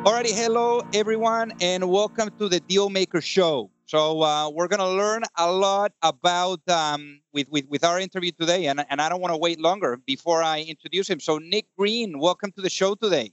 Alrighty, 0.00 0.32
hello 0.32 0.80
everyone, 0.94 1.52
and 1.60 1.86
welcome 1.86 2.30
to 2.38 2.48
the 2.48 2.58
Dealmaker 2.60 3.22
Show. 3.22 3.70
So 3.84 4.22
uh, 4.22 4.48
we're 4.48 4.66
gonna 4.66 4.88
learn 4.88 5.24
a 5.36 5.52
lot 5.52 5.92
about 6.00 6.66
um, 6.70 7.20
with, 7.34 7.50
with 7.50 7.66
with 7.68 7.84
our 7.84 8.00
interview 8.00 8.30
today, 8.32 8.64
and 8.64 8.82
and 8.88 9.02
I 9.02 9.10
don't 9.10 9.20
want 9.20 9.34
to 9.34 9.36
wait 9.36 9.60
longer 9.60 9.98
before 10.06 10.42
I 10.42 10.62
introduce 10.62 11.06
him. 11.06 11.20
So 11.20 11.36
Nick 11.36 11.66
Green, 11.76 12.18
welcome 12.18 12.50
to 12.52 12.62
the 12.62 12.70
show 12.70 12.94
today. 12.94 13.32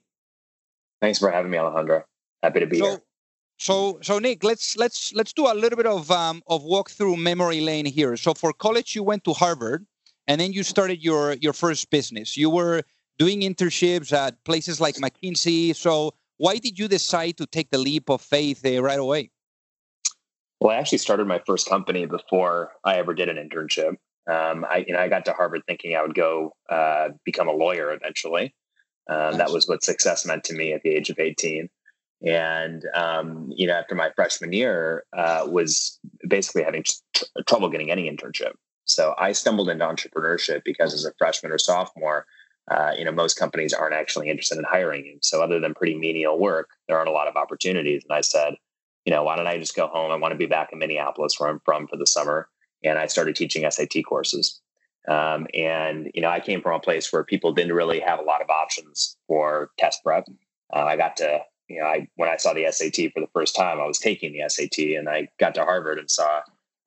Thanks 0.99 1.19
for 1.19 1.31
having 1.31 1.51
me, 1.51 1.57
Alejandro. 1.57 2.03
Happy 2.43 2.59
to 2.59 2.67
be 2.67 2.79
so, 2.79 2.85
here. 2.85 3.01
So 3.59 3.99
so 4.01 4.19
Nick, 4.19 4.43
let's 4.43 4.75
let's 4.75 5.13
let's 5.13 5.31
do 5.31 5.47
a 5.47 5.55
little 5.55 5.77
bit 5.77 5.87
of 5.87 6.11
um, 6.11 6.43
of 6.47 6.65
walk 6.65 6.89
through 6.89 7.15
memory 7.15 7.61
lane 7.61 7.85
here. 7.85 8.17
So 8.17 8.33
for 8.33 8.51
college, 8.51 8.93
you 8.93 9.03
went 9.03 9.23
to 9.23 9.31
Harvard, 9.31 9.87
and 10.27 10.41
then 10.41 10.51
you 10.51 10.63
started 10.63 11.01
your 11.01 11.35
your 11.35 11.53
first 11.53 11.89
business. 11.91 12.35
You 12.35 12.49
were 12.49 12.83
doing 13.17 13.39
internships 13.39 14.11
at 14.11 14.43
places 14.43 14.81
like 14.81 14.95
McKinsey. 14.95 15.73
So 15.73 16.13
why 16.37 16.57
did 16.57 16.77
you 16.77 16.87
decide 16.87 17.37
to 17.37 17.45
take 17.45 17.69
the 17.69 17.77
leap 17.77 18.09
of 18.09 18.21
faith 18.21 18.65
uh, 18.65 18.81
right 18.81 18.99
away? 18.99 19.31
Well, 20.59 20.75
I 20.75 20.79
actually 20.79 20.99
started 20.99 21.27
my 21.27 21.41
first 21.45 21.69
company 21.69 22.05
before 22.05 22.71
I 22.83 22.95
ever 22.95 23.13
did 23.13 23.29
an 23.29 23.37
internship. 23.37 23.95
Um, 24.29 24.65
I, 24.69 24.83
you 24.87 24.93
know, 24.93 24.99
I 24.99 25.07
got 25.07 25.25
to 25.25 25.33
Harvard 25.33 25.61
thinking 25.67 25.95
I 25.95 26.01
would 26.01 26.15
go 26.15 26.53
uh, 26.69 27.09
become 27.23 27.47
a 27.47 27.53
lawyer 27.53 27.91
eventually. 27.93 28.53
Um. 29.09 29.37
That 29.37 29.51
was 29.51 29.67
what 29.67 29.83
success 29.83 30.25
meant 30.25 30.43
to 30.45 30.53
me 30.53 30.73
at 30.73 30.81
the 30.83 30.89
age 30.89 31.09
of 31.09 31.19
18. 31.19 31.69
And 32.25 32.83
um, 32.93 33.51
you 33.55 33.67
know, 33.67 33.73
after 33.73 33.95
my 33.95 34.11
freshman 34.15 34.51
year, 34.51 35.05
uh, 35.15 35.45
was 35.47 35.99
basically 36.27 36.63
having 36.63 36.83
tr- 36.83 37.23
trouble 37.47 37.69
getting 37.69 37.91
any 37.91 38.09
internship. 38.09 38.53
So 38.85 39.13
I 39.17 39.33
stumbled 39.33 39.69
into 39.69 39.85
entrepreneurship 39.85 40.63
because 40.63 40.93
as 40.93 41.05
a 41.05 41.13
freshman 41.17 41.51
or 41.51 41.57
sophomore, 41.57 42.25
uh, 42.69 42.91
you 42.97 43.05
know, 43.05 43.11
most 43.11 43.35
companies 43.35 43.73
aren't 43.73 43.93
actually 43.93 44.29
interested 44.29 44.57
in 44.57 44.65
hiring 44.65 45.05
you. 45.05 45.17
So 45.21 45.41
other 45.41 45.59
than 45.59 45.73
pretty 45.73 45.95
menial 45.95 46.37
work, 46.37 46.69
there 46.87 46.97
aren't 46.97 47.09
a 47.09 47.13
lot 47.13 47.27
of 47.27 47.35
opportunities. 47.35 48.03
And 48.07 48.17
I 48.17 48.21
said, 48.21 48.55
you 49.05 49.13
know, 49.13 49.23
why 49.23 49.37
don't 49.37 49.47
I 49.47 49.57
just 49.57 49.75
go 49.75 49.87
home? 49.87 50.11
I 50.11 50.17
want 50.17 50.33
to 50.33 50.37
be 50.37 50.47
back 50.47 50.69
in 50.73 50.79
Minneapolis 50.79 51.39
where 51.39 51.49
I'm 51.49 51.61
from 51.63 51.87
for 51.87 51.95
the 51.95 52.07
summer. 52.07 52.49
And 52.83 52.99
I 52.99 53.07
started 53.07 53.35
teaching 53.35 53.69
SAT 53.69 54.03
courses. 54.07 54.61
Um, 55.07 55.47
and, 55.53 56.11
you 56.13 56.21
know, 56.21 56.29
I 56.29 56.41
came 56.41 56.61
from 56.61 56.75
a 56.75 56.79
place 56.81 57.11
where 57.13 57.23
people 57.23 57.53
didn't 57.53 57.73
really 57.73 58.01
have 58.01 58.19
a 58.19 58.23
lot 58.23 58.41
of 58.41 58.49
options 58.49 59.15
for 59.27 59.71
test 59.79 60.03
prep. 60.03 60.25
Uh, 60.75 60.83
I 60.83 60.97
got 60.97 61.15
to, 61.17 61.39
you 61.69 61.79
know, 61.79 61.85
I, 61.85 62.09
when 62.15 62.27
I 62.27 62.35
saw 62.35 62.53
the 62.53 62.69
SAT 62.69 63.13
for 63.13 63.21
the 63.21 63.29
first 63.33 63.55
time, 63.55 63.79
I 63.79 63.85
was 63.85 63.99
taking 63.99 64.33
the 64.33 64.47
SAT 64.49 64.97
and 64.97 65.07
I 65.07 65.29
got 65.39 65.55
to 65.55 65.63
Harvard 65.63 65.99
and 65.99 66.11
saw 66.11 66.41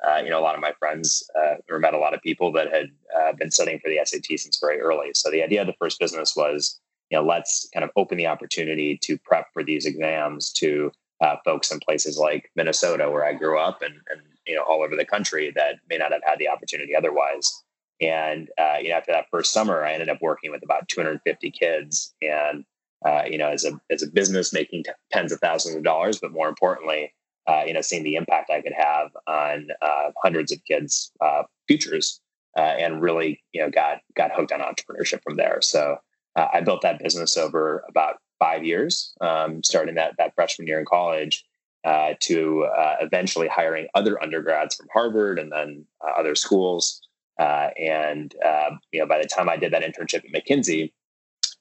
uh, 0.08 0.20
you 0.22 0.30
know, 0.30 0.38
a 0.38 0.42
lot 0.42 0.54
of 0.54 0.60
my 0.60 0.72
friends 0.78 1.28
uh, 1.38 1.56
or 1.68 1.78
met 1.78 1.94
a 1.94 1.98
lot 1.98 2.14
of 2.14 2.22
people 2.22 2.52
that 2.52 2.72
had 2.72 2.86
uh, 3.18 3.32
been 3.32 3.50
studying 3.50 3.78
for 3.80 3.88
the 3.88 4.00
SAT 4.02 4.38
since 4.38 4.58
very 4.60 4.80
early. 4.80 5.10
So 5.14 5.30
the 5.30 5.42
idea 5.42 5.60
of 5.60 5.66
the 5.66 5.74
first 5.74 6.00
business 6.00 6.34
was, 6.34 6.80
you 7.10 7.18
know, 7.18 7.24
let's 7.24 7.68
kind 7.74 7.84
of 7.84 7.90
open 7.96 8.16
the 8.16 8.26
opportunity 8.26 8.98
to 9.02 9.18
prep 9.18 9.46
for 9.52 9.62
these 9.62 9.84
exams 9.84 10.52
to 10.54 10.90
uh, 11.20 11.36
folks 11.44 11.70
in 11.70 11.80
places 11.80 12.16
like 12.16 12.50
Minnesota, 12.56 13.10
where 13.10 13.26
I 13.26 13.34
grew 13.34 13.58
up, 13.58 13.82
and, 13.82 13.94
and 14.10 14.20
you 14.46 14.56
know, 14.56 14.62
all 14.62 14.82
over 14.82 14.96
the 14.96 15.04
country 15.04 15.52
that 15.54 15.76
may 15.88 15.98
not 15.98 16.12
have 16.12 16.22
had 16.24 16.38
the 16.38 16.48
opportunity 16.48 16.96
otherwise. 16.96 17.62
And 18.00 18.48
uh, 18.58 18.76
you 18.80 18.88
know, 18.88 18.94
after 18.94 19.12
that 19.12 19.26
first 19.30 19.52
summer, 19.52 19.84
I 19.84 19.92
ended 19.92 20.08
up 20.08 20.22
working 20.22 20.50
with 20.50 20.62
about 20.62 20.88
250 20.88 21.50
kids, 21.50 22.14
and 22.22 22.64
uh, 23.04 23.24
you 23.28 23.36
know, 23.36 23.48
as 23.48 23.64
a 23.64 23.78
as 23.90 24.02
a 24.02 24.06
business, 24.06 24.52
making 24.52 24.84
t- 24.84 24.90
tens 25.12 25.32
of 25.32 25.40
thousands 25.40 25.76
of 25.76 25.82
dollars, 25.82 26.18
but 26.18 26.32
more 26.32 26.48
importantly, 26.48 27.12
uh, 27.46 27.62
you 27.66 27.72
know, 27.72 27.80
seeing 27.80 28.04
the 28.04 28.16
impact 28.16 28.50
I 28.50 28.60
could 28.60 28.74
have 28.76 29.10
on 29.26 29.68
uh, 29.82 30.10
hundreds 30.22 30.52
of 30.52 30.64
kids' 30.64 31.12
uh, 31.20 31.42
futures, 31.66 32.20
uh, 32.56 32.60
and 32.60 33.00
really, 33.00 33.42
you 33.52 33.60
know, 33.60 33.70
got 33.70 33.98
got 34.14 34.32
hooked 34.32 34.52
on 34.52 34.60
entrepreneurship 34.60 35.22
from 35.22 35.36
there. 35.36 35.60
So 35.60 35.96
uh, 36.36 36.46
I 36.52 36.60
built 36.60 36.82
that 36.82 36.98
business 36.98 37.36
over 37.36 37.84
about 37.88 38.16
five 38.38 38.64
years, 38.64 39.14
um, 39.20 39.62
starting 39.62 39.94
that 39.96 40.14
that 40.18 40.34
freshman 40.34 40.68
year 40.68 40.78
in 40.78 40.86
college, 40.86 41.44
uh, 41.84 42.14
to 42.20 42.66
eventually 43.00 43.48
hiring 43.48 43.88
other 43.94 44.22
undergrads 44.22 44.76
from 44.76 44.86
Harvard 44.92 45.38
and 45.38 45.50
then 45.50 45.84
other 46.16 46.34
schools. 46.34 47.00
and 47.38 48.34
you 48.92 49.00
know, 49.00 49.06
by 49.06 49.18
the 49.18 49.28
time 49.28 49.48
I 49.48 49.56
did 49.56 49.72
that 49.72 49.82
internship 49.82 50.24
at 50.24 50.32
McKinsey, 50.32 50.92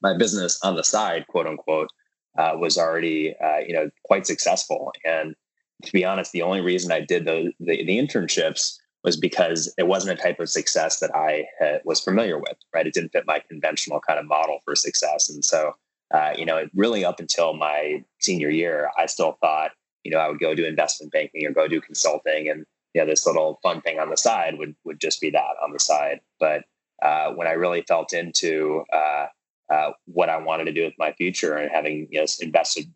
my 0.02 0.16
business 0.16 0.60
on 0.62 0.76
the 0.76 0.84
side, 0.84 1.26
quote 1.28 1.46
unquote, 1.46 1.88
was 2.36 2.76
already 2.76 3.34
you 3.66 3.74
know 3.74 3.90
quite 4.04 4.26
successful 4.26 4.92
and 5.04 5.34
to 5.82 5.92
be 5.92 6.04
honest, 6.04 6.32
the 6.32 6.42
only 6.42 6.60
reason 6.60 6.92
I 6.92 7.00
did 7.00 7.24
the, 7.24 7.52
the, 7.60 7.84
the 7.84 7.98
internships 7.98 8.76
was 9.02 9.16
because 9.16 9.72
it 9.78 9.86
wasn't 9.86 10.18
a 10.18 10.22
type 10.22 10.40
of 10.40 10.48
success 10.48 11.00
that 11.00 11.14
I 11.14 11.46
had, 11.58 11.80
was 11.84 12.00
familiar 12.00 12.38
with, 12.38 12.56
right? 12.74 12.86
It 12.86 12.94
didn't 12.94 13.12
fit 13.12 13.26
my 13.26 13.42
conventional 13.48 14.00
kind 14.00 14.18
of 14.18 14.26
model 14.26 14.60
for 14.64 14.74
success. 14.74 15.30
And 15.30 15.44
so, 15.44 15.74
uh, 16.14 16.32
you 16.36 16.44
know, 16.44 16.68
really 16.74 17.04
up 17.04 17.20
until 17.20 17.54
my 17.54 18.04
senior 18.20 18.50
year, 18.50 18.90
I 18.98 19.06
still 19.06 19.38
thought, 19.40 19.70
you 20.04 20.10
know, 20.10 20.18
I 20.18 20.28
would 20.28 20.40
go 20.40 20.54
do 20.54 20.64
investment 20.64 21.12
banking 21.12 21.46
or 21.46 21.52
go 21.52 21.66
do 21.66 21.80
consulting 21.80 22.48
and, 22.48 22.66
you 22.94 23.00
know, 23.00 23.06
this 23.06 23.26
little 23.26 23.58
fun 23.62 23.80
thing 23.80 23.98
on 23.98 24.10
the 24.10 24.16
side 24.16 24.58
would, 24.58 24.74
would 24.84 25.00
just 25.00 25.20
be 25.20 25.30
that 25.30 25.54
on 25.62 25.72
the 25.72 25.80
side. 25.80 26.20
But 26.38 26.64
uh, 27.02 27.32
when 27.32 27.46
I 27.46 27.52
really 27.52 27.82
felt 27.82 28.12
into 28.12 28.84
uh, 28.92 29.26
uh 29.70 29.92
what 30.06 30.28
I 30.28 30.36
wanted 30.36 30.64
to 30.64 30.72
do 30.72 30.84
with 30.84 30.94
my 30.98 31.12
future 31.12 31.54
and 31.54 31.70
having, 31.70 32.08
you 32.10 32.20
know, 32.20 32.26
invested 32.40 32.92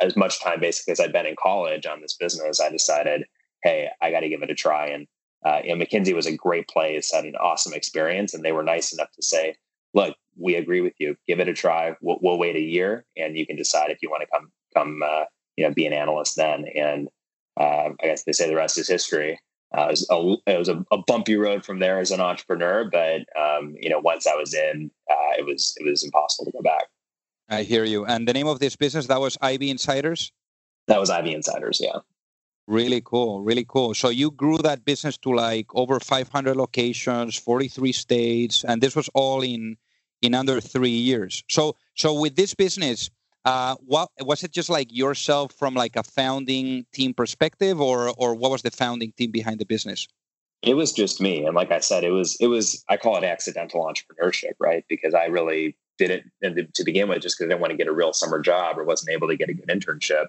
as 0.00 0.16
much 0.16 0.42
time 0.42 0.60
basically 0.60 0.92
as 0.92 1.00
I'd 1.00 1.12
been 1.12 1.26
in 1.26 1.36
college 1.40 1.86
on 1.86 2.00
this 2.00 2.14
business, 2.14 2.60
I 2.60 2.70
decided, 2.70 3.24
hey, 3.62 3.88
I 4.00 4.10
got 4.10 4.20
to 4.20 4.28
give 4.28 4.42
it 4.42 4.50
a 4.50 4.54
try. 4.54 4.86
And 4.86 5.06
uh, 5.44 5.60
you 5.62 5.74
know, 5.74 5.84
McKinsey 5.84 6.14
was 6.14 6.26
a 6.26 6.36
great 6.36 6.68
place, 6.68 7.12
had 7.12 7.24
an 7.24 7.36
awesome 7.36 7.72
experience, 7.72 8.34
and 8.34 8.44
they 8.44 8.52
were 8.52 8.62
nice 8.62 8.92
enough 8.92 9.12
to 9.12 9.22
say, 9.22 9.54
look, 9.94 10.16
we 10.36 10.56
agree 10.56 10.80
with 10.80 10.94
you. 10.98 11.16
Give 11.26 11.40
it 11.40 11.48
a 11.48 11.54
try. 11.54 11.94
We'll, 12.00 12.18
we'll 12.20 12.38
wait 12.38 12.56
a 12.56 12.60
year, 12.60 13.04
and 13.16 13.36
you 13.36 13.46
can 13.46 13.56
decide 13.56 13.90
if 13.90 13.98
you 14.02 14.10
want 14.10 14.22
to 14.22 14.28
come 14.32 14.52
come 14.74 15.02
uh, 15.04 15.24
you 15.56 15.66
know 15.66 15.72
be 15.72 15.86
an 15.86 15.92
analyst 15.92 16.36
then. 16.36 16.64
And 16.74 17.08
uh, 17.58 17.90
I 18.02 18.06
guess 18.06 18.24
they 18.24 18.32
say 18.32 18.48
the 18.48 18.56
rest 18.56 18.78
is 18.78 18.88
history. 18.88 19.38
Uh, 19.76 19.82
it 19.82 19.90
was, 19.90 20.06
a, 20.10 20.50
it 20.50 20.58
was 20.58 20.68
a, 20.68 20.82
a, 20.90 20.96
bumpy 21.06 21.36
road 21.36 21.62
from 21.62 21.78
there 21.78 21.98
as 21.98 22.10
an 22.10 22.20
entrepreneur, 22.20 22.88
but 22.90 23.20
um, 23.38 23.74
you 23.78 23.90
know, 23.90 23.98
once 23.98 24.26
I 24.26 24.34
was 24.34 24.54
in, 24.54 24.90
uh, 25.10 25.34
it 25.38 25.44
was 25.44 25.74
it 25.78 25.84
was 25.84 26.02
impossible 26.02 26.46
to 26.46 26.52
go 26.52 26.62
back. 26.62 26.84
I 27.48 27.62
hear 27.62 27.84
you. 27.84 28.04
And 28.04 28.28
the 28.28 28.32
name 28.32 28.46
of 28.46 28.60
this 28.60 28.76
business 28.76 29.06
that 29.06 29.20
was 29.20 29.38
Ivy 29.40 29.70
Insiders. 29.70 30.32
That 30.86 31.00
was 31.00 31.10
Ivy 31.10 31.34
Insiders. 31.34 31.80
Yeah. 31.82 32.00
Really 32.66 33.00
cool. 33.02 33.42
Really 33.42 33.64
cool. 33.66 33.94
So 33.94 34.10
you 34.10 34.30
grew 34.30 34.58
that 34.58 34.84
business 34.84 35.16
to 35.18 35.34
like 35.34 35.66
over 35.74 35.98
500 35.98 36.56
locations, 36.56 37.36
43 37.36 37.92
states, 37.92 38.64
and 38.64 38.82
this 38.82 38.94
was 38.94 39.08
all 39.14 39.42
in 39.42 39.76
in 40.20 40.34
under 40.34 40.60
three 40.60 40.90
years. 40.90 41.42
So 41.48 41.76
so 41.94 42.12
with 42.20 42.36
this 42.36 42.54
business, 42.54 43.08
uh, 43.44 43.76
what 43.86 44.10
was 44.20 44.44
it 44.44 44.52
just 44.52 44.68
like 44.68 44.88
yourself 44.90 45.52
from 45.52 45.72
like 45.74 45.96
a 45.96 46.02
founding 46.02 46.84
team 46.92 47.14
perspective, 47.14 47.80
or 47.80 48.12
or 48.18 48.34
what 48.34 48.50
was 48.50 48.60
the 48.60 48.70
founding 48.70 49.12
team 49.12 49.30
behind 49.30 49.60
the 49.60 49.64
business? 49.64 50.06
It 50.60 50.74
was 50.74 50.92
just 50.92 51.20
me, 51.22 51.46
and 51.46 51.54
like 51.54 51.70
I 51.70 51.80
said, 51.80 52.04
it 52.04 52.10
was 52.10 52.36
it 52.40 52.48
was 52.48 52.84
I 52.90 52.98
call 52.98 53.16
it 53.16 53.24
accidental 53.24 53.82
entrepreneurship, 53.82 54.54
right? 54.58 54.84
Because 54.88 55.14
I 55.14 55.26
really 55.26 55.76
did 55.98 56.10
it 56.42 56.74
to 56.74 56.84
begin 56.84 57.08
with 57.08 57.22
just 57.22 57.36
because 57.36 57.48
I 57.48 57.48
didn't 57.50 57.60
want 57.60 57.72
to 57.72 57.76
get 57.76 57.88
a 57.88 57.92
real 57.92 58.12
summer 58.12 58.40
job 58.40 58.78
or 58.78 58.84
wasn't 58.84 59.10
able 59.10 59.28
to 59.28 59.36
get 59.36 59.48
a 59.48 59.54
good 59.54 59.68
internship. 59.68 60.26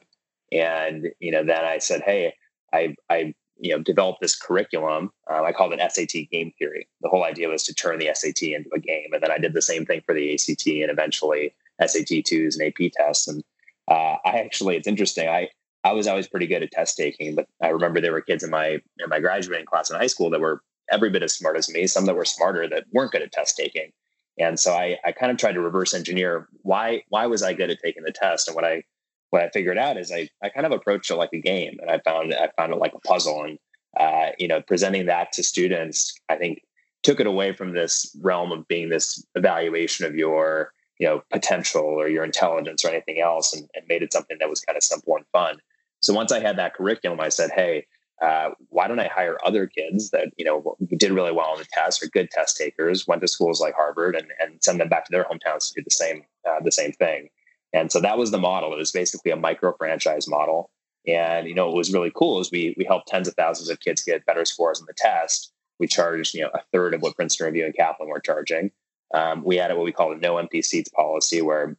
And 0.52 1.10
you 1.20 1.32
know, 1.32 1.44
then 1.44 1.64
I 1.64 1.78
said, 1.78 2.02
hey, 2.02 2.34
I 2.74 2.96
I 3.10 3.34
you 3.60 3.76
know 3.76 3.82
developed 3.82 4.22
this 4.22 4.36
curriculum. 4.36 5.12
Uh, 5.30 5.44
I 5.44 5.52
called 5.52 5.74
it 5.74 5.92
SAT 5.92 6.30
game 6.32 6.52
theory. 6.58 6.88
The 7.02 7.10
whole 7.10 7.24
idea 7.24 7.50
was 7.50 7.64
to 7.64 7.74
turn 7.74 8.00
the 8.00 8.10
SAT 8.14 8.42
into 8.44 8.70
a 8.74 8.80
game, 8.80 9.10
and 9.14 9.22
then 9.22 9.32
I 9.32 9.38
did 9.38 9.54
the 9.54 9.62
same 9.62 9.86
thing 9.86 10.02
for 10.06 10.14
the 10.14 10.34
ACT 10.34 10.68
and 10.68 10.92
eventually 10.92 11.54
SAT 11.86 12.26
twos 12.26 12.58
and 12.58 12.68
AP 12.68 12.92
tests. 12.94 13.28
And 13.28 13.44
uh, 13.88 14.18
I 14.26 14.40
actually, 14.40 14.76
it's 14.76 14.88
interesting. 14.88 15.30
I 15.30 15.50
I 15.84 15.94
was 15.94 16.08
always 16.08 16.28
pretty 16.28 16.48
good 16.48 16.64
at 16.64 16.72
test 16.72 16.98
taking, 16.98 17.36
but 17.36 17.48
I 17.62 17.70
remember 17.70 18.02
there 18.02 18.12
were 18.12 18.22
kids 18.22 18.44
in 18.44 18.50
my 18.50 18.68
in 18.68 19.10
my 19.10 19.20
graduating 19.20 19.66
class 19.66 19.90
in 19.90 19.98
high 19.98 20.08
school 20.08 20.30
that 20.32 20.42
were 20.42 20.62
every 20.92 21.10
bit 21.10 21.24
as 21.24 21.34
smart 21.34 21.58
as 21.58 21.70
me. 21.70 21.88
Some 21.88 22.06
that 22.06 22.16
were 22.16 22.26
smarter 22.26 22.68
that 22.68 22.86
weren't 22.92 23.12
good 23.12 23.22
at 23.22 23.32
test 23.32 23.56
taking. 23.56 23.92
And 24.40 24.60
so 24.60 24.74
I, 24.74 24.98
I 25.06 25.12
kind 25.12 25.32
of 25.32 25.38
tried 25.38 25.54
to 25.54 25.62
reverse 25.62 25.94
engineer 25.94 26.48
why 26.64 27.04
why 27.10 27.28
was 27.28 27.44
I 27.44 27.54
good 27.54 27.70
at 27.70 27.80
taking 27.84 28.04
the 28.04 28.12
test? 28.12 28.48
And 28.48 28.56
what 28.56 28.66
I 28.66 28.84
what 29.30 29.44
I 29.44 29.50
figured 29.50 29.78
out 29.78 29.98
is 29.98 30.12
I, 30.12 30.30
I 30.44 30.50
kind 30.50 30.66
of 30.66 30.72
approached 30.72 31.12
it 31.12 31.16
like 31.16 31.34
a 31.34 31.40
game 31.40 31.78
and 31.82 31.92
I 31.92 32.00
found 32.00 32.34
I 32.34 32.50
found 32.58 32.74
it 32.74 32.80
like 32.80 32.94
a 32.94 33.00
puzzle 33.00 33.44
and 33.44 33.60
uh, 34.00 34.32
you 34.38 34.48
know 34.48 34.62
presenting 34.62 35.06
that 35.08 35.32
to 35.34 35.44
students 35.44 36.14
I 36.30 36.36
think 36.36 36.64
took 37.04 37.20
it 37.20 37.28
away 37.28 37.54
from 37.54 37.74
this 37.74 38.16
realm 38.22 38.52
of 38.52 38.68
being 38.68 38.90
this 38.90 39.24
evaluation 39.36 40.06
of 40.06 40.16
your 40.16 40.74
you 41.00 41.08
know 41.08 41.22
potential 41.32 41.84
or 41.84 42.08
your 42.08 42.24
intelligence 42.24 42.84
or 42.84 42.90
anything 42.90 43.20
else 43.20 43.54
and, 43.54 43.70
and 43.76 43.86
made 43.88 44.04
it 44.04 44.14
something 44.14 44.38
that 44.40 44.50
was 44.50 44.62
kind 44.62 44.78
of 44.78 44.84
simple 44.84 45.16
and 45.16 45.26
fun 45.32 45.58
so 46.02 46.14
once 46.14 46.32
I 46.32 46.40
had 46.40 46.58
that 46.58 46.74
curriculum 46.74 47.20
I 47.20 47.30
said 47.30 47.52
hey 47.52 47.86
uh, 48.22 48.52
why 48.70 48.88
don't 48.88 49.00
I 49.00 49.08
hire 49.08 49.38
other 49.46 49.66
kids 49.66 50.10
that 50.12 50.30
you 50.38 50.46
know 50.46 50.76
did 50.98 51.12
really 51.12 51.32
well 51.32 51.52
on 51.52 51.58
the 51.58 51.68
test 51.72 52.04
or 52.04 52.08
good 52.08 52.30
test 52.32 52.58
takers, 52.58 53.08
went 53.08 53.22
to 53.22 53.28
schools 53.28 53.62
like 53.62 53.76
Harvard, 53.76 54.16
and, 54.16 54.28
and 54.42 54.62
send 54.62 54.80
them 54.80 54.90
back 54.90 55.06
to 55.06 55.12
their 55.12 55.24
hometowns 55.24 55.70
to 55.70 55.76
do 55.76 55.84
the 55.84 55.92
same 55.92 56.24
uh, 56.48 56.60
the 56.64 56.72
same 56.72 56.92
thing. 56.94 57.30
And 57.72 57.92
so 57.92 58.00
that 58.02 58.18
was 58.18 58.32
the 58.32 58.38
model. 58.38 58.74
It 58.74 58.78
was 58.78 58.92
basically 58.92 59.32
a 59.32 59.38
micro 59.38 59.74
franchise 59.78 60.28
model. 60.28 60.72
And 61.08 61.48
you 61.48 61.56
know 61.56 61.68
what 61.68 61.76
was 61.76 61.94
really 61.94 62.12
cool 62.14 62.40
is 62.40 62.52
we 62.52 62.76
we 62.78 62.84
helped 62.84 63.08
tens 63.08 63.28
of 63.28 63.36
thousands 63.36 63.70
of 63.70 63.80
kids 63.80 64.04
get 64.04 64.26
better 64.26 64.46
scores 64.46 64.80
on 64.80 64.86
the 64.86 64.94
test. 64.98 65.52
We 65.80 65.88
charged 65.88 66.36
you 66.36 66.42
know 66.42 66.50
a 66.54 66.62
third 66.74 66.94
of 66.94 67.02
what 67.02 67.16
Princeton 67.16 67.46
Review 67.46 67.66
and 67.66 67.76
Kaplan 67.76 68.10
were 68.10 68.20
charging. 68.20 68.72
Um, 69.14 69.44
we 69.44 69.56
had 69.56 69.74
what 69.76 69.86
we 69.86 69.92
call 69.92 70.12
a 70.12 70.18
no 70.18 70.38
empty 70.38 70.62
seats 70.62 70.90
policy, 70.90 71.42
where 71.42 71.78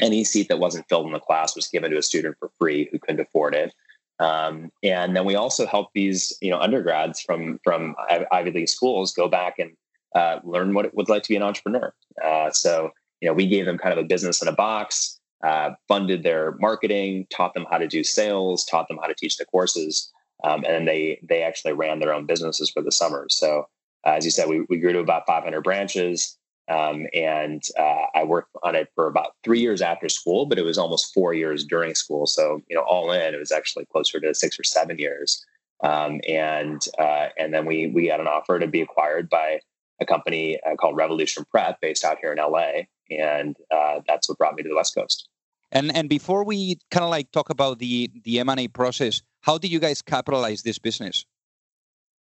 any 0.00 0.24
seat 0.24 0.48
that 0.48 0.58
wasn't 0.58 0.88
filled 0.88 1.06
in 1.06 1.12
the 1.12 1.20
class 1.20 1.54
was 1.54 1.66
given 1.68 1.90
to 1.90 1.98
a 1.98 2.02
student 2.02 2.36
for 2.38 2.50
free 2.58 2.88
who 2.90 2.98
couldn't 2.98 3.20
afford 3.20 3.54
it. 3.54 3.74
Um, 4.18 4.70
and 4.82 5.16
then 5.16 5.24
we 5.24 5.34
also 5.34 5.66
help 5.66 5.88
these, 5.94 6.36
you 6.40 6.50
know, 6.50 6.58
undergrads 6.58 7.20
from 7.20 7.58
from 7.64 7.94
Ivy 8.30 8.50
League 8.50 8.68
schools 8.68 9.12
go 9.12 9.28
back 9.28 9.58
and 9.58 9.72
uh, 10.14 10.40
learn 10.44 10.74
what 10.74 10.84
it 10.84 10.94
would 10.94 11.08
like 11.08 11.22
to 11.24 11.28
be 11.28 11.36
an 11.36 11.42
entrepreneur. 11.42 11.92
Uh, 12.22 12.50
so, 12.50 12.90
you 13.20 13.28
know, 13.28 13.34
we 13.34 13.46
gave 13.46 13.64
them 13.64 13.78
kind 13.78 13.96
of 13.96 14.04
a 14.04 14.06
business 14.06 14.42
in 14.42 14.48
a 14.48 14.52
box, 14.52 15.18
uh, 15.44 15.70
funded 15.88 16.22
their 16.22 16.52
marketing, 16.60 17.26
taught 17.30 17.54
them 17.54 17.66
how 17.70 17.78
to 17.78 17.88
do 17.88 18.04
sales, 18.04 18.64
taught 18.64 18.88
them 18.88 18.98
how 19.00 19.06
to 19.06 19.14
teach 19.14 19.38
the 19.38 19.46
courses, 19.46 20.12
um, 20.44 20.64
and 20.64 20.74
then 20.74 20.84
they 20.84 21.18
they 21.22 21.42
actually 21.42 21.72
ran 21.72 21.98
their 21.98 22.12
own 22.12 22.26
businesses 22.26 22.70
for 22.70 22.82
the 22.82 22.92
summer. 22.92 23.26
So, 23.30 23.66
as 24.04 24.24
you 24.24 24.30
said, 24.30 24.48
we, 24.48 24.64
we 24.68 24.78
grew 24.78 24.92
to 24.92 24.98
about 24.98 25.26
500 25.26 25.62
branches. 25.62 26.36
Um, 26.68 27.06
and 27.12 27.62
uh, 27.78 28.06
I 28.14 28.24
worked 28.24 28.50
on 28.62 28.74
it 28.74 28.88
for 28.94 29.06
about 29.06 29.32
three 29.42 29.60
years 29.60 29.82
after 29.82 30.08
school, 30.08 30.46
but 30.46 30.58
it 30.58 30.64
was 30.64 30.78
almost 30.78 31.12
four 31.12 31.34
years 31.34 31.64
during 31.64 31.94
school. 31.94 32.26
So 32.26 32.60
you 32.68 32.76
know, 32.76 32.82
all 32.82 33.10
in, 33.12 33.34
it 33.34 33.38
was 33.38 33.52
actually 33.52 33.86
closer 33.86 34.20
to 34.20 34.34
six 34.34 34.58
or 34.58 34.64
seven 34.64 34.98
years. 34.98 35.44
Um, 35.82 36.20
and 36.28 36.80
uh, 36.98 37.28
and 37.38 37.52
then 37.52 37.66
we 37.66 37.88
we 37.88 38.06
got 38.06 38.20
an 38.20 38.28
offer 38.28 38.58
to 38.58 38.68
be 38.68 38.80
acquired 38.80 39.28
by 39.28 39.60
a 40.00 40.06
company 40.06 40.60
uh, 40.64 40.76
called 40.76 40.96
Revolution 40.96 41.44
Prep, 41.50 41.80
based 41.80 42.04
out 42.04 42.18
here 42.20 42.32
in 42.32 42.38
LA, 42.38 42.82
and 43.10 43.56
uh, 43.70 44.00
that's 44.06 44.28
what 44.28 44.38
brought 44.38 44.54
me 44.54 44.62
to 44.62 44.68
the 44.68 44.76
West 44.76 44.94
Coast. 44.94 45.28
And 45.72 45.94
and 45.96 46.08
before 46.08 46.44
we 46.44 46.78
kind 46.90 47.02
of 47.02 47.10
like 47.10 47.32
talk 47.32 47.50
about 47.50 47.80
the 47.80 48.10
the 48.22 48.38
M 48.38 48.48
and 48.48 48.60
A 48.60 48.68
process, 48.68 49.22
how 49.40 49.58
did 49.58 49.72
you 49.72 49.80
guys 49.80 50.02
capitalize 50.02 50.62
this 50.62 50.78
business? 50.78 51.24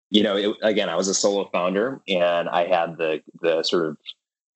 You 0.10 0.24
know, 0.24 0.36
it, 0.36 0.56
again, 0.64 0.90
I 0.90 0.96
was 0.96 1.08
a 1.08 1.14
solo 1.14 1.50
founder, 1.54 2.02
and 2.08 2.50
I 2.50 2.66
had 2.66 2.98
the 2.98 3.22
the 3.42 3.62
sort 3.64 3.90
of 3.90 3.98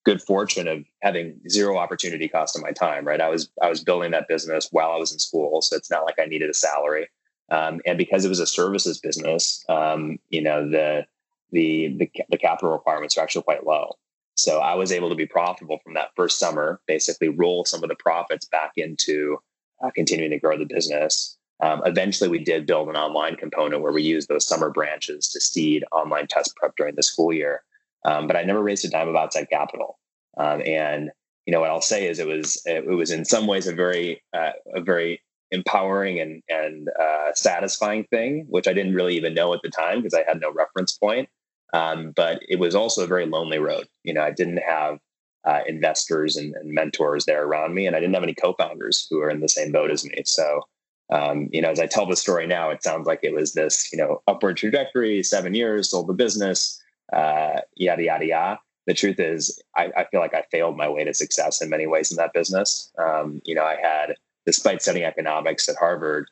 good 0.06 0.22
fortune 0.22 0.68
of 0.68 0.86
having 1.02 1.40
zero 1.50 1.78
opportunity 1.78 2.28
cost 2.28 2.56
of 2.56 2.62
my 2.62 2.72
time 2.72 3.06
right? 3.06 3.20
I 3.20 3.30
was 3.30 3.50
i 3.62 3.70
was 3.70 3.84
building 3.84 4.12
that 4.12 4.28
business 4.28 4.70
while 4.72 4.92
i 4.92 4.98
was 4.98 5.12
in 5.12 5.20
school 5.20 5.62
so 5.62 5.76
it's 5.76 5.92
not 5.92 6.06
like 6.06 6.20
i 6.20 6.26
needed 6.26 6.50
a 6.50 6.54
salary. 6.54 7.08
Um, 7.52 7.80
and 7.86 7.96
because 7.96 8.26
it 8.26 8.30
was 8.30 8.40
a 8.40 8.48
services 8.48 9.00
business 9.00 9.64
um, 9.68 10.18
you 10.30 10.42
know 10.42 10.70
the, 10.70 11.06
the 11.52 11.96
the 11.98 12.12
the 12.30 12.38
capital 12.38 12.72
requirements 12.72 13.18
are 13.18 13.22
actually 13.22 13.44
quite 13.44 13.66
low. 13.66 13.98
So 14.36 14.60
i 14.60 14.76
was 14.76 14.92
able 14.92 15.10
to 15.10 15.16
be 15.16 15.26
profitable 15.26 15.80
from 15.84 15.96
that 15.96 16.12
first 16.16 16.40
summer 16.40 16.80
basically 16.88 17.30
roll 17.30 17.66
some 17.66 17.84
of 17.84 17.90
the 17.90 17.96
profits 17.96 18.46
back 18.46 18.72
into 18.78 19.38
uh, 19.84 19.92
continuing 19.92 20.32
to 20.32 20.40
grow 20.40 20.58
the 20.58 20.66
business. 20.66 21.38
Um, 21.62 21.82
eventually 21.86 22.30
we 22.30 22.44
did 22.44 22.66
build 22.66 22.90
an 22.90 22.98
online 22.98 23.38
component 23.38 23.82
where 23.82 23.94
we 23.94 24.04
used 24.04 24.28
those 24.28 24.46
summer 24.46 24.70
branches 24.70 25.30
to 25.30 25.40
seed 25.40 25.86
online 25.94 26.28
test 26.28 26.54
prep 26.58 26.76
during 26.76 26.96
the 26.96 27.04
school 27.04 27.32
year 27.32 27.64
um, 28.06 28.28
but 28.28 28.38
I 28.38 28.44
never 28.44 28.62
raised 28.62 28.86
a 28.86 28.90
dime 28.90 29.10
of 29.10 29.16
outside 29.16 29.50
capital. 29.50 30.00
Um, 30.38 30.62
and 30.66 31.12
you 31.46 31.52
know 31.52 31.60
what 31.60 31.70
I'll 31.70 31.82
say 31.82 32.08
is 32.08 32.20
it 32.20 32.28
was 32.28 32.62
it 32.66 32.86
was 32.86 33.12
in 33.12 33.26
some 33.26 33.48
ways 33.48 33.68
a 33.68 33.74
very 33.74 34.24
uh, 34.34 34.52
a 34.74 34.82
very 34.82 35.22
empowering 35.52 36.20
and 36.20 36.42
and 36.50 36.90
uh, 37.00 37.34
satisfying 37.34 38.06
thing, 38.06 38.46
which 38.50 38.68
I 38.68 38.74
didn't 38.74 38.96
really 38.96 39.16
even 39.18 39.34
know 39.34 39.54
at 39.54 39.62
the 39.64 39.70
time 39.70 40.02
because 40.02 40.14
I 40.14 40.24
had 40.28 40.40
no 40.40 40.52
reference 40.52 40.98
point. 40.98 41.30
Um, 41.74 42.14
but 42.16 42.42
it 42.48 42.60
was 42.60 42.76
also 42.76 43.04
a 43.04 43.08
very 43.08 43.26
lonely 43.26 43.58
road. 43.58 43.88
You 44.04 44.14
know, 44.14 44.22
I 44.22 44.32
didn't 44.32 44.58
have 44.58 45.00
uh, 45.46 45.60
investors 45.68 46.38
and, 46.38 46.56
and, 46.56 46.72
mentors 46.72 47.26
there 47.26 47.44
around 47.46 47.74
me, 47.74 47.86
and 47.86 47.96
I 47.96 48.00
didn't 48.00 48.14
have 48.14 48.24
any 48.24 48.34
co-founders 48.34 49.08
who 49.10 49.20
are 49.20 49.30
in 49.30 49.42
the 49.42 49.50
same 49.50 49.72
boat 49.72 49.92
as 49.92 50.06
me. 50.06 50.24
So, 50.26 50.62
um, 51.12 51.50
you 51.52 51.62
know, 51.62 51.70
as 51.70 51.80
I 51.80 51.86
tell 51.86 52.06
the 52.06 52.16
story 52.16 52.48
now, 52.48 52.70
it 52.70 52.82
sounds 52.82 53.06
like 53.06 53.20
it 53.24 53.34
was 53.34 53.54
this, 53.54 53.92
you 53.92 53.98
know, 53.98 54.22
upward 54.28 54.58
trajectory. 54.58 55.22
Seven 55.22 55.54
years, 55.54 55.92
sold 55.92 56.08
the 56.08 56.14
business, 56.14 56.82
uh, 57.14 57.62
yada 57.76 58.04
yada 58.04 58.26
yada. 58.26 58.60
The 58.88 58.94
truth 58.94 59.20
is, 59.20 59.62
I, 59.76 59.92
I, 59.98 60.06
feel 60.06 60.20
like 60.20 60.36
I 60.36 60.44
failed 60.52 60.78
my 60.78 60.88
way 60.88 61.04
to 61.04 61.14
success 61.14 61.60
in 61.60 61.70
many 61.72 61.88
ways 61.88 62.12
in 62.12 62.18
that 62.18 62.34
business. 62.34 62.92
Um, 63.00 63.42
you 63.44 63.56
know, 63.56 63.64
I 63.64 63.78
had, 63.82 64.16
despite 64.46 64.84
studying 64.84 65.06
economics 65.06 65.68
at 65.68 65.76
Harvard, 65.76 66.30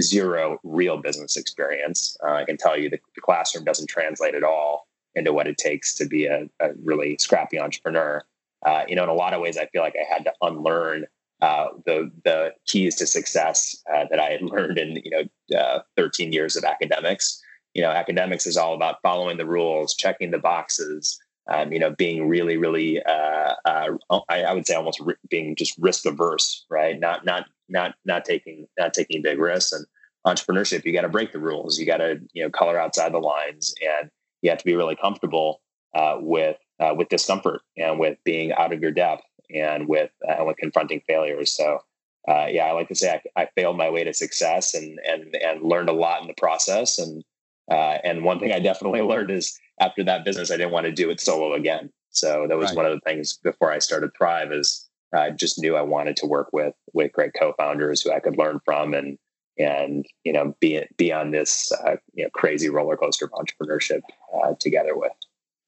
zero 0.00 0.58
real 0.62 0.96
business 0.96 1.36
experience. 1.36 2.16
Uh, 2.24 2.32
I 2.32 2.44
can 2.44 2.56
tell 2.56 2.76
you 2.78 2.90
the, 2.90 2.98
the, 3.14 3.20
classroom 3.20 3.64
doesn't 3.64 3.88
translate 3.88 4.34
at 4.34 4.42
all 4.42 4.88
into 5.14 5.32
what 5.32 5.46
it 5.46 5.58
takes 5.58 5.94
to 5.96 6.06
be 6.06 6.26
a, 6.26 6.48
a 6.60 6.70
really 6.82 7.16
scrappy 7.20 7.58
entrepreneur. 7.58 8.24
Uh, 8.64 8.84
you 8.88 8.96
know, 8.96 9.04
in 9.04 9.08
a 9.08 9.14
lot 9.14 9.32
of 9.32 9.40
ways, 9.40 9.56
I 9.56 9.66
feel 9.66 9.82
like 9.82 9.94
I 9.96 10.12
had 10.12 10.24
to 10.24 10.32
unlearn 10.42 11.06
uh, 11.40 11.68
the 11.86 12.10
the 12.24 12.52
keys 12.66 12.96
to 12.96 13.06
success 13.06 13.76
uh, 13.92 14.04
that 14.10 14.20
I 14.20 14.30
had 14.30 14.42
learned 14.54 14.78
in 14.78 15.00
you 15.04 15.10
know 15.10 15.58
uh, 15.58 15.82
13 15.96 16.32
years 16.32 16.56
of 16.56 16.64
academics 16.64 17.42
you 17.74 17.82
know, 17.82 17.90
academics 17.90 18.46
is 18.46 18.56
all 18.56 18.74
about 18.74 19.02
following 19.02 19.36
the 19.36 19.46
rules, 19.46 19.94
checking 19.94 20.30
the 20.30 20.38
boxes, 20.38 21.18
um, 21.50 21.72
you 21.72 21.78
know, 21.78 21.90
being 21.90 22.28
really, 22.28 22.56
really, 22.56 23.02
uh, 23.02 23.54
uh, 23.64 23.96
I, 24.28 24.42
I, 24.42 24.52
would 24.54 24.66
say 24.66 24.74
almost 24.74 25.00
being 25.28 25.56
just 25.56 25.76
risk 25.78 26.06
averse, 26.06 26.64
right? 26.68 26.98
Not, 26.98 27.24
not, 27.24 27.46
not, 27.68 27.94
not 28.04 28.24
taking, 28.24 28.66
not 28.78 28.94
taking 28.94 29.22
big 29.22 29.38
risks. 29.38 29.72
And 29.72 29.86
entrepreneurship, 30.26 30.84
you 30.84 30.92
got 30.92 31.02
to 31.02 31.08
break 31.08 31.32
the 31.32 31.38
rules. 31.38 31.78
You 31.78 31.86
got 31.86 31.98
to, 31.98 32.20
you 32.32 32.42
know, 32.42 32.50
color 32.50 32.78
outside 32.78 33.12
the 33.12 33.18
lines, 33.18 33.74
and 33.82 34.10
you 34.42 34.50
have 34.50 34.58
to 34.58 34.64
be 34.64 34.74
really 34.74 34.96
comfortable 34.96 35.60
uh, 35.94 36.16
with 36.20 36.56
uh, 36.78 36.94
with 36.96 37.08
discomfort 37.08 37.62
and 37.76 37.98
with 37.98 38.16
being 38.24 38.52
out 38.52 38.72
of 38.72 38.80
your 38.80 38.92
depth 38.92 39.22
and 39.54 39.88
with 39.88 40.10
uh, 40.28 40.44
with 40.44 40.56
confronting 40.56 41.02
failures. 41.06 41.52
So. 41.52 41.80
Uh, 42.28 42.46
yeah, 42.50 42.66
I 42.66 42.72
like 42.72 42.88
to 42.88 42.94
say 42.94 43.18
I, 43.34 43.42
I 43.42 43.48
failed 43.56 43.78
my 43.78 43.88
way 43.88 44.04
to 44.04 44.12
success 44.12 44.74
and 44.74 45.00
and 45.06 45.34
and 45.36 45.62
learned 45.62 45.88
a 45.88 45.94
lot 45.94 46.20
in 46.20 46.28
the 46.28 46.34
process 46.34 46.98
and 46.98 47.24
uh, 47.70 47.98
and 48.04 48.24
one 48.24 48.40
thing 48.40 48.52
I 48.52 48.58
definitely 48.58 49.02
learned 49.12 49.30
is 49.30 49.58
after 49.80 50.04
that 50.04 50.24
business, 50.24 50.50
I 50.50 50.56
didn't 50.56 50.72
want 50.72 50.86
to 50.86 50.92
do 50.92 51.10
it 51.10 51.20
solo 51.20 51.54
again. 51.54 51.90
So 52.10 52.46
that 52.48 52.58
was 52.58 52.70
right. 52.70 52.76
one 52.76 52.86
of 52.86 52.92
the 52.92 53.00
things 53.00 53.38
before 53.42 53.72
I 53.72 53.78
started 53.78 54.10
Thrive 54.16 54.52
is 54.52 54.88
I 55.14 55.30
just 55.30 55.58
knew 55.58 55.76
I 55.76 55.82
wanted 55.82 56.16
to 56.16 56.26
work 56.26 56.50
with 56.52 56.74
with 56.92 57.12
great 57.12 57.32
co-founders 57.38 58.02
who 58.02 58.12
I 58.12 58.20
could 58.20 58.36
learn 58.36 58.60
from 58.64 58.94
and 58.94 59.18
and 59.58 60.04
you 60.24 60.32
know 60.32 60.54
be 60.60 60.82
be 60.96 61.12
on 61.12 61.30
this 61.30 61.72
uh, 61.72 61.96
you 62.14 62.24
know 62.24 62.30
crazy 62.30 62.68
roller 62.68 62.96
coaster 62.96 63.26
of 63.26 63.32
entrepreneurship 63.32 64.00
uh, 64.42 64.54
together 64.58 64.96
with. 64.96 65.12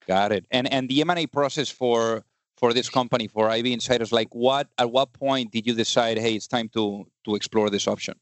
Got 0.06 0.32
it. 0.32 0.46
And 0.50 0.72
and 0.72 0.88
the 0.88 1.00
M 1.00 1.10
and 1.10 1.18
A 1.20 1.26
process 1.26 1.68
for 1.68 2.24
for 2.56 2.72
this 2.72 2.88
company 2.88 3.26
for 3.28 3.48
Ivy 3.48 3.72
Insiders, 3.72 4.12
like 4.12 4.32
what 4.34 4.68
at 4.78 4.90
what 4.90 5.12
point 5.12 5.52
did 5.52 5.66
you 5.66 5.74
decide, 5.74 6.18
hey, 6.18 6.34
it's 6.34 6.46
time 6.46 6.68
to 6.70 7.06
to 7.24 7.34
explore 7.34 7.70
this 7.70 7.86
option? 7.86 8.14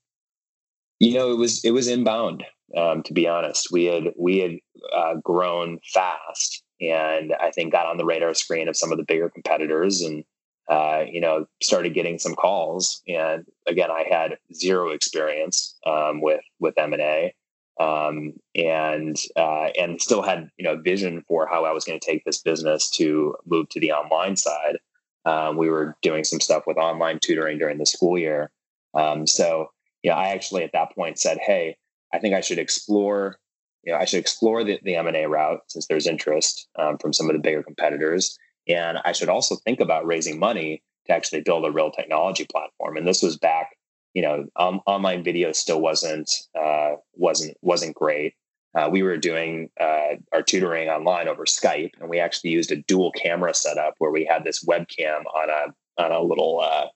You 0.99 1.15
know, 1.15 1.33
it 1.33 1.37
was 1.37 1.65
it 1.65 1.73
was 1.73 1.89
inbound. 1.89 2.45
Um, 2.77 3.03
to 3.05 3.13
be 3.13 3.27
honest, 3.27 3.69
we 3.73 3.87
had 3.87 4.13
we 4.17 4.39
had 4.39 4.53
uh, 4.95 5.15
grown 5.17 5.81
fast, 5.93 6.63
and 6.81 7.35
I 7.41 7.51
think 7.51 7.73
got 7.73 7.87
on 7.87 7.97
the 7.97 8.05
radar 8.05 8.35
screen 8.35 8.69
of 8.69 8.77
some 8.77 8.93
of 8.93 8.99
the 8.99 9.05
bigger 9.05 9.29
competitors, 9.29 10.03
and 10.03 10.25
uh, 10.69 11.05
you 11.11 11.21
know 11.21 11.47
started 11.63 11.95
getting 11.95 12.19
some 12.19 12.35
calls. 12.35 13.03
And 13.09 13.45
again, 13.67 13.91
I 13.91 14.05
had 14.09 14.39
zero 14.55 14.91
experience 14.91 15.77
um, 15.85 16.21
with 16.21 16.43
with 16.61 16.79
M 16.79 16.93
and 16.93 17.03
A, 17.03 17.35
um, 17.81 18.35
and 18.55 19.17
uh, 19.37 19.71
and 19.79 20.01
still 20.01 20.23
had 20.23 20.49
you 20.57 20.65
know 20.65 20.77
vision 20.77 21.25
for 21.27 21.49
how 21.49 21.65
I 21.65 21.73
was 21.73 21.85
going 21.85 21.99
to 21.99 22.07
take 22.07 22.25
this 22.25 22.41
business 22.41 22.89
to 22.93 23.35
move 23.47 23.69
to 23.71 23.81
the 23.81 23.93
online 23.93 24.37
side. 24.37 24.79
Um, 25.25 25.57
we 25.57 25.69
were 25.69 25.97
doing 26.03 26.25
some 26.25 26.41
stuff 26.41 26.65
with 26.67 26.79
online 26.79 27.19
tutoring 27.21 27.59
during 27.59 27.79
the 27.79 27.87
school 27.87 28.17
year. 28.17 28.51
Um, 28.95 29.27
so, 29.27 29.71
know, 30.11 30.17
I 30.17 30.29
actually 30.29 30.63
at 30.63 30.73
that 30.73 30.95
point 30.95 31.19
said, 31.19 31.39
"Hey, 31.39 31.77
I 32.13 32.19
think 32.19 32.35
I 32.35 32.41
should 32.41 32.59
explore. 32.59 33.39
You 33.85 33.93
know, 33.93 33.99
I 33.99 34.05
should 34.05 34.21
explore 34.21 34.63
the, 34.63 34.79
the 34.83 34.97
M 34.97 35.07
and 35.07 35.17
A 35.17 35.27
route 35.27 35.61
since 35.69 35.87
there's 35.87 36.07
interest 36.07 36.69
um, 36.79 36.99
from 36.99 37.13
some 37.13 37.31
of 37.31 37.35
the 37.35 37.41
bigger 37.41 37.63
competitors, 37.63 38.37
and 38.69 38.99
I 39.05 39.13
should 39.13 39.29
also 39.29 39.57
think 39.57 39.81
about 39.81 40.07
raising 40.07 40.39
money 40.39 40.83
to 41.07 41.15
actually 41.15 41.41
build 41.41 41.65
a 41.65 41.71
real 41.71 41.91
technology 41.91 42.47
platform." 42.51 42.97
And 42.97 43.07
this 43.07 43.23
was 43.23 43.39
back, 43.39 43.77
you 44.15 44.23
know, 44.23 44.47
um, 44.57 44.81
online 44.87 45.25
video 45.25 45.53
still 45.53 45.81
wasn't 45.81 46.31
uh, 46.59 46.97
wasn't 47.15 47.57
wasn't 47.63 47.95
great. 47.95 48.35
Uh, 48.75 48.89
we 48.91 49.03
were 49.03 49.17
doing 49.17 49.69
uh, 49.81 50.15
our 50.33 50.43
tutoring 50.43 50.89
online 50.89 51.27
over 51.27 51.45
Skype, 51.45 51.91
and 52.01 52.09
we 52.09 52.21
actually 52.21 52.51
used 52.51 52.71
a 52.71 52.77
dual 52.77 53.11
camera 53.13 53.53
setup 53.53 53.95
where 53.99 54.13
we 54.13 54.25
had 54.25 54.45
this 54.45 54.65
webcam 54.65 55.23
on 55.35 55.51
a 55.51 56.03
on 56.03 56.13
a 56.13 56.21
little, 56.21 56.61
uh, 56.61 56.87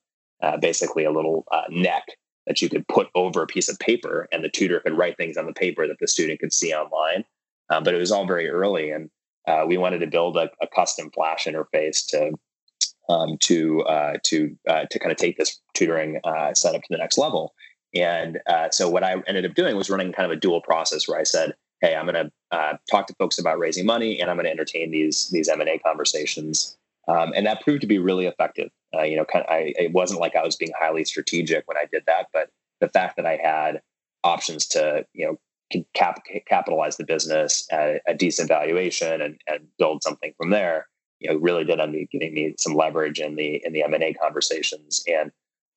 uh 0.42 0.56
basically 0.58 1.04
a 1.04 1.10
little 1.10 1.44
uh, 1.50 1.64
neck 1.70 2.04
that 2.46 2.60
you 2.60 2.68
could 2.68 2.86
put 2.88 3.08
over 3.14 3.42
a 3.42 3.46
piece 3.46 3.68
of 3.68 3.78
paper, 3.78 4.28
and 4.32 4.44
the 4.44 4.48
tutor 4.48 4.80
could 4.80 4.96
write 4.96 5.16
things 5.16 5.36
on 5.36 5.46
the 5.46 5.52
paper 5.52 5.86
that 5.86 5.98
the 6.00 6.08
student 6.08 6.40
could 6.40 6.52
see 6.52 6.72
online. 6.72 7.24
Um, 7.70 7.82
but 7.84 7.94
it 7.94 7.98
was 7.98 8.12
all 8.12 8.26
very 8.26 8.48
early, 8.48 8.90
and 8.90 9.10
uh, 9.48 9.64
we 9.66 9.78
wanted 9.78 10.00
to 10.00 10.06
build 10.06 10.36
a, 10.36 10.50
a 10.60 10.66
custom 10.66 11.10
Flash 11.10 11.44
interface 11.44 12.04
to 12.08 12.32
um, 13.08 13.38
to 13.38 13.82
to 14.24 14.56
to 14.90 14.98
kind 14.98 15.12
of 15.12 15.16
take 15.16 15.36
this 15.38 15.60
tutoring 15.74 16.20
setup 16.54 16.82
to 16.82 16.88
the 16.90 16.98
next 16.98 17.18
level. 17.18 17.54
And 17.94 18.40
so 18.70 18.88
what 18.90 19.04
I 19.04 19.14
ended 19.26 19.46
up 19.46 19.54
doing 19.54 19.76
was 19.76 19.88
running 19.88 20.12
kind 20.12 20.30
of 20.30 20.36
a 20.36 20.40
dual 20.40 20.60
process 20.60 21.08
where 21.08 21.18
I 21.18 21.22
said, 21.22 21.54
hey, 21.84 21.94
I'm 21.94 22.06
going 22.06 22.26
to 22.26 22.32
uh, 22.50 22.76
talk 22.90 23.06
to 23.08 23.14
folks 23.14 23.38
about 23.38 23.58
raising 23.58 23.84
money, 23.84 24.20
and 24.20 24.30
I'm 24.30 24.36
going 24.36 24.46
to 24.46 24.50
entertain 24.50 24.90
these 24.90 25.28
these 25.30 25.48
M 25.48 25.60
and 25.60 25.68
A 25.68 25.78
conversations. 25.78 26.76
Um, 27.08 27.32
and 27.34 27.46
that 27.46 27.60
proved 27.60 27.82
to 27.82 27.86
be 27.86 27.98
really 27.98 28.26
effective. 28.26 28.70
Uh, 28.96 29.02
you 29.02 29.16
know, 29.16 29.24
kind 29.24 29.44
of, 29.44 29.50
I, 29.50 29.74
it 29.76 29.92
wasn't 29.92 30.20
like 30.20 30.36
I 30.36 30.44
was 30.44 30.56
being 30.56 30.72
highly 30.78 31.04
strategic 31.04 31.66
when 31.66 31.76
I 31.76 31.86
did 31.90 32.04
that, 32.06 32.28
but 32.32 32.50
the 32.80 32.88
fact 32.88 33.16
that 33.16 33.26
I 33.26 33.36
had 33.36 33.80
options 34.22 34.66
to 34.68 35.04
you 35.12 35.26
know 35.26 35.38
cap, 35.94 36.22
capitalize 36.46 36.96
the 36.96 37.04
business 37.04 37.66
at 37.70 38.02
a 38.06 38.14
decent 38.14 38.48
valuation 38.48 39.20
and, 39.20 39.40
and 39.46 39.66
build 39.78 40.02
something 40.02 40.32
from 40.36 40.50
there, 40.50 40.88
you 41.20 41.30
know, 41.30 41.36
really 41.36 41.64
did 41.64 41.80
end 41.80 41.94
up 41.94 42.10
giving 42.10 42.34
me 42.34 42.54
some 42.58 42.74
leverage 42.74 43.20
in 43.20 43.36
the 43.36 43.60
in 43.64 43.72
the 43.72 43.82
M 43.82 43.94
and 43.94 44.02
A 44.02 44.14
conversations. 44.14 45.02
And 45.06 45.30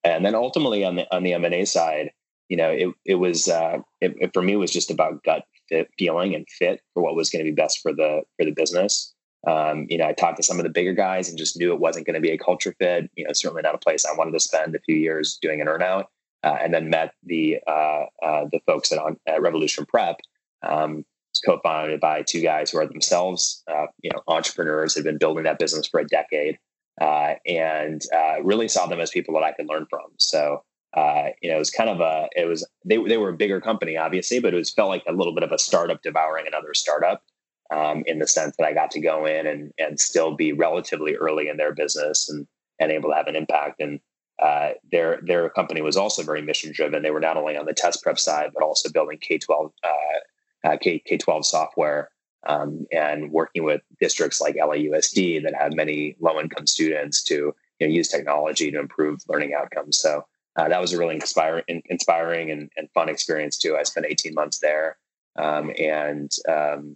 and 0.04 0.26
then 0.26 0.36
ultimately 0.36 0.84
on 0.84 0.96
the 0.96 1.16
on 1.16 1.24
the 1.24 1.34
M 1.34 1.46
and 1.46 1.54
A 1.54 1.66
side, 1.66 2.12
you 2.50 2.58
know, 2.58 2.70
it 2.70 2.90
it 3.06 3.16
was 3.16 3.48
uh, 3.48 3.80
it, 4.02 4.16
it, 4.20 4.34
for 4.34 4.42
me 4.42 4.56
was 4.56 4.72
just 4.72 4.92
about 4.92 5.24
gut 5.24 5.46
fit, 5.70 5.90
feeling 5.98 6.36
and 6.36 6.48
fit 6.50 6.82
for 6.94 7.04
what 7.04 7.16
was 7.16 7.30
going 7.30 7.44
to 7.44 7.52
be 7.52 7.56
best 7.56 7.80
for 7.82 7.94
the 7.94 8.22
for 8.38 8.46
the 8.46 8.52
business. 8.52 9.14
Um, 9.46 9.86
you 9.90 9.98
know, 9.98 10.08
I 10.08 10.14
talked 10.14 10.38
to 10.38 10.44
some 10.44 10.58
of 10.58 10.64
the 10.64 10.70
bigger 10.70 10.94
guys 10.94 11.30
and 11.30 11.38
just 11.38 11.58
knew 11.58 11.74
it 11.74 11.80
wasn't 11.80 12.06
going 12.06 12.16
to 12.16 12.22
be 12.22 12.32
a 12.32 12.38
culture 12.38 12.74
fit. 12.80 13.10
You 13.16 13.26
know, 13.26 13.34
certainly 13.34 13.62
not 13.62 13.76
a 13.76 13.80
place 13.80 14.06
I 14.06 14.18
wanted 14.18 14.32
to 14.32 14.40
spend 14.40 14.76
a 14.76 14.80
few 14.80 14.96
years 14.96 15.38
doing 15.42 15.62
an 15.62 15.68
earnout. 15.68 16.06
Uh, 16.44 16.56
and 16.62 16.72
then 16.72 16.90
met 16.90 17.14
the 17.24 17.58
uh, 17.68 18.06
uh, 18.24 18.46
the 18.52 18.60
folks 18.68 18.92
at, 18.92 19.00
at 19.28 19.42
Revolution 19.42 19.86
Prep. 19.86 20.18
Um, 20.64 21.04
co-founded 21.46 22.00
by 22.00 22.24
two 22.24 22.42
guys 22.42 22.72
who 22.72 22.80
are 22.80 22.88
themselves, 22.88 23.64
uh, 23.72 23.86
you 24.02 24.10
know, 24.14 24.22
entrepreneurs. 24.28 24.96
Had 24.96 25.04
been 25.04 25.18
building 25.18 25.44
that 25.44 25.60
business 25.60 25.88
for 25.88 26.00
a 26.00 26.08
decade, 26.08 26.58
uh, 27.02 27.34
and 27.46 28.02
uh, 28.16 28.42
really 28.44 28.68
saw 28.68 28.86
them 28.86 29.00
as 29.00 29.10
people 29.10 29.34
that 29.34 29.44
I 29.44 29.52
could 29.52 29.68
learn 29.68 29.88
from. 29.90 30.06
So 30.18 30.64
uh, 30.98 31.30
you 31.42 31.50
know, 31.50 31.58
it 31.58 31.60
was 31.60 31.70
kind 31.70 31.90
of 31.90 32.00
a, 32.02 32.28
it 32.36 32.46
was, 32.46 32.68
they, 32.86 32.98
they 33.04 33.18
were 33.18 33.30
a 33.30 33.38
bigger 33.38 33.62
company, 33.62 33.98
obviously, 33.98 34.40
but 34.40 34.54
it 34.54 34.58
was 34.58 34.72
felt 34.72 34.90
like 34.90 35.04
a 35.08 35.12
little 35.12 35.34
bit 35.34 35.44
of 35.44 35.52
a 35.52 35.60
startup 35.60 36.02
devouring 36.02 36.48
another 36.48 36.74
startup 36.74 37.22
um, 37.72 38.04
in 38.06 38.20
the 38.20 38.28
sense 38.28 38.56
that 38.58 38.66
I 38.66 38.74
got 38.74 38.92
to 38.92 39.02
go 39.02 39.26
in 39.26 39.46
and, 39.48 39.74
and 39.78 40.00
still 40.00 40.36
be 40.36 40.54
relatively 40.54 41.16
early 41.16 41.50
in 41.50 41.58
their 41.58 41.74
business 41.74 42.30
and, 42.30 42.48
and 42.80 42.92
able 42.92 43.10
to 43.10 43.16
have 43.16 43.28
an 43.28 43.36
impact. 43.36 43.80
And 43.80 44.00
uh, 44.42 44.72
their, 44.92 45.20
their 45.24 45.50
company 45.50 45.82
was 45.82 45.98
also 45.98 46.24
very 46.24 46.42
mission 46.42 46.72
driven. 46.72 47.04
They 47.04 47.12
were 47.12 47.20
not 47.20 47.38
only 47.38 47.58
on 47.58 47.66
the 47.66 47.74
test 47.74 48.04
prep 48.04 48.20
side, 48.20 48.52
but 48.54 48.64
also 48.64 48.90
building 48.90 49.18
K-12, 49.20 49.72
uh, 49.84 50.68
uh, 50.68 50.78
K, 50.78 51.00
K-12 51.00 51.46
software 51.46 52.10
um, 52.48 52.86
and 52.92 53.32
working 53.32 53.64
with 53.64 53.82
districts 54.00 54.40
like 54.42 54.56
LAUSD 54.56 55.44
that 55.44 55.54
have 55.54 55.74
many 55.74 56.16
low 56.20 56.40
income 56.40 56.68
students 56.68 57.24
to 57.24 57.54
you 57.80 57.88
know, 57.88 57.94
use 57.94 58.08
technology 58.08 58.72
to 58.72 58.80
improve 58.80 59.22
learning 59.28 59.54
outcomes. 59.54 59.98
So 60.00 60.26
uh, 60.56 60.70
that 60.70 60.82
was 60.82 60.94
a 60.94 60.98
really 60.98 61.16
inspiring, 61.16 61.64
inspiring 61.86 62.52
and, 62.52 62.70
and, 62.78 62.90
fun 62.92 63.10
experience 63.10 63.58
too. 63.58 63.78
I 63.78 63.84
spent 63.84 64.08
18 64.08 64.34
months 64.34 64.60
there, 64.60 64.98
um, 65.38 65.72
and 65.78 66.32
um, 66.50 66.96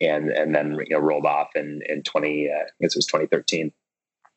and 0.00 0.30
and 0.30 0.54
then 0.54 0.78
you 0.86 0.96
know 0.96 0.98
rolled 0.98 1.26
off 1.26 1.48
in 1.54 1.82
in 1.88 2.02
20. 2.02 2.50
Uh, 2.50 2.54
I 2.54 2.58
guess 2.80 2.94
it 2.94 2.98
was 2.98 3.06
2013. 3.06 3.72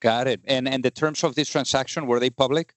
Got 0.02 0.28
it. 0.28 0.42
And 0.46 0.68
and 0.68 0.84
the 0.84 0.92
terms 0.92 1.24
of 1.24 1.36
this 1.36 1.50
transaction 1.50 2.08
were 2.08 2.20
they 2.20 2.30
public? 2.30 2.74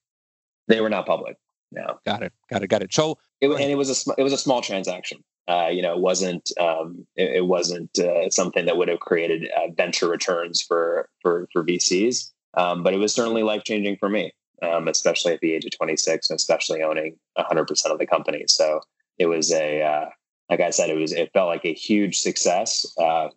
They 0.67 0.81
were 0.81 0.89
not 0.89 1.05
public. 1.05 1.37
No. 1.71 1.99
Got 2.05 2.23
it. 2.23 2.33
Got 2.49 2.63
it. 2.63 2.67
Got 2.67 2.83
it. 2.83 2.93
So 2.93 3.17
it, 3.41 3.49
and 3.49 3.71
it 3.71 3.75
was 3.75 4.07
a 4.07 4.13
it 4.17 4.23
was 4.23 4.33
a 4.33 4.37
small 4.37 4.61
transaction. 4.61 5.23
Uh, 5.47 5.67
you 5.67 5.81
know, 5.81 5.93
it 5.93 5.99
wasn't 5.99 6.51
um, 6.59 7.05
it, 7.17 7.37
it, 7.37 7.45
wasn't 7.45 7.99
uh, 7.99 8.29
something 8.29 8.65
that 8.65 8.77
would 8.77 8.87
have 8.87 9.01
created 9.01 9.49
uh, 9.57 9.71
venture 9.75 10.07
returns 10.07 10.61
for 10.61 11.09
for 11.21 11.49
for 11.51 11.65
VCs, 11.65 12.31
um, 12.55 12.81
but 12.81 12.93
it 12.93 12.97
was 12.97 13.13
certainly 13.13 13.43
life 13.43 13.63
changing 13.65 13.97
for 13.97 14.07
me 14.07 14.31
um, 14.63 14.87
especially 14.87 15.33
at 15.33 15.39
the 15.41 15.53
age 15.53 15.65
of 15.65 15.71
26 15.71 16.29
and 16.29 16.37
especially 16.37 16.81
owning 16.81 17.17
100% 17.37 17.85
of 17.85 17.99
the 17.99 18.05
company. 18.05 18.45
So 18.47 18.81
it 19.17 19.25
was 19.25 19.51
a, 19.51 19.81
uh, 19.81 20.05
like 20.49 20.59
I 20.59 20.69
said, 20.69 20.89
it 20.89 20.95
was, 20.95 21.11
it 21.11 21.31
felt 21.33 21.47
like 21.47 21.65
a 21.65 21.73
huge 21.73 22.19
success, 22.19 22.85
uh, 22.97 23.29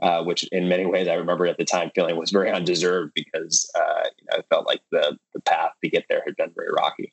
uh, 0.00 0.22
which 0.24 0.44
in 0.52 0.68
many 0.68 0.86
ways 0.86 1.08
I 1.08 1.14
remember 1.14 1.46
at 1.46 1.58
the 1.58 1.64
time 1.64 1.90
feeling 1.94 2.16
was 2.16 2.30
very 2.30 2.50
undeserved 2.58 3.12
because, 3.14 3.70
uh, 3.74 4.08
you 4.18 4.26
know, 4.30 4.38
it 4.38 4.46
felt 4.50 4.66
like 4.66 4.82
the, 4.90 5.16
the 5.34 5.40
path 5.40 5.72
to 5.82 5.90
get 5.90 6.04
there 6.08 6.22
had 6.24 6.36
been 6.36 6.52
very 6.54 6.72
rocky. 6.76 7.12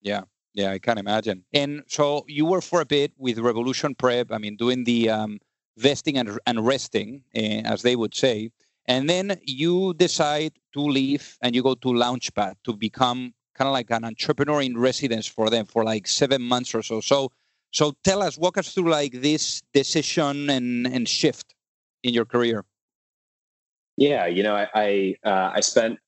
Yeah. 0.00 0.22
Yeah, 0.54 0.72
I 0.72 0.78
can 0.78 0.98
imagine. 0.98 1.44
And 1.52 1.84
so 1.86 2.24
you 2.26 2.44
were 2.44 2.60
for 2.60 2.80
a 2.80 2.86
bit 2.86 3.12
with 3.16 3.38
Revolution 3.38 3.94
Prep. 3.94 4.32
I 4.32 4.38
mean, 4.38 4.56
doing 4.56 4.82
the 4.82 5.08
um, 5.08 5.38
vesting 5.76 6.18
and, 6.18 6.38
and 6.46 6.66
resting, 6.66 7.22
uh, 7.36 7.62
as 7.64 7.82
they 7.82 7.94
would 7.94 8.14
say. 8.14 8.50
And 8.86 9.08
then 9.08 9.38
you 9.44 9.94
decide 9.94 10.52
to 10.72 10.80
leave 10.80 11.36
and 11.42 11.54
you 11.54 11.62
go 11.62 11.74
to 11.74 11.88
Launchpad 11.88 12.54
to 12.64 12.72
become 12.72 13.34
kind 13.54 13.68
of 13.68 13.72
like 13.72 13.90
an 13.90 14.04
entrepreneur 14.04 14.62
in 14.62 14.78
residence 14.78 15.26
for 15.26 15.50
them 15.50 15.66
for 15.66 15.84
like 15.84 16.06
seven 16.06 16.42
months 16.42 16.74
or 16.74 16.82
so. 16.82 17.00
So, 17.00 17.30
so 17.70 17.94
tell 18.04 18.22
us, 18.22 18.38
walk 18.38 18.58
us 18.58 18.72
through 18.72 18.90
like 18.90 19.12
this 19.12 19.62
decision 19.72 20.50
and, 20.50 20.86
and 20.86 21.08
shift 21.08 21.54
in 22.02 22.14
your 22.14 22.24
career. 22.24 22.64
Yeah, 23.96 24.26
you 24.26 24.42
know, 24.42 24.54
I 24.54 24.68
I, 24.74 25.14
uh, 25.24 25.52
I 25.54 25.60
spent 25.60 25.98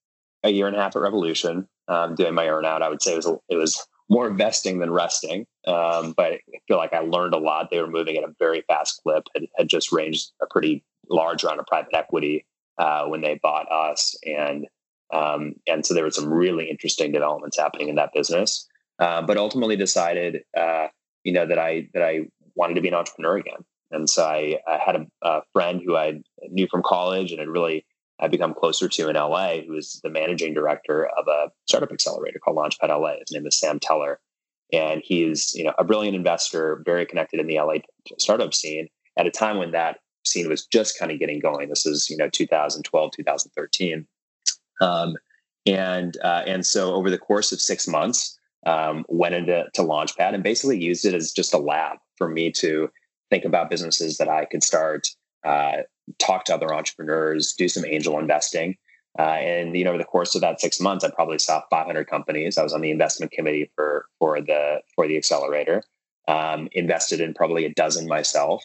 a 0.45 0.51
year 0.51 0.67
and 0.69 0.77
a 0.77 0.81
half 0.81 0.97
at 0.97 1.03
Revolution 1.03 1.69
um, 1.89 2.15
doing 2.15 2.35
my 2.35 2.47
earnout. 2.47 2.83
I 2.83 2.89
would 2.89 3.03
say 3.03 3.13
it 3.13 3.17
was 3.17 3.27
it 3.49 3.57
was 3.57 3.87
more 4.09 4.29
investing 4.29 4.79
than 4.79 4.91
resting, 4.91 5.47
um, 5.67 6.15
but 6.17 6.33
I 6.33 6.41
feel 6.67 6.77
like 6.77 6.93
I 6.93 7.01
learned 7.01 7.35
a 7.35 7.39
lot. 7.39 7.71
They 7.71 7.81
were 7.81 7.91
moving 7.91 8.17
at 8.17 8.25
a 8.25 8.35
very 8.39 8.63
fast 8.69 9.01
clip. 9.03 9.25
Had, 9.35 9.47
had 9.57 9.69
just 9.69 9.93
ranged 9.93 10.31
a 10.41 10.47
pretty 10.47 10.85
large 11.09 11.45
round 11.45 11.61
of 11.61 11.67
private 11.67 11.95
equity 11.95 12.47
uh, 12.79 13.07
when 13.07 13.21
they 13.21 13.39
bought 13.43 13.71
us, 13.71 14.17
and 14.25 14.67
um, 15.13 15.55
and 15.67 15.85
so 15.85 15.93
there 15.93 16.05
were 16.05 16.11
some 16.11 16.33
really 16.33 16.71
interesting 16.71 17.13
developments 17.13 17.59
happening 17.59 17.89
in 17.89 17.97
that 17.97 18.13
business. 18.13 18.67
Uh, 19.01 19.23
but 19.23 19.39
ultimately 19.39 19.77
decided, 19.77 20.43
uh, 20.57 20.87
you 21.25 21.33
know, 21.33 21.47
that 21.47 21.59
I 21.59 21.89
that 21.95 22.03
I 22.03 22.27
wanted 22.55 22.75
to 22.75 22.81
be 22.81 22.89
an 22.89 22.95
entrepreneur 22.95 23.37
again, 23.37 23.65
and 23.91 24.09
so 24.09 24.25
I, 24.25 24.59
I 24.67 24.79
had 24.85 24.97
a, 24.97 25.07
a, 25.23 25.43
friend 25.53 25.81
who 25.85 25.97
I 25.97 26.21
knew 26.51 26.69
from 26.69 26.83
college 26.83 27.31
and 27.31 27.41
had 27.41 27.49
really 27.49 27.85
I'd 28.21 28.31
become 28.31 28.55
closer 28.55 28.89
to 28.89 29.09
in 29.09 29.17
LA, 29.17 29.61
who 29.67 29.77
is 29.77 30.01
the 30.03 30.11
managing 30.11 30.55
director 30.55 31.07
of 31.07 31.27
a 31.27 31.51
startup 31.67 31.93
accelerator 31.93 32.39
called 32.39 32.57
Launchpad 32.57 32.89
LA. 32.89 33.15
His 33.21 33.33
name 33.33 33.47
is 33.47 33.59
Sam 33.59 33.79
Teller, 33.81 34.21
and 34.73 35.03
he's 35.05 35.55
you 35.55 35.65
know 35.65 35.75
a 35.79 35.85
brilliant 35.85 36.17
investor, 36.17 36.83
very 36.85 37.07
connected 37.07 37.41
in 37.41 37.47
the 37.47 37.59
LA 37.59 37.77
startup 38.19 38.55
scene 38.55 38.89
at 39.17 39.27
a 39.27 39.31
time 39.31 39.59
when 39.59 39.73
that 39.73 39.99
scene 40.25 40.49
was 40.49 40.67
just 40.67 40.99
kind 40.99 41.11
of 41.11 41.19
getting 41.19 41.41
going. 41.41 41.69
This 41.69 41.87
is 41.87 42.09
you 42.11 42.17
know 42.17 42.29
2012, 42.29 43.11
2013, 43.13 44.07
um, 44.81 45.17
and 45.67 46.17
uh, 46.23 46.43
and 46.47 46.65
so 46.65 46.95
over 46.95 47.11
the 47.11 47.19
course 47.19 47.53
of 47.53 47.61
six 47.61 47.89
months, 47.89 48.39
um, 48.67 49.05
went 49.09 49.35
into 49.35 49.65
to 49.75 49.83
Launchpad 49.83 50.35
and 50.35 50.43
basically 50.43 50.83
used 50.83 51.05
it 51.05 51.15
as 51.15 51.33
just 51.33 51.55
a 51.55 51.59
lab 51.59 51.99
for 52.17 52.29
me 52.29 52.51
to 52.53 52.91
think 53.31 53.45
about 53.45 53.71
businesses 53.71 54.19
that 54.19 54.29
I 54.29 54.45
could 54.45 54.63
start, 54.63 55.09
uh, 55.45 55.79
talk 56.19 56.45
to 56.45 56.55
other 56.55 56.75
entrepreneurs, 56.75 57.55
do 57.55 57.69
some 57.69 57.85
angel 57.85 58.19
investing. 58.19 58.77
Uh, 59.19 59.23
and 59.23 59.77
you 59.77 59.85
know, 59.85 59.91
over 59.91 59.99
the 59.99 60.05
course 60.05 60.35
of 60.35 60.41
that 60.41 60.61
six 60.61 60.81
months, 60.81 61.05
I 61.05 61.11
probably 61.11 61.39
saw 61.39 61.63
500 61.71 62.07
companies. 62.07 62.59
I 62.59 62.63
was 62.63 62.73
on 62.73 62.81
the 62.81 62.91
investment 62.91 63.33
committee 63.33 63.71
for 63.75 64.07
for 64.19 64.41
the 64.41 64.83
for 64.95 65.09
the 65.09 65.17
accelerator. 65.17 65.83
Um, 66.29 66.69
invested 66.73 67.21
in 67.21 67.35
probably 67.35 67.65
a 67.65 67.75
dozen 67.75 68.07
myself, 68.07 68.63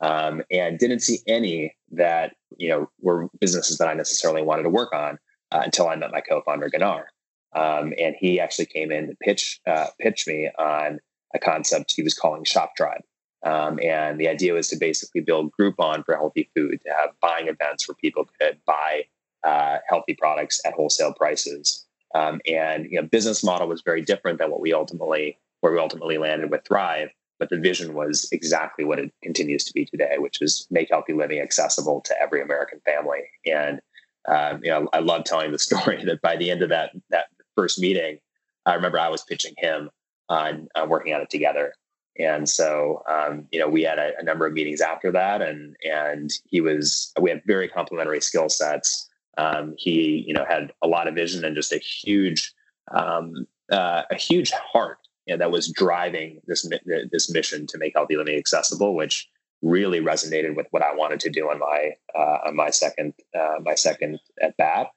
um, 0.00 0.42
and 0.50 0.78
didn't 0.78 1.00
see 1.00 1.18
any 1.26 1.74
that 1.90 2.34
you 2.56 2.68
know 2.68 2.88
were 3.00 3.28
businesses 3.38 3.76
that 3.78 3.88
I 3.88 3.94
necessarily 3.94 4.42
wanted 4.42 4.62
to 4.62 4.70
work 4.70 4.94
on 4.94 5.18
uh, 5.50 5.60
until 5.62 5.88
I 5.88 5.96
met 5.96 6.10
my 6.10 6.22
co-founder 6.22 6.70
Gunnar, 6.70 7.08
um, 7.54 7.92
and 7.98 8.14
he 8.18 8.40
actually 8.40 8.66
came 8.66 8.90
in 8.90 9.08
to 9.08 9.16
pitch 9.16 9.60
uh, 9.66 9.86
pitch 10.00 10.26
me 10.26 10.50
on 10.58 11.00
a 11.34 11.38
concept 11.38 11.94
he 11.94 12.02
was 12.02 12.14
calling 12.14 12.44
Shop 12.44 12.72
Tribe. 12.76 13.02
Um, 13.44 13.80
and 13.82 14.20
the 14.20 14.28
idea 14.28 14.52
was 14.52 14.68
to 14.68 14.76
basically 14.76 15.20
build 15.20 15.50
Groupon 15.58 16.04
for 16.04 16.14
healthy 16.14 16.48
food, 16.54 16.80
to 16.82 16.92
have 16.92 17.10
buying 17.20 17.48
events 17.48 17.88
where 17.88 17.96
people 17.96 18.28
could 18.40 18.58
buy 18.66 19.04
uh, 19.42 19.78
healthy 19.88 20.14
products 20.14 20.60
at 20.64 20.74
wholesale 20.74 21.12
prices. 21.12 21.84
Um, 22.14 22.40
and 22.46 22.86
you 22.90 23.00
know, 23.00 23.08
business 23.08 23.42
model 23.42 23.68
was 23.68 23.82
very 23.82 24.02
different 24.02 24.38
than 24.38 24.50
what 24.50 24.60
we 24.60 24.72
ultimately 24.72 25.38
where 25.60 25.72
we 25.72 25.78
ultimately 25.78 26.18
landed 26.18 26.50
with 26.50 26.64
Thrive. 26.66 27.10
But 27.38 27.48
the 27.48 27.58
vision 27.58 27.94
was 27.94 28.28
exactly 28.30 28.84
what 28.84 29.00
it 29.00 29.12
continues 29.22 29.64
to 29.64 29.72
be 29.72 29.84
today, 29.84 30.14
which 30.18 30.40
is 30.40 30.66
make 30.70 30.90
healthy 30.90 31.12
living 31.12 31.40
accessible 31.40 32.00
to 32.02 32.14
every 32.20 32.40
American 32.40 32.80
family. 32.84 33.22
And 33.46 33.80
um, 34.28 34.60
you 34.62 34.70
know, 34.70 34.88
I 34.92 35.00
love 35.00 35.24
telling 35.24 35.50
the 35.50 35.58
story 35.70 36.04
that 36.04 36.22
by 36.22 36.36
the 36.36 36.50
end 36.50 36.62
of 36.62 36.68
that 36.68 36.90
that 37.10 37.26
first 37.56 37.78
meeting, 37.78 38.18
I 38.66 38.74
remember 38.74 38.98
I 38.98 39.08
was 39.08 39.22
pitching 39.24 39.54
him 39.58 39.90
on, 40.28 40.68
on 40.74 40.88
working 40.88 41.14
on 41.14 41.20
it 41.20 41.30
together. 41.30 41.74
And 42.18 42.48
so, 42.48 43.02
um, 43.08 43.46
you 43.50 43.58
know, 43.58 43.68
we 43.68 43.82
had 43.82 43.98
a, 43.98 44.12
a, 44.18 44.22
number 44.22 44.46
of 44.46 44.52
meetings 44.52 44.82
after 44.82 45.10
that, 45.12 45.40
and 45.40 45.74
and 45.82 46.30
he 46.44 46.60
was 46.60 47.10
we 47.18 47.30
had 47.30 47.40
very 47.46 47.68
complementary 47.68 48.20
skill 48.20 48.50
sets. 48.50 49.08
Um, 49.38 49.74
he, 49.78 50.22
you 50.26 50.34
know, 50.34 50.44
had 50.46 50.74
a 50.82 50.86
lot 50.86 51.08
of 51.08 51.14
vision 51.14 51.42
and 51.42 51.56
just 51.56 51.72
a 51.72 51.78
huge, 51.78 52.52
um, 52.90 53.46
uh, 53.70 54.02
a 54.10 54.14
huge 54.14 54.50
heart 54.50 54.98
you 55.26 55.34
know, 55.34 55.38
that 55.38 55.50
was 55.50 55.72
driving 55.72 56.40
this 56.46 56.68
this 57.10 57.30
mission 57.30 57.66
to 57.68 57.78
make 57.78 57.94
healthy 57.94 58.16
living 58.16 58.36
accessible, 58.36 58.94
which 58.94 59.30
really 59.62 60.00
resonated 60.00 60.54
with 60.54 60.66
what 60.70 60.82
I 60.82 60.94
wanted 60.94 61.20
to 61.20 61.30
do 61.30 61.48
on 61.48 61.60
my 61.60 61.92
uh, 62.14 62.38
on 62.48 62.56
my 62.56 62.68
second 62.70 63.14
uh, 63.34 63.58
my 63.62 63.74
second 63.74 64.18
at 64.42 64.56
bat. 64.58 64.88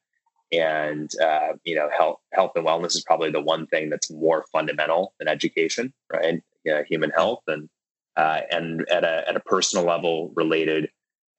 And 0.52 1.10
uh, 1.22 1.54
you 1.64 1.76
know, 1.76 1.90
health 1.96 2.20
health 2.34 2.52
and 2.56 2.66
wellness 2.66 2.96
is 2.96 3.04
probably 3.04 3.32
the 3.32 3.42
one 3.42 3.68
thing 3.68 3.90
that's 3.90 4.12
more 4.12 4.46
fundamental 4.52 5.14
than 5.20 5.28
education, 5.28 5.94
right? 6.12 6.42
Human 6.88 7.12
health 7.12 7.44
and 7.48 7.70
uh, 8.16 8.42
and 8.52 8.88
at 8.90 9.04
a 9.04 9.28
at 9.28 9.36
a 9.36 9.42
personal 9.42 9.86
level 9.86 10.32
related, 10.36 10.90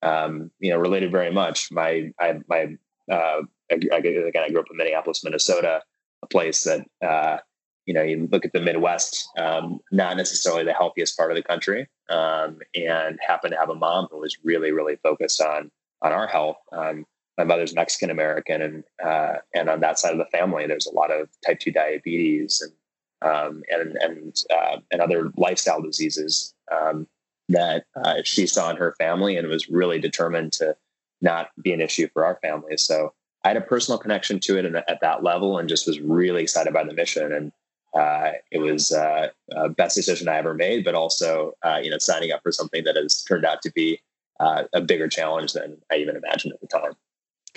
um, 0.01 0.51
you 0.59 0.71
know, 0.71 0.77
related 0.77 1.11
very 1.11 1.31
much. 1.31 1.71
My 1.71 2.11
I 2.19 2.39
my 2.47 2.77
uh, 3.11 3.41
again, 3.69 3.89
I 3.91 4.49
grew 4.49 4.59
up 4.59 4.67
in 4.71 4.77
Minneapolis, 4.77 5.23
Minnesota, 5.23 5.81
a 6.21 6.27
place 6.27 6.63
that 6.63 6.85
uh, 7.01 7.37
you 7.87 7.93
know, 7.93 8.03
you 8.03 8.27
look 8.31 8.45
at 8.45 8.51
the 8.51 8.61
Midwest, 8.61 9.29
um, 9.39 9.79
not 9.91 10.17
necessarily 10.17 10.65
the 10.65 10.73
healthiest 10.73 11.17
part 11.17 11.31
of 11.31 11.37
the 11.37 11.43
country, 11.43 11.87
um, 12.09 12.59
and 12.75 13.17
happen 13.25 13.51
to 13.51 13.57
have 13.57 13.69
a 13.69 13.75
mom 13.75 14.07
who 14.11 14.19
was 14.19 14.37
really, 14.43 14.71
really 14.71 14.97
focused 14.97 15.41
on 15.41 15.71
on 16.01 16.11
our 16.11 16.27
health. 16.27 16.57
My 17.37 17.43
mother's 17.43 17.75
Mexican 17.75 18.09
American, 18.09 18.61
and 18.61 18.83
uh, 19.03 19.35
and 19.53 19.69
on 19.69 19.79
that 19.81 19.99
side 19.99 20.11
of 20.11 20.17
the 20.17 20.37
family, 20.37 20.65
there's 20.67 20.87
a 20.87 20.93
lot 20.93 21.11
of 21.11 21.29
type 21.45 21.59
two 21.59 21.71
diabetes 21.71 22.61
and 22.61 23.31
um, 23.31 23.63
and 23.69 23.95
and 24.01 24.43
uh, 24.49 24.77
and 24.91 25.01
other 25.01 25.31
lifestyle 25.37 25.81
diseases 25.81 26.53
um, 26.71 27.07
that 27.49 27.85
uh, 27.95 28.15
she 28.23 28.47
saw 28.47 28.69
in 28.69 28.77
her 28.77 28.95
family, 28.97 29.37
and 29.37 29.47
was 29.47 29.69
really 29.69 29.99
determined 29.99 30.53
to 30.53 30.75
not 31.21 31.49
be 31.61 31.73
an 31.73 31.81
issue 31.81 32.07
for 32.13 32.25
our 32.25 32.39
family. 32.41 32.77
So 32.77 33.13
I 33.43 33.49
had 33.49 33.57
a 33.57 33.61
personal 33.61 33.97
connection 33.97 34.39
to 34.41 34.57
it 34.57 34.65
at 34.87 34.99
that 35.01 35.23
level, 35.23 35.57
and 35.57 35.69
just 35.69 35.87
was 35.87 35.99
really 35.99 36.43
excited 36.43 36.73
by 36.73 36.83
the 36.83 36.93
mission 36.93 37.31
and 37.31 37.51
uh, 37.93 38.31
it 38.51 38.59
was 38.59 38.91
uh, 38.91 39.29
uh, 39.55 39.67
best 39.69 39.95
decision 39.95 40.27
I 40.27 40.37
ever 40.37 40.53
made, 40.53 40.83
but 40.83 40.95
also 40.95 41.53
uh, 41.63 41.79
you 41.81 41.89
know 41.89 41.97
signing 41.97 42.31
up 42.31 42.43
for 42.43 42.51
something 42.51 42.83
that 42.83 42.95
has 42.95 43.23
turned 43.23 43.45
out 43.45 43.61
to 43.63 43.71
be 43.71 43.99
uh, 44.39 44.63
a 44.73 44.81
bigger 44.81 45.07
challenge 45.07 45.53
than 45.53 45.77
I 45.91 45.95
even 45.95 46.15
imagined 46.15 46.53
at 46.53 46.61
the 46.61 46.67
time. 46.67 46.93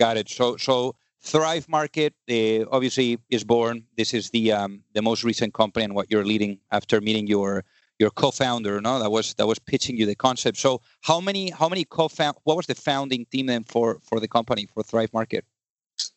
Got 0.00 0.16
it. 0.16 0.30
So 0.30 0.57
so 0.57 0.97
Thrive 1.21 1.69
Market 1.69 2.14
uh, 2.30 2.64
obviously 2.73 3.19
is 3.28 3.45
born. 3.45 3.85
This 3.99 4.14
is 4.14 4.30
the 4.30 4.50
um, 4.50 4.83
the 4.95 5.02
most 5.02 5.25
recent 5.25 5.52
company 5.52 5.85
and 5.85 5.95
what 5.95 6.11
you're 6.11 6.25
leading 6.25 6.59
after 6.73 7.02
meeting 7.02 7.26
your 7.26 7.64
your 7.99 8.11
co-founder. 8.11 8.80
No, 8.80 8.99
that 8.99 9.11
was 9.11 9.35
that 9.35 9.47
was 9.47 9.59
pitching 9.59 9.99
you 9.99 10.07
the 10.07 10.14
concept. 10.14 10.57
So 10.57 10.80
how 11.02 11.21
many 11.21 11.50
how 11.50 11.69
many 11.69 11.85
co-found? 11.85 12.38
What 12.45 12.57
was 12.57 12.66
the 12.66 12.75
founding 12.75 13.26
team 13.26 13.45
then 13.45 13.62
for 13.64 13.99
for 14.02 14.21
the 14.21 14.26
company 14.26 14.66
for 14.73 14.83
Thrive 14.83 15.12
Market? 15.12 15.45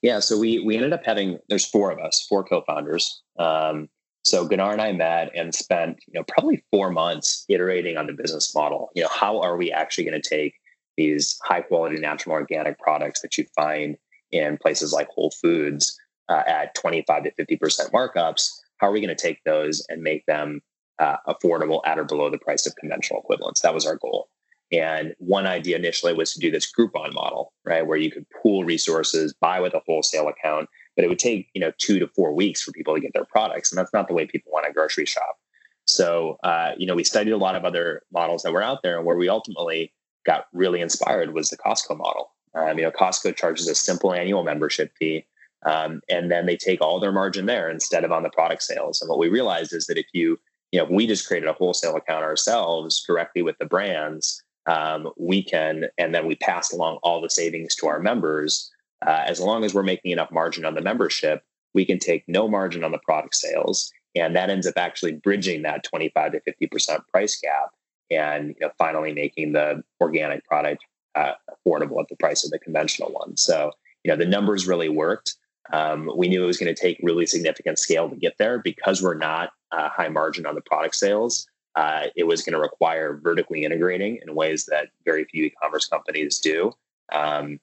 Yeah, 0.01 0.21
so 0.21 0.39
we 0.39 0.59
we 0.59 0.77
ended 0.77 0.93
up 0.93 1.03
having 1.03 1.39
there's 1.49 1.65
four 1.65 1.91
of 1.91 1.99
us, 1.99 2.25
four 2.29 2.45
co-founders. 2.45 3.21
Um, 3.37 3.89
so 4.23 4.47
Gunnar 4.47 4.71
and 4.71 4.81
I 4.81 4.93
met 4.93 5.29
and 5.35 5.53
spent, 5.53 5.99
you 6.07 6.13
know, 6.13 6.23
probably 6.29 6.63
four 6.71 6.89
months 6.89 7.43
iterating 7.49 7.97
on 7.97 8.07
the 8.07 8.13
business 8.13 8.55
model. 8.55 8.91
You 8.95 9.03
know, 9.03 9.09
how 9.09 9.41
are 9.41 9.57
we 9.57 9.73
actually 9.73 10.05
going 10.05 10.21
to 10.21 10.29
take 10.29 10.53
these 10.97 11.39
high 11.43 11.61
quality 11.61 11.97
natural 11.97 12.33
organic 12.33 12.79
products 12.79 13.21
that 13.21 13.37
you 13.37 13.45
find 13.55 13.97
in 14.31 14.57
places 14.57 14.93
like 14.93 15.07
Whole 15.09 15.31
Foods 15.41 15.97
uh, 16.29 16.43
at 16.47 16.75
25 16.75 17.23
to 17.23 17.31
50% 17.31 17.91
markups? 17.91 18.49
How 18.77 18.87
are 18.87 18.91
we 18.91 19.01
going 19.01 19.15
to 19.15 19.21
take 19.21 19.43
those 19.45 19.85
and 19.89 20.01
make 20.01 20.25
them 20.25 20.61
uh, 20.99 21.17
affordable 21.27 21.81
at 21.85 21.99
or 21.99 22.03
below 22.03 22.29
the 22.29 22.37
price 22.37 22.65
of 22.65 22.75
conventional 22.75 23.21
equivalents? 23.21 23.61
That 23.61 23.73
was 23.73 23.85
our 23.85 23.95
goal. 23.95 24.27
And 24.71 25.13
one 25.19 25.45
idea 25.45 25.77
initially 25.77 26.13
was 26.13 26.33
to 26.33 26.39
do 26.39 26.49
this 26.49 26.71
Groupon 26.71 27.13
model, 27.13 27.53
right, 27.63 27.85
where 27.85 27.97
you 27.97 28.09
could 28.09 28.25
pool 28.41 28.63
resources, 28.63 29.33
buy 29.39 29.59
with 29.59 29.75
a 29.75 29.81
wholesale 29.85 30.27
account, 30.27 30.67
but 30.95 31.05
it 31.05 31.07
would 31.07 31.19
take 31.19 31.49
you 31.53 31.61
know 31.61 31.71
two 31.77 31.99
to 31.99 32.07
four 32.07 32.33
weeks 32.33 32.61
for 32.61 32.71
people 32.71 32.93
to 32.93 33.01
get 33.01 33.13
their 33.13 33.25
products 33.25 33.71
and 33.71 33.77
that's 33.77 33.93
not 33.93 34.07
the 34.07 34.13
way 34.13 34.25
people 34.25 34.51
want 34.51 34.65
to 34.65 34.73
grocery 34.73 35.05
shop 35.05 35.37
so 35.85 36.37
uh, 36.43 36.71
you 36.77 36.85
know 36.85 36.95
we 36.95 37.03
studied 37.03 37.31
a 37.31 37.37
lot 37.37 37.55
of 37.55 37.65
other 37.65 38.01
models 38.11 38.43
that 38.43 38.53
were 38.53 38.61
out 38.61 38.79
there 38.83 38.97
and 38.97 39.05
where 39.05 39.17
we 39.17 39.29
ultimately 39.29 39.91
got 40.25 40.47
really 40.53 40.81
inspired 40.81 41.33
was 41.33 41.49
the 41.49 41.57
costco 41.57 41.97
model. 41.97 42.31
Um, 42.55 42.77
you 42.77 42.83
know 42.83 42.91
costco 42.91 43.35
charges 43.35 43.67
a 43.67 43.75
simple 43.75 44.13
annual 44.13 44.43
membership 44.43 44.91
fee 44.99 45.25
um, 45.65 46.01
and 46.07 46.29
then 46.31 46.45
they 46.45 46.55
take 46.55 46.81
all 46.81 46.99
their 46.99 47.11
margin 47.11 47.47
there 47.47 47.69
instead 47.69 48.03
of 48.03 48.11
on 48.11 48.21
the 48.21 48.29
product 48.29 48.61
sales. 48.61 49.01
And 49.01 49.09
what 49.09 49.17
we 49.17 49.27
realized 49.27 49.73
is 49.73 49.87
that 49.87 49.97
if 49.97 50.05
you 50.13 50.39
you 50.71 50.79
know 50.79 50.85
we 50.89 51.07
just 51.07 51.27
created 51.27 51.49
a 51.49 51.53
wholesale 51.53 51.95
account 51.95 52.23
ourselves 52.23 53.03
directly 53.05 53.41
with 53.41 53.57
the 53.57 53.65
brands 53.65 54.43
um, 54.65 55.09
we 55.17 55.43
can 55.43 55.85
and 55.97 56.13
then 56.13 56.25
we 56.27 56.35
pass 56.35 56.71
along 56.71 56.99
all 57.03 57.21
the 57.21 57.29
savings 57.29 57.75
to 57.75 57.87
our 57.87 57.99
members 57.99 58.71
uh, 59.05 59.23
as 59.25 59.39
long 59.39 59.63
as 59.63 59.73
we're 59.73 59.83
making 59.83 60.11
enough 60.11 60.31
margin 60.31 60.65
on 60.65 60.75
the 60.75 60.81
membership, 60.81 61.43
we 61.73 61.85
can 61.85 61.99
take 61.99 62.23
no 62.27 62.47
margin 62.47 62.83
on 62.83 62.91
the 62.91 62.99
product 62.99 63.35
sales. 63.35 63.91
And 64.15 64.35
that 64.35 64.49
ends 64.49 64.67
up 64.67 64.75
actually 64.77 65.13
bridging 65.13 65.63
that 65.63 65.83
25 65.83 66.33
to 66.33 66.41
50% 66.41 67.07
price 67.07 67.39
gap 67.39 67.71
and 68.15 68.49
you 68.49 68.55
know, 68.61 68.71
finally 68.77 69.13
making 69.13 69.53
the 69.53 69.83
organic 70.01 70.45
product 70.45 70.83
uh, 71.15 71.33
affordable 71.49 71.99
at 72.01 72.07
the 72.09 72.15
price 72.17 72.43
of 72.43 72.51
the 72.51 72.59
conventional 72.59 73.11
one. 73.11 73.37
So, 73.37 73.71
you 74.03 74.11
know, 74.11 74.17
the 74.17 74.25
numbers 74.25 74.67
really 74.67 74.89
worked. 74.89 75.35
Um, 75.71 76.11
we 76.15 76.27
knew 76.27 76.43
it 76.43 76.47
was 76.47 76.57
going 76.57 76.73
to 76.73 76.79
take 76.79 76.99
really 77.01 77.25
significant 77.25 77.79
scale 77.79 78.09
to 78.09 78.15
get 78.15 78.37
there 78.37 78.59
because 78.59 79.01
we're 79.01 79.13
not 79.13 79.51
uh, 79.71 79.89
high 79.89 80.09
margin 80.09 80.45
on 80.45 80.55
the 80.55 80.61
product 80.61 80.95
sales. 80.95 81.47
Uh, 81.75 82.07
it 82.15 82.25
was 82.25 82.41
going 82.41 82.53
to 82.53 82.59
require 82.59 83.19
vertically 83.23 83.63
integrating 83.63 84.19
in 84.25 84.35
ways 84.35 84.65
that 84.65 84.89
very 85.05 85.25
few 85.25 85.45
e-commerce 85.45 85.87
companies 85.87 86.39
do. 86.39 86.71
Um, 87.11 87.59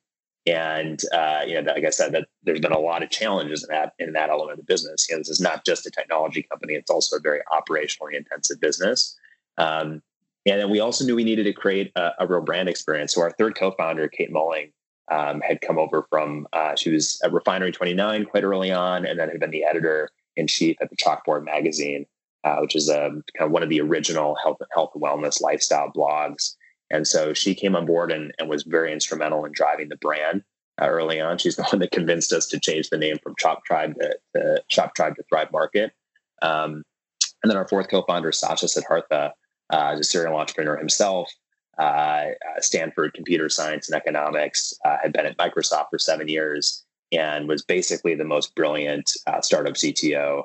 and 0.46 1.02
uh, 1.12 1.42
you 1.46 1.60
know, 1.60 1.72
like 1.72 1.84
I 1.84 1.90
said, 1.90 2.12
that 2.12 2.28
there's 2.42 2.60
been 2.60 2.72
a 2.72 2.78
lot 2.78 3.02
of 3.02 3.10
challenges 3.10 3.62
in 3.62 3.74
that 3.74 3.92
in 3.98 4.14
that 4.14 4.30
element 4.30 4.52
of 4.52 4.56
the 4.58 4.72
business. 4.72 5.06
You 5.08 5.14
know, 5.14 5.20
this 5.20 5.28
is 5.28 5.40
not 5.40 5.66
just 5.66 5.86
a 5.86 5.90
technology 5.90 6.42
company; 6.42 6.74
it's 6.74 6.90
also 6.90 7.16
a 7.16 7.20
very 7.20 7.40
operationally 7.52 8.14
intensive 8.14 8.58
business. 8.58 9.18
Um, 9.58 10.02
and 10.46 10.60
then 10.60 10.70
we 10.70 10.80
also 10.80 11.04
knew 11.04 11.14
we 11.14 11.24
needed 11.24 11.44
to 11.44 11.52
create 11.52 11.92
a, 11.96 12.10
a 12.20 12.26
real 12.26 12.40
brand 12.40 12.68
experience. 12.68 13.14
So 13.14 13.20
our 13.20 13.30
third 13.32 13.56
co-founder, 13.56 14.08
Kate 14.08 14.32
Mulling, 14.32 14.72
um, 15.10 15.40
had 15.40 15.60
come 15.60 15.78
over 15.78 16.06
from 16.08 16.46
uh, 16.52 16.76
she 16.76 16.90
was 16.90 17.20
at 17.24 17.32
Refinery 17.32 17.72
29 17.72 18.26
quite 18.26 18.44
early 18.44 18.70
on, 18.70 19.04
and 19.04 19.18
then 19.18 19.28
had 19.28 19.40
been 19.40 19.50
the 19.50 19.64
editor 19.64 20.08
in 20.36 20.46
chief 20.46 20.76
at 20.80 20.88
the 20.88 20.96
Chalkboard 20.96 21.44
magazine, 21.44 22.06
uh, 22.44 22.56
which 22.58 22.76
is 22.76 22.88
a 22.88 23.06
um, 23.06 23.24
kind 23.36 23.48
of 23.48 23.50
one 23.50 23.62
of 23.62 23.68
the 23.68 23.80
original 23.80 24.36
health 24.42 24.58
health 24.72 24.92
and 24.94 25.02
wellness 25.02 25.40
lifestyle 25.40 25.90
blogs. 25.94 26.54
And 26.90 27.06
so 27.06 27.34
she 27.34 27.54
came 27.54 27.76
on 27.76 27.86
board 27.86 28.10
and, 28.10 28.32
and 28.38 28.48
was 28.48 28.64
very 28.64 28.92
instrumental 28.92 29.44
in 29.44 29.52
driving 29.52 29.88
the 29.88 29.96
brand 29.96 30.42
uh, 30.80 30.86
early 30.86 31.20
on. 31.20 31.38
She's 31.38 31.56
the 31.56 31.64
one 31.64 31.80
that 31.80 31.90
convinced 31.90 32.32
us 32.32 32.46
to 32.48 32.60
change 32.60 32.88
the 32.88 32.98
name 32.98 33.18
from 33.22 33.34
Shop 33.38 33.64
Tribe 33.64 33.94
to, 34.00 34.16
to 34.36 34.62
Shop 34.68 34.94
Tribe 34.94 35.16
to 35.16 35.22
Thrive 35.28 35.52
Market. 35.52 35.92
Um, 36.42 36.82
and 37.42 37.50
then 37.50 37.56
our 37.56 37.68
fourth 37.68 37.88
co-founder, 37.88 38.32
Sasha 38.32 38.68
Siddhartha, 38.68 39.32
uh, 39.70 39.96
a 39.98 40.04
serial 40.04 40.36
entrepreneur 40.36 40.76
himself. 40.76 41.30
Uh, 41.78 41.82
uh 41.82 42.60
Stanford 42.60 43.14
computer 43.14 43.48
science 43.48 43.88
and 43.88 43.96
economics, 43.96 44.74
uh, 44.84 44.98
had 45.02 45.12
been 45.12 45.26
at 45.26 45.38
Microsoft 45.38 45.86
for 45.90 45.98
seven 45.98 46.28
years, 46.28 46.84
and 47.12 47.48
was 47.48 47.62
basically 47.62 48.14
the 48.14 48.24
most 48.24 48.54
brilliant 48.54 49.10
uh, 49.26 49.40
startup 49.40 49.74
CTO 49.74 50.44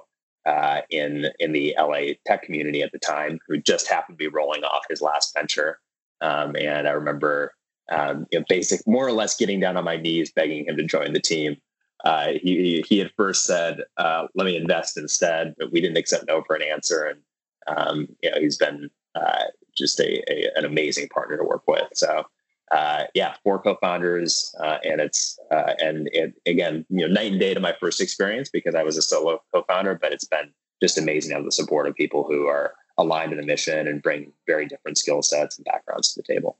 in 0.90 1.26
in 1.40 1.52
the 1.52 1.76
LA 1.78 2.14
tech 2.26 2.44
community 2.44 2.82
at 2.82 2.92
the 2.92 3.00
time, 3.00 3.40
who 3.48 3.58
just 3.58 3.88
happened 3.88 4.18
to 4.18 4.24
be 4.24 4.28
rolling 4.28 4.64
off 4.64 4.84
his 4.90 5.02
last 5.02 5.34
venture. 5.36 5.80
Um, 6.22 6.56
and 6.56 6.88
I 6.88 6.92
remember, 6.92 7.54
um, 7.92 8.26
you 8.32 8.40
know, 8.40 8.46
basic, 8.50 8.86
more 8.88 9.06
or 9.06 9.12
less 9.12 9.36
getting 9.36 9.60
down 9.60 9.78
on 9.78 9.84
my 9.84 9.98
knees, 9.98 10.32
begging 10.32 10.66
him 10.66 10.78
to 10.78 10.84
join 10.84 11.14
the 11.14 11.20
team. 11.20 11.58
Uh, 12.04 12.34
he, 12.42 12.84
he 12.88 13.00
had 13.00 13.12
first 13.18 13.46
said, 13.46 13.82
uh, 13.98 14.28
let 14.36 14.46
me 14.46 14.56
invest 14.56 14.98
instead, 14.98 15.56
but 15.58 15.72
we 15.72 15.82
didn't 15.82 15.98
accept 15.98 16.28
no 16.28 16.44
for 16.46 16.56
an 16.56 16.62
answer. 16.62 17.04
And, 17.04 17.20
um, 17.68 18.08
you 18.22 18.30
know, 18.30 18.40
he's 18.40 18.58
been 18.58 18.90
uh, 19.16 19.46
just 19.76 20.00
a, 20.00 20.24
a, 20.32 20.52
an 20.56 20.66
amazing 20.66 21.10
partner 21.10 21.38
to 21.38 21.44
work 21.44 21.64
with. 21.68 21.88
So, 21.94 22.26
uh, 22.72 23.04
yeah, 23.14 23.36
four 23.44 23.60
co-founders, 23.60 24.54
uh, 24.60 24.78
and 24.84 25.00
it's 25.00 25.40
uh, 25.52 25.74
and 25.80 26.10
it, 26.14 26.34
again, 26.46 26.86
you 26.90 27.08
know, 27.08 27.14
night 27.14 27.32
and 27.32 27.40
day 27.40 27.54
to 27.54 27.60
my 27.60 27.74
first 27.80 28.02
experience 28.02 28.50
because 28.50 28.76
I 28.76 28.84
was 28.84 28.98
a 28.98 29.02
solo 29.02 29.42
co-founder, 29.54 29.96
but 29.96 30.12
it's 30.12 30.26
been 30.26 30.52
just 30.82 30.98
amazing 30.98 31.30
to 31.30 31.36
have 31.36 31.46
the 31.46 31.52
support 31.52 31.88
of 31.88 31.96
people 31.96 32.24
who 32.24 32.48
are 32.48 32.74
aligned 32.98 33.32
in 33.32 33.38
the 33.38 33.46
mission 33.46 33.88
and 33.88 34.02
bring 34.02 34.32
very 34.48 34.66
different 34.66 34.98
skill 34.98 35.22
sets 35.22 35.58
and 35.58 35.66
backgrounds 35.66 36.14
to 36.14 36.22
the 36.22 36.34
table. 36.34 36.58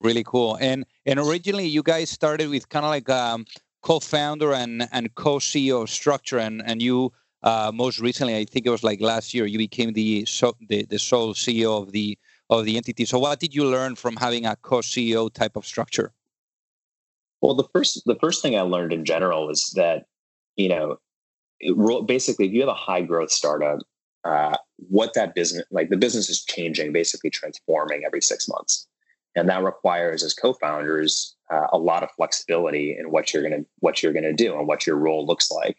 Really 0.00 0.24
cool. 0.24 0.56
And 0.60 0.86
and 1.04 1.18
originally 1.18 1.66
you 1.66 1.82
guys 1.82 2.10
started 2.10 2.48
with 2.48 2.68
kind 2.68 2.84
of 2.84 2.90
like 2.90 3.08
um, 3.10 3.44
co-founder 3.82 4.52
and 4.52 4.88
and 4.92 5.14
co-CEO 5.14 5.88
structure, 5.88 6.38
and 6.38 6.62
and 6.64 6.80
you 6.80 7.12
uh, 7.42 7.72
most 7.74 8.00
recently, 8.00 8.36
I 8.36 8.44
think 8.44 8.66
it 8.66 8.70
was 8.70 8.84
like 8.84 9.00
last 9.00 9.32
year, 9.32 9.46
you 9.46 9.58
became 9.58 9.92
the 9.92 10.24
so, 10.26 10.56
the 10.68 10.84
the 10.84 10.98
sole 10.98 11.34
CEO 11.34 11.82
of 11.82 11.92
the 11.92 12.18
of 12.50 12.64
the 12.64 12.76
entity. 12.76 13.04
So, 13.04 13.18
what 13.18 13.40
did 13.40 13.54
you 13.54 13.64
learn 13.64 13.96
from 13.96 14.16
having 14.16 14.44
a 14.44 14.56
co-CEO 14.56 15.32
type 15.32 15.56
of 15.56 15.64
structure? 15.64 16.12
Well, 17.40 17.54
the 17.54 17.68
first 17.72 18.02
the 18.04 18.16
first 18.16 18.42
thing 18.42 18.58
I 18.58 18.62
learned 18.62 18.92
in 18.92 19.04
general 19.04 19.48
is 19.48 19.72
that 19.76 20.04
you 20.56 20.68
know 20.68 20.98
it, 21.60 22.06
basically 22.06 22.46
if 22.46 22.52
you 22.52 22.60
have 22.60 22.68
a 22.68 22.74
high 22.74 23.02
growth 23.02 23.30
startup, 23.30 23.80
uh, 24.24 24.56
what 24.76 25.14
that 25.14 25.34
business 25.34 25.64
like 25.70 25.88
the 25.88 25.96
business 25.96 26.28
is 26.28 26.44
changing, 26.44 26.92
basically 26.92 27.30
transforming 27.30 28.02
every 28.04 28.20
six 28.20 28.48
months, 28.48 28.86
and 29.34 29.48
that 29.48 29.62
requires 29.62 30.22
as 30.22 30.34
co-founders 30.34 31.36
uh, 31.50 31.68
a 31.72 31.78
lot 31.78 32.02
of 32.02 32.10
flexibility 32.12 32.96
in 32.98 33.10
what 33.10 33.32
you're 33.32 33.42
gonna 33.42 33.64
what 33.78 34.02
you're 34.02 34.12
gonna 34.12 34.34
do 34.34 34.58
and 34.58 34.68
what 34.68 34.86
your 34.86 34.96
role 34.96 35.26
looks 35.26 35.50
like. 35.50 35.78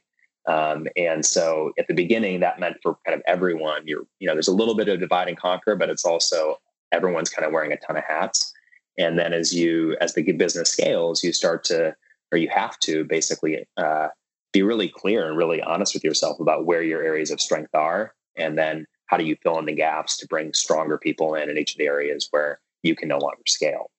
Um, 0.52 0.88
and 0.98 1.26
so 1.26 1.72
at 1.80 1.88
the 1.88 1.94
beginning, 1.94 2.42
that 2.42 2.60
meant 2.60 2.78
for 2.84 2.98
kind 3.06 3.16
of 3.16 3.22
everyone, 3.26 3.88
you're, 3.88 4.06
you 4.20 4.28
know, 4.28 4.34
there's 4.34 4.50
a 4.50 4.54
little 4.54 4.76
bit 4.76 4.90
of 4.90 5.00
divide 5.00 5.30
and 5.30 5.38
conquer, 5.38 5.76
but 5.76 5.90
it's 5.90 6.04
also 6.04 6.58
everyone's 6.92 7.30
kind 7.30 7.46
of 7.46 7.54
wearing 7.54 7.72
a 7.72 7.78
ton 7.78 7.96
of 7.96 8.04
hats. 8.04 8.52
And 8.98 9.18
then 9.18 9.32
as 9.32 9.54
you, 9.54 9.96
as 10.02 10.14
the 10.14 10.30
business 10.34 10.70
scales, 10.70 11.24
you 11.24 11.32
start 11.32 11.64
to, 11.66 11.96
or 12.34 12.38
you 12.38 12.50
have 12.50 12.78
to 12.80 13.06
basically 13.06 13.66
uh, 13.78 14.10
be 14.52 14.62
really 14.62 14.90
clear 14.90 15.28
and 15.28 15.38
really 15.38 15.62
honest 15.62 15.94
with 15.94 16.04
yourself 16.04 16.40
about 16.42 16.66
where 16.66 16.84
your 16.84 17.02
areas 17.02 17.32
of 17.32 17.40
strength 17.40 17.74
are. 17.74 18.14
And 18.36 18.58
then 18.58 18.86
how 19.06 19.16
do 19.16 19.24
you 19.24 19.38
fill 19.42 19.58
in 19.60 19.66
the 19.66 19.74
gaps 19.74 20.18
to 20.18 20.28
bring 20.28 20.54
stronger 20.54 20.98
people 20.98 21.36
in 21.36 21.50
in 21.50 21.58
each 21.58 21.74
of 21.74 21.78
the 21.78 21.86
areas 21.86 22.28
where 22.32 22.60
you 22.84 22.96
can 22.96 23.08
no 23.08 23.20
longer 23.20 23.44
scale. 23.48 23.90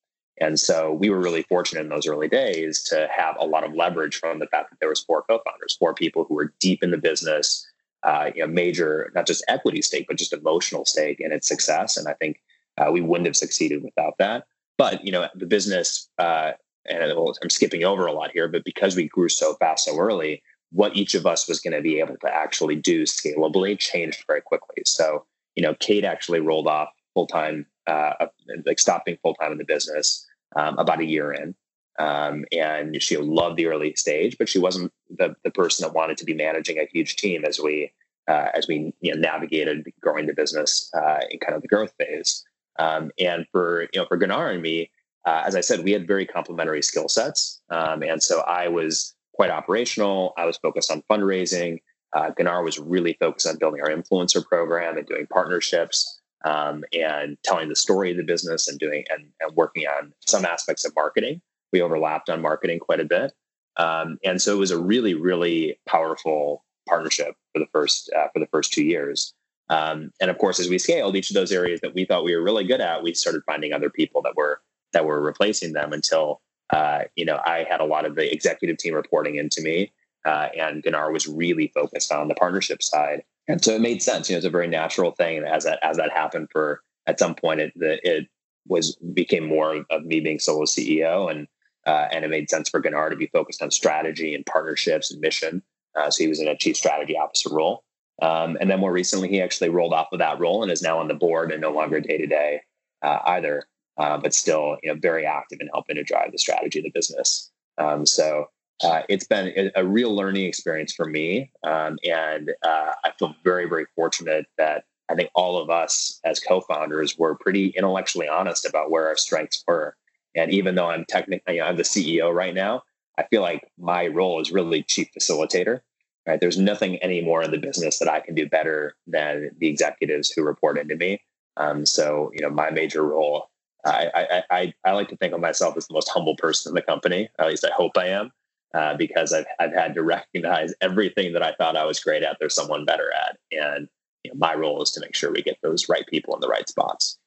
And 0.43 0.59
so 0.59 0.93
we 0.93 1.09
were 1.09 1.21
really 1.21 1.45
fortunate 1.45 1.83
in 1.83 1.89
those 1.89 2.09
early 2.09 2.27
days 2.27 2.83
to 2.85 3.09
have 3.17 3.37
a 3.39 3.47
lot 3.47 3.63
of 3.63 3.75
leverage 3.75 4.17
from 4.17 4.41
the 4.41 4.49
fact 4.49 4.71
that 4.71 4.81
there 4.81 4.89
was 4.89 4.99
four 4.99 5.23
co-founders, 5.23 5.77
four 5.79 5.95
people 5.95 6.25
who 6.25 6.35
were 6.35 6.53
deep 6.59 6.83
in 6.83 6.91
the 6.91 6.99
business, 6.99 7.65
uh, 8.03 8.31
you 8.35 8.43
know, 8.43 8.53
major 8.53 9.13
not 9.15 9.25
just 9.25 9.45
equity 9.47 9.81
stake, 9.81 10.07
but 10.09 10.19
just 10.19 10.33
emotional 10.33 10.85
stake 10.85 11.21
in 11.21 11.31
its 11.31 11.47
success. 11.47 11.97
And 11.97 12.09
I 12.09 12.15
think 12.15 12.43
uh, 12.77 12.91
we 12.91 13.01
wouldn't 13.01 13.27
have 13.27 13.37
succeeded 13.37 13.85
without 13.85 14.19
that. 14.19 14.47
But 14.79 15.07
you 15.07 15.13
know, 15.13 15.29
the 15.37 15.47
business, 15.47 16.09
uh, 16.19 16.53
and 16.87 17.13
I'm 17.41 17.51
skipping 17.51 17.85
over 17.85 18.07
a 18.07 18.13
lot 18.13 18.33
here, 18.33 18.49
but 18.49 18.65
because 18.65 18.97
we 18.97 19.07
grew 19.07 19.29
so 19.29 19.55
fast 19.55 19.85
so 19.85 19.97
early, 19.97 20.43
what 20.73 20.97
each 20.97 21.15
of 21.15 21.25
us 21.25 21.47
was 21.47 21.61
going 21.61 21.77
to 21.77 21.83
be 21.83 22.01
able 22.01 22.17
to 22.17 22.35
actually 22.35 22.75
do 22.75 23.05
scalably 23.05 23.79
changed 23.79 24.25
very 24.27 24.41
quickly. 24.41 24.83
So 24.87 25.25
you 25.55 25.63
know, 25.63 25.75
Kate 25.79 26.05
actually 26.05 26.41
rolled 26.41 26.67
off 26.67 26.89
full 27.15 27.29
time 27.29 27.65
uh, 27.87 28.27
like 28.67 28.81
stopping 28.81 29.19
full 29.23 29.35
time 29.35 29.53
in 29.53 29.59
the 29.59 29.65
business 29.65 30.27
um, 30.57 30.79
about 30.79 31.01
a 31.01 31.05
year 31.05 31.33
in. 31.33 31.55
Um, 31.99 32.45
and 32.53 33.01
she 33.03 33.17
loved 33.17 33.57
the 33.57 33.67
early 33.67 33.95
stage, 33.95 34.37
but 34.39 34.49
she 34.49 34.59
wasn't 34.59 34.93
the, 35.11 35.35
the 35.45 35.51
person 35.51 35.87
that 35.87 35.95
wanted 35.95 36.17
to 36.19 36.25
be 36.25 36.35
managing 36.35 36.79
a 36.79 36.89
huge 36.91 37.17
team 37.17 37.45
as 37.45 37.61
we 37.61 37.93
uh, 38.29 38.49
as 38.55 38.69
we 38.69 38.95
you 39.01 39.13
know, 39.13 39.21
navigated 39.21 39.93
growing 40.01 40.27
the 40.27 40.33
business 40.33 40.91
uh, 40.95 41.19
in 41.31 41.39
kind 41.41 41.55
of 41.55 41.63
the 41.63 41.69
growth 41.69 41.93
phase. 41.99 42.45
Um, 42.79 43.11
and 43.19 43.47
for 43.53 43.83
you 43.93 44.01
know 44.01 44.07
for 44.07 44.17
Gunnar 44.17 44.51
and 44.51 44.63
me, 44.63 44.91
uh, 45.27 45.43
as 45.45 45.55
I 45.55 45.61
said, 45.61 45.85
we 45.85 45.93
had 45.93 46.07
very 46.07 46.27
complementary 46.27 46.83
skill 46.83 47.09
sets, 47.09 47.61
um, 47.69 48.03
and 48.03 48.23
so 48.23 48.41
I 48.41 48.69
was 48.69 49.15
quite 49.35 49.51
operational. 49.51 50.33
I 50.37 50.47
was 50.47 50.57
focused 50.57 50.91
on 50.91 51.03
fundraising. 51.11 51.81
Uh, 52.15 52.31
Gunnar 52.31 52.63
was 52.63 52.79
really 52.79 53.15
focused 53.15 53.47
on 53.47 53.59
building 53.59 53.81
our 53.83 53.89
influencer 53.89 54.45
program 54.45 54.97
and 54.97 55.07
doing 55.07 55.27
partnerships 55.27 56.22
um, 56.45 56.85
and 56.93 57.37
telling 57.45 57.69
the 57.69 57.77
story 57.77 58.11
of 58.11 58.17
the 58.17 58.23
business 58.23 58.69
and 58.69 58.79
doing 58.79 59.05
and, 59.11 59.27
and 59.41 59.57
working 59.57 59.87
on 59.87 60.13
some 60.27 60.45
aspects 60.45 60.85
of 60.85 60.95
marketing. 60.95 61.41
We 61.73 61.81
overlapped 61.81 62.29
on 62.29 62.43
marketing 62.43 62.81
quite 62.81 63.01
a 63.01 63.05
bit, 63.05 63.33
um, 63.77 64.19
and 64.25 64.43
so 64.43 64.55
it 64.55 64.59
was 64.59 64.71
a 64.71 64.79
really, 64.79 65.15
really 65.15 65.79
powerful 65.87 66.65
partnership 66.87 67.35
for 67.53 67.61
the 67.61 67.67
first 67.73 68.11
uh, 68.17 68.29
for 68.33 68.41
the 68.41 68.47
first 68.47 68.73
two 68.73 68.85
years. 68.85 69.33
Um, 69.71 70.11
and 70.21 70.31
of 70.31 70.37
course, 70.39 70.61
as 70.61 70.69
we 70.69 70.79
scaled 70.79 71.17
each 71.17 71.31
of 71.31 71.35
those 71.35 71.53
areas 71.53 71.81
that 71.81 71.95
we 71.95 72.05
thought 72.05 72.25
we 72.25 72.37
were 72.37 72.43
really 72.43 72.65
good 72.65 72.81
at, 72.81 73.03
we 73.03 73.15
started 73.15 73.43
finding 73.47 73.73
other 73.73 73.89
people 73.89 74.21
that 74.23 74.37
were 74.37 74.61
that 74.93 75.07
were 75.07 75.21
replacing 75.21 75.73
them 75.73 75.93
until 75.93 76.41
uh, 76.75 77.03
you 77.17 77.25
know 77.25 77.41
I 77.45 77.65
had 77.69 77.81
a 77.81 77.85
lot 77.85 78.05
of 78.05 78.15
the 78.15 78.31
executive 78.33 78.77
team 78.77 78.95
reporting 78.95 79.37
into 79.37 79.63
me, 79.63 79.93
uh, 80.27 80.49
and 80.59 80.83
Gunnar 80.83 81.11
was 81.11 81.27
really 81.27 81.69
focused 81.69 82.13
on 82.13 82.29
the 82.29 82.35
partnership 82.35 82.83
side. 82.83 83.23
And 83.49 83.63
so 83.63 83.75
it 83.75 83.81
made 83.81 84.03
sense. 84.03 84.29
You 84.29 84.35
know, 84.35 84.39
it's 84.39 84.47
a 84.47 84.51
very 84.51 84.69
natural 84.69 85.13
thing. 85.13 85.39
And 85.39 85.47
as 85.47 85.65
that 85.65 85.79
as 85.83 85.97
that 85.97 86.13
happened 86.13 86.49
for 86.53 86.83
at 87.07 87.19
some 87.19 87.35
point, 87.35 87.61
it 87.61 87.73
it 87.77 88.29
was 88.67 88.97
became 88.97 89.47
more 89.47 89.85
of 89.91 90.05
me 90.05 90.21
being 90.21 90.39
solo 90.39 90.65
CEO, 90.65 91.31
and 91.31 91.49
uh, 91.87 92.09
and 92.13 92.25
it 92.25 92.29
made 92.29 92.49
sense 92.49 92.69
for 92.69 92.81
Gunnar 92.81 93.11
to 93.11 93.17
be 93.17 93.27
focused 93.27 93.63
on 93.63 93.71
strategy 93.71 94.35
and 94.35 94.47
partnerships 94.47 95.11
and 95.11 95.21
mission. 95.21 95.63
Uh, 95.97 96.11
so 96.11 96.23
he 96.23 96.29
was 96.29 96.41
in 96.41 96.49
a 96.49 96.57
chief 96.57 96.77
strategy 96.77 97.17
officer 97.17 97.51
role. 97.53 97.85
Um, 98.23 98.57
and 98.61 98.71
then 98.71 98.79
more 98.79 98.93
recently, 98.93 99.29
he 99.29 99.43
actually 99.43 99.69
rolled 99.69 99.93
off 99.93 100.13
of 100.13 100.21
that 100.21 100.39
role 100.39 100.63
and 100.63 100.71
is 100.71 100.83
now 100.83 100.99
on 100.99 101.09
the 101.09 101.15
board 101.15 101.51
and 101.51 101.61
no 101.61 101.73
longer 101.73 102.01
day 102.01 102.19
to 102.19 102.27
day 102.27 102.61
either, 103.03 103.65
uh, 103.99 104.17
but 104.19 104.33
still 104.33 104.77
you 104.83 104.93
know 104.93 104.99
very 105.01 105.27
active 105.27 105.59
in 105.61 105.69
helping 105.73 105.97
to 105.97 106.05
drive 106.05 106.31
the 106.31 106.39
strategy 106.39 106.79
of 106.79 106.85
the 106.85 106.93
business. 106.95 107.51
Um, 107.79 108.07
so 108.07 108.47
uh, 108.83 109.03
it's 109.09 109.27
been 109.27 109.71
a, 109.77 109.85
real 109.85 110.15
learning 110.15 110.45
experience 110.45 110.93
for 110.93 111.07
me. 111.07 111.51
Um, 111.63 111.99
and 112.05 112.51
uh, 112.63 112.93
I 113.05 113.13
feel 113.19 113.35
very, 113.45 113.69
very 113.69 113.87
fortunate 113.95 114.47
that 114.59 114.85
I 115.09 115.15
think 115.15 115.31
all 115.35 115.61
of 115.61 115.71
us 115.71 116.21
as 116.25 116.41
co 116.41 116.61
founders 116.61 117.17
were 117.19 117.35
pretty 117.35 117.69
intellectually 117.69 118.29
honest 118.29 118.67
about 118.67 118.91
where 118.91 119.07
our 119.07 119.17
strengths 119.17 119.63
were. 119.67 119.97
And 120.35 120.53
even 120.53 120.75
though 120.75 120.89
I'm 120.89 121.05
technically, 121.05 121.55
you 121.55 121.61
know, 121.61 121.67
I'm 121.67 121.77
the 121.77 121.83
CEO 121.83 122.35
right 122.35 122.55
now, 122.55 122.83
I 123.19 123.25
feel 123.25 123.43
like 123.43 123.71
my 123.79 124.07
role 124.07 124.41
is 124.41 124.51
really 124.51 124.83
chief 124.83 125.09
facilitator. 125.17 125.81
Right? 126.27 126.41
There's 126.41 126.59
nothing 126.59 127.03
anymore 127.03 127.43
in 127.43 127.51
the 127.51 127.59
business 127.59 127.99
that 127.99 128.09
I 128.09 128.21
can 128.21 128.35
do 128.35 128.49
better 128.49 128.95
than 129.07 129.51
the 129.59 129.69
executives 129.69 130.31
who 130.31 130.45
report 130.45 130.79
into 130.79 130.97
me. 130.97 131.21
Um, 131.57 131.85
so, 131.85 132.31
you 132.33 132.41
know, 132.43 132.51
my 132.51 132.71
major 132.71 133.05
role, 133.05 133.51
I, 133.85 134.09
I, 134.15 134.43
I, 134.51 134.75
I 134.85 134.93
like 134.93 135.09
to 135.09 135.17
think 135.17 135.35
of 135.35 135.41
myself 135.41 135.77
as 135.77 135.89
the 135.89 135.95
most 135.95 136.09
humble 136.09 136.37
person 136.37 136.71
in 136.71 136.75
the 136.75 136.83
company. 136.83 137.29
At 137.41 137.49
least 137.49 137.65
I 137.65 137.73
hope 137.75 137.99
I 137.99 138.07
am 138.07 138.31
uh, 138.75 138.97
because 138.97 139.33
I've, 139.33 139.47
I've 139.61 139.73
had 139.73 139.95
to 139.95 140.03
recognize 140.03 140.73
everything 140.81 141.33
that 141.35 141.43
I 141.43 141.53
thought 141.53 141.77
I 141.77 141.85
was 141.85 142.01
great 142.01 142.23
at, 142.23 142.37
there's 142.41 142.55
someone 142.55 142.85
better 142.85 143.13
at. 143.13 143.39
And 143.53 143.89
you 144.25 144.31
know, 144.31 144.39
my 144.39 144.55
role 144.55 144.83
is 144.83 144.91
to 144.93 145.01
make 145.01 145.15
sure 145.15 145.33
we 145.33 145.43
get 145.43 145.59
those 145.63 145.89
right 145.89 146.07
people 146.07 146.35
in 146.35 146.41
the 146.41 146.49
right 146.49 146.69
spots. 146.69 147.19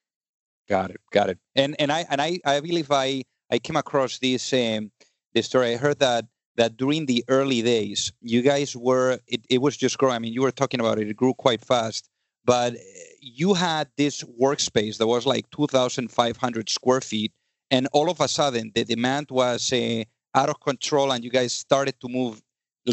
Got 0.68 0.92
it. 0.92 1.02
Got 1.12 1.30
it. 1.30 1.38
And 1.56 1.76
and 1.80 1.92
I 1.92 2.06
and 2.10 2.22
I, 2.22 2.40
I 2.46 2.60
believe 2.60 2.90
I 2.92 3.24
I 3.52 3.60
came 3.60 3.76
across 3.76 4.18
this 4.20 4.52
um 4.54 4.92
this 5.34 5.46
story. 5.46 5.74
I 5.74 5.78
heard 5.78 6.00
that 6.00 6.26
that 6.56 6.78
during 6.78 7.06
the 7.06 7.24
early 7.28 7.62
days, 7.62 8.12
you 8.22 8.42
guys 8.42 8.76
were 8.76 9.20
it, 9.28 9.46
it 9.50 9.62
was 9.62 9.78
just 9.78 9.98
growing. 9.98 10.16
I 10.16 10.20
mean, 10.20 10.34
you 10.34 10.42
were 10.42 10.52
talking 10.52 10.80
about 10.80 11.00
it, 11.00 11.10
it 11.10 11.16
grew 11.16 11.34
quite 11.34 11.62
fast, 11.62 12.10
but 12.46 12.74
you 13.20 13.54
had 13.54 13.90
this 13.98 14.24
workspace 14.24 14.98
that 14.98 15.08
was 15.08 15.26
like 15.26 15.50
2,500 15.52 16.70
square 16.70 17.02
feet. 17.02 17.34
And 17.72 17.88
all 17.94 18.10
of 18.10 18.22
a 18.22 18.28
sudden, 18.28 18.72
the 18.76 18.86
demand 18.86 19.32
was 19.32 19.74
uh, 19.74 20.04
out 20.36 20.50
of 20.50 20.60
control 20.60 21.12
and 21.12 21.24
you 21.24 21.32
guys 21.32 21.54
started 21.54 22.00
to 22.02 22.10
move 22.10 22.42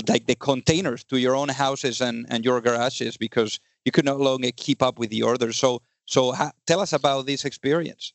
like 0.08 0.26
the 0.26 0.34
containers 0.34 1.04
to 1.04 1.18
your 1.18 1.36
own 1.36 1.50
houses 1.50 2.00
and, 2.00 2.24
and 2.30 2.44
your 2.44 2.60
garages 2.60 3.16
because 3.16 3.60
you 3.84 3.92
could 3.92 4.06
no 4.06 4.16
longer 4.16 4.50
keep 4.56 4.82
up 4.82 4.98
with 4.98 5.10
the 5.10 5.22
orders. 5.22 5.58
So, 5.58 5.82
so 6.06 6.32
ha- 6.32 6.52
tell 6.66 6.80
us 6.80 6.92
about 6.92 7.26
this 7.26 7.44
experience. 7.44 8.14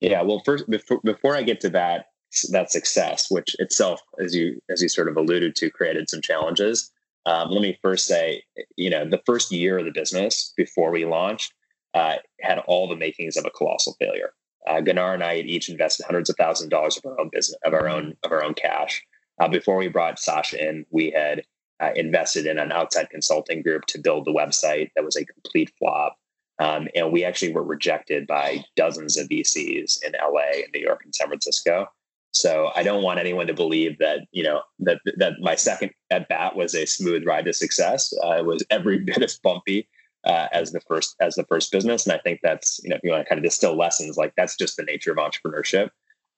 Yeah, 0.00 0.22
well, 0.22 0.40
first 0.44 0.68
before, 0.70 1.00
before 1.04 1.36
I 1.36 1.42
get 1.42 1.60
to 1.60 1.68
that 1.70 2.06
that 2.50 2.70
success, 2.70 3.28
which 3.28 3.56
itself, 3.58 4.00
as 4.22 4.34
you 4.34 4.60
as 4.70 4.80
you 4.80 4.88
sort 4.88 5.08
of 5.08 5.16
alluded 5.16 5.56
to, 5.56 5.68
created 5.70 6.08
some 6.08 6.22
challenges. 6.22 6.90
Um, 7.26 7.50
let 7.50 7.60
me 7.60 7.78
first 7.82 8.06
say, 8.06 8.42
you 8.76 8.88
know, 8.88 9.04
the 9.04 9.20
first 9.26 9.52
year 9.52 9.78
of 9.78 9.84
the 9.84 9.90
business 9.90 10.54
before 10.56 10.90
we 10.90 11.04
launched 11.04 11.52
uh, 11.92 12.16
had 12.40 12.58
all 12.60 12.88
the 12.88 12.96
makings 12.96 13.36
of 13.36 13.44
a 13.44 13.50
colossal 13.50 13.94
failure. 13.98 14.32
Uh, 14.66 14.80
Gunnar 14.80 15.14
and 15.14 15.24
I 15.24 15.36
had 15.36 15.46
each 15.46 15.68
invested 15.68 16.04
hundreds 16.04 16.30
of 16.30 16.36
thousands 16.36 16.66
of 16.66 16.70
dollars 16.70 16.96
of 16.96 17.06
our 17.06 17.20
own 17.20 17.30
business, 17.32 17.58
of 17.64 17.74
our 17.74 17.88
own 17.88 18.16
of 18.22 18.32
our 18.32 18.42
own 18.42 18.54
cash. 18.54 19.02
Uh, 19.40 19.48
before 19.48 19.76
we 19.76 19.88
brought 19.88 20.18
Sasha 20.18 20.68
in, 20.68 20.84
we 20.90 21.10
had 21.10 21.42
uh, 21.80 21.90
invested 21.96 22.46
in 22.46 22.58
an 22.58 22.72
outside 22.72 23.08
consulting 23.10 23.62
group 23.62 23.86
to 23.86 23.98
build 23.98 24.26
the 24.26 24.32
website 24.32 24.90
that 24.94 25.04
was 25.04 25.16
a 25.16 25.24
complete 25.24 25.72
flop. 25.78 26.16
Um, 26.58 26.88
and 26.94 27.10
we 27.10 27.24
actually 27.24 27.54
were 27.54 27.62
rejected 27.62 28.26
by 28.26 28.62
dozens 28.76 29.16
of 29.16 29.28
VCs 29.28 30.04
in 30.04 30.12
LA 30.12 30.62
and 30.62 30.72
New 30.74 30.80
York 30.80 31.00
and 31.04 31.14
San 31.14 31.28
Francisco. 31.28 31.86
So 32.32 32.70
I 32.76 32.82
don't 32.82 33.02
want 33.02 33.18
anyone 33.18 33.46
to 33.46 33.54
believe 33.54 33.98
that 33.98 34.20
you 34.30 34.42
know 34.42 34.60
that 34.80 35.00
that 35.16 35.40
my 35.40 35.56
second 35.56 35.90
at 36.10 36.28
bat 36.28 36.54
was 36.54 36.74
a 36.74 36.86
smooth 36.86 37.26
ride 37.26 37.46
to 37.46 37.52
success. 37.52 38.12
Uh, 38.22 38.36
it 38.38 38.46
was 38.46 38.64
every 38.70 38.98
bit 39.04 39.22
as 39.22 39.38
bumpy 39.38 39.88
uh, 40.24 40.48
as 40.52 40.72
the 40.72 40.80
first 40.80 41.16
as 41.20 41.34
the 41.34 41.44
first 41.44 41.72
business. 41.72 42.06
And 42.06 42.14
I 42.14 42.18
think 42.18 42.40
that's 42.42 42.80
you 42.82 42.90
know 42.90 42.96
if 42.96 43.02
you 43.02 43.10
want 43.10 43.24
to 43.24 43.28
kind 43.28 43.38
of 43.38 43.44
distill 43.44 43.76
lessons, 43.76 44.16
like 44.16 44.32
that's 44.36 44.56
just 44.56 44.76
the 44.76 44.84
nature 44.84 45.12
of 45.12 45.18
entrepreneurship. 45.18 45.90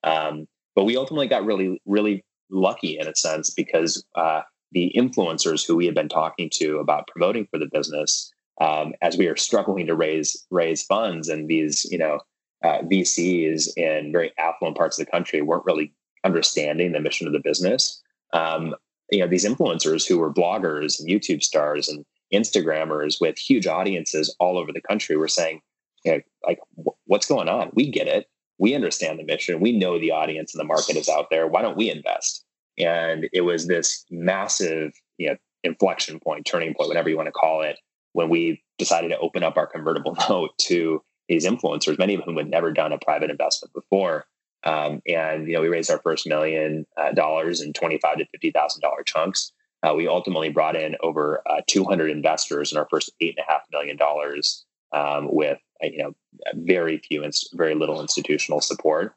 Um, 0.05 0.47
but 0.75 0.85
we 0.85 0.97
ultimately 0.97 1.29
got 1.29 1.45
really 1.45 1.81
really 1.87 2.25
lucky 2.51 2.99
in 2.99 3.07
a 3.07 3.17
sense 3.17 3.51
because 3.51 4.05
uh, 4.15 4.43
the 4.73 4.93
influencers 4.97 5.67
who 5.67 5.77
we 5.77 5.87
had 5.87 5.95
been 5.95 6.09
talking 6.09 6.51
to 6.55 6.79
about 6.79 7.07
promoting 7.07 7.47
for 7.51 7.59
the 7.59 7.69
business, 7.73 8.33
um, 8.61 8.93
as 9.03 9.17
we 9.17 9.27
are 9.27 9.37
struggling 9.37 9.87
to 9.87 9.95
raise 9.95 10.47
raise 10.51 10.85
funds, 10.85 11.29
and 11.29 11.49
these 11.49 11.85
you 11.91 11.99
know 11.99 12.21
uh, 12.65 12.79
VCs 12.83 13.77
in 13.77 14.13
very 14.13 14.33
affluent 14.39 14.77
parts 14.77 14.99
of 14.99 15.05
the 15.05 15.11
country 15.11 15.43
weren't 15.43 15.65
really 15.67 15.93
understanding 16.25 16.93
the 16.93 17.01
mission 17.01 17.27
of 17.27 17.33
the 17.33 17.41
business. 17.41 18.01
um, 18.33 18.75
you 19.13 19.19
know 19.19 19.29
these 19.29 19.45
influencers 19.45 20.09
who 20.09 20.19
were 20.19 20.33
bloggers 20.33 20.99
and 20.99 21.09
YouTube 21.09 21.43
stars 21.43 21.89
and 21.89 22.05
Instagrammers 22.33 23.21
with 23.21 23.39
huge 23.39 23.67
audiences 23.67 24.35
all 24.39 24.59
over 24.59 24.73
the 24.73 24.81
country 24.81 25.17
were 25.17 25.29
saying, 25.29 25.61
you 26.05 26.13
know, 26.13 26.21
like, 26.47 26.59
what's 27.07 27.27
going 27.27 27.49
on? 27.49 27.71
We 27.75 27.91
get 27.91 28.09
it. 28.09 28.27
We 28.59 28.75
understand 28.75 29.19
the 29.19 29.25
mission. 29.25 29.61
We 29.61 29.73
know 29.73 29.99
the 29.99 30.13
audience 30.13 30.55
and 30.55 30.61
the 30.61 30.65
market 30.65 30.97
is 30.97 31.09
out 31.09 31.31
there. 31.31 31.47
Why 31.47 31.63
don't 31.63 31.77
we 31.77 31.91
invest? 31.91 32.45
And 32.79 33.29
it 33.33 33.43
was 33.43 33.67
this 33.67 34.05
massive, 34.11 34.93
you 35.19 35.31
know, 35.31 35.37
inflection 35.65 36.21
point, 36.21 36.47
turning 36.47 36.75
point, 36.75 36.89
whatever 36.89 37.09
you 37.09 37.17
want 37.17 37.27
to 37.27 37.33
call 37.33 37.63
it, 37.63 37.79
when 38.13 38.29
we 38.29 38.63
decided 38.79 39.09
to 39.09 39.19
open 39.19 39.43
up 39.43 39.57
our 39.57 39.67
convertible 39.67 40.17
note 40.29 40.51
to 40.63 41.03
these 41.29 41.47
influencers, 41.47 41.99
many 41.99 42.15
of 42.15 42.23
whom 42.25 42.37
had 42.37 42.51
never 42.51 42.73
done 42.73 42.93
a 42.93 42.99
private 42.99 43.31
investment 43.31 43.73
before. 43.73 44.27
Um, 44.65 45.01
and 45.07 45.47
you 45.47 45.55
know, 45.55 45.61
we 45.61 45.69
raised 45.69 45.91
our 45.91 46.01
first 46.03 46.27
million 46.27 46.87
uh, 46.97 47.13
dollars 47.13 47.61
in 47.61 47.73
twenty-five 47.73 48.19
to 48.19 48.27
fifty 48.27 48.51
thousand 48.51 48.81
dollar 48.81 49.03
chunks. 49.03 49.53
Uh, 49.83 49.95
we 49.95 50.07
ultimately 50.07 50.49
brought 50.49 50.77
in 50.77 50.97
over 51.03 51.43
uh, 51.49 51.61
200 51.67 52.11
investors 52.11 52.73
in 52.73 52.79
our 52.79 52.87
first 52.91 53.11
eight 53.21 53.35
and 53.37 53.45
a 53.49 53.53
half 53.53 53.63
million 53.73 53.97
dollars, 53.97 54.65
um, 54.93 55.29
with 55.33 55.59
uh, 55.83 55.87
you 55.87 55.99
know 55.99 56.13
very 56.55 56.99
few, 56.99 57.23
inst- 57.23 57.51
very 57.55 57.75
little 57.75 58.01
institutional 58.01 58.61
support. 58.61 59.15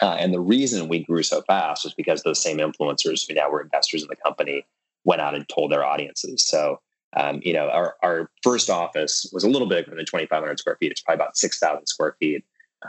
Uh, 0.00 0.16
and 0.20 0.32
the 0.32 0.40
reason 0.40 0.88
we 0.88 1.02
grew 1.02 1.24
so 1.24 1.42
fast 1.42 1.84
was 1.84 1.92
because 1.94 2.22
those 2.22 2.40
same 2.40 2.58
influencers 2.58 3.26
who 3.26 3.34
now 3.34 3.50
were 3.50 3.60
investors 3.60 4.02
in 4.02 4.08
the 4.08 4.16
company 4.16 4.64
went 5.04 5.20
out 5.20 5.34
and 5.34 5.48
told 5.48 5.72
their 5.72 5.84
audiences. 5.84 6.44
So 6.44 6.78
um, 7.16 7.40
you 7.42 7.52
know, 7.52 7.68
our, 7.68 7.96
our 8.02 8.30
first 8.42 8.68
office 8.68 9.28
was 9.32 9.44
a 9.44 9.48
little 9.48 9.68
bigger 9.68 9.94
than 9.94 10.04
2,500 10.04 10.58
square 10.58 10.76
feet. 10.78 10.92
It's 10.92 11.00
probably 11.00 11.22
about 11.22 11.36
6,000 11.36 11.86
square 11.86 12.16
feet, 12.20 12.44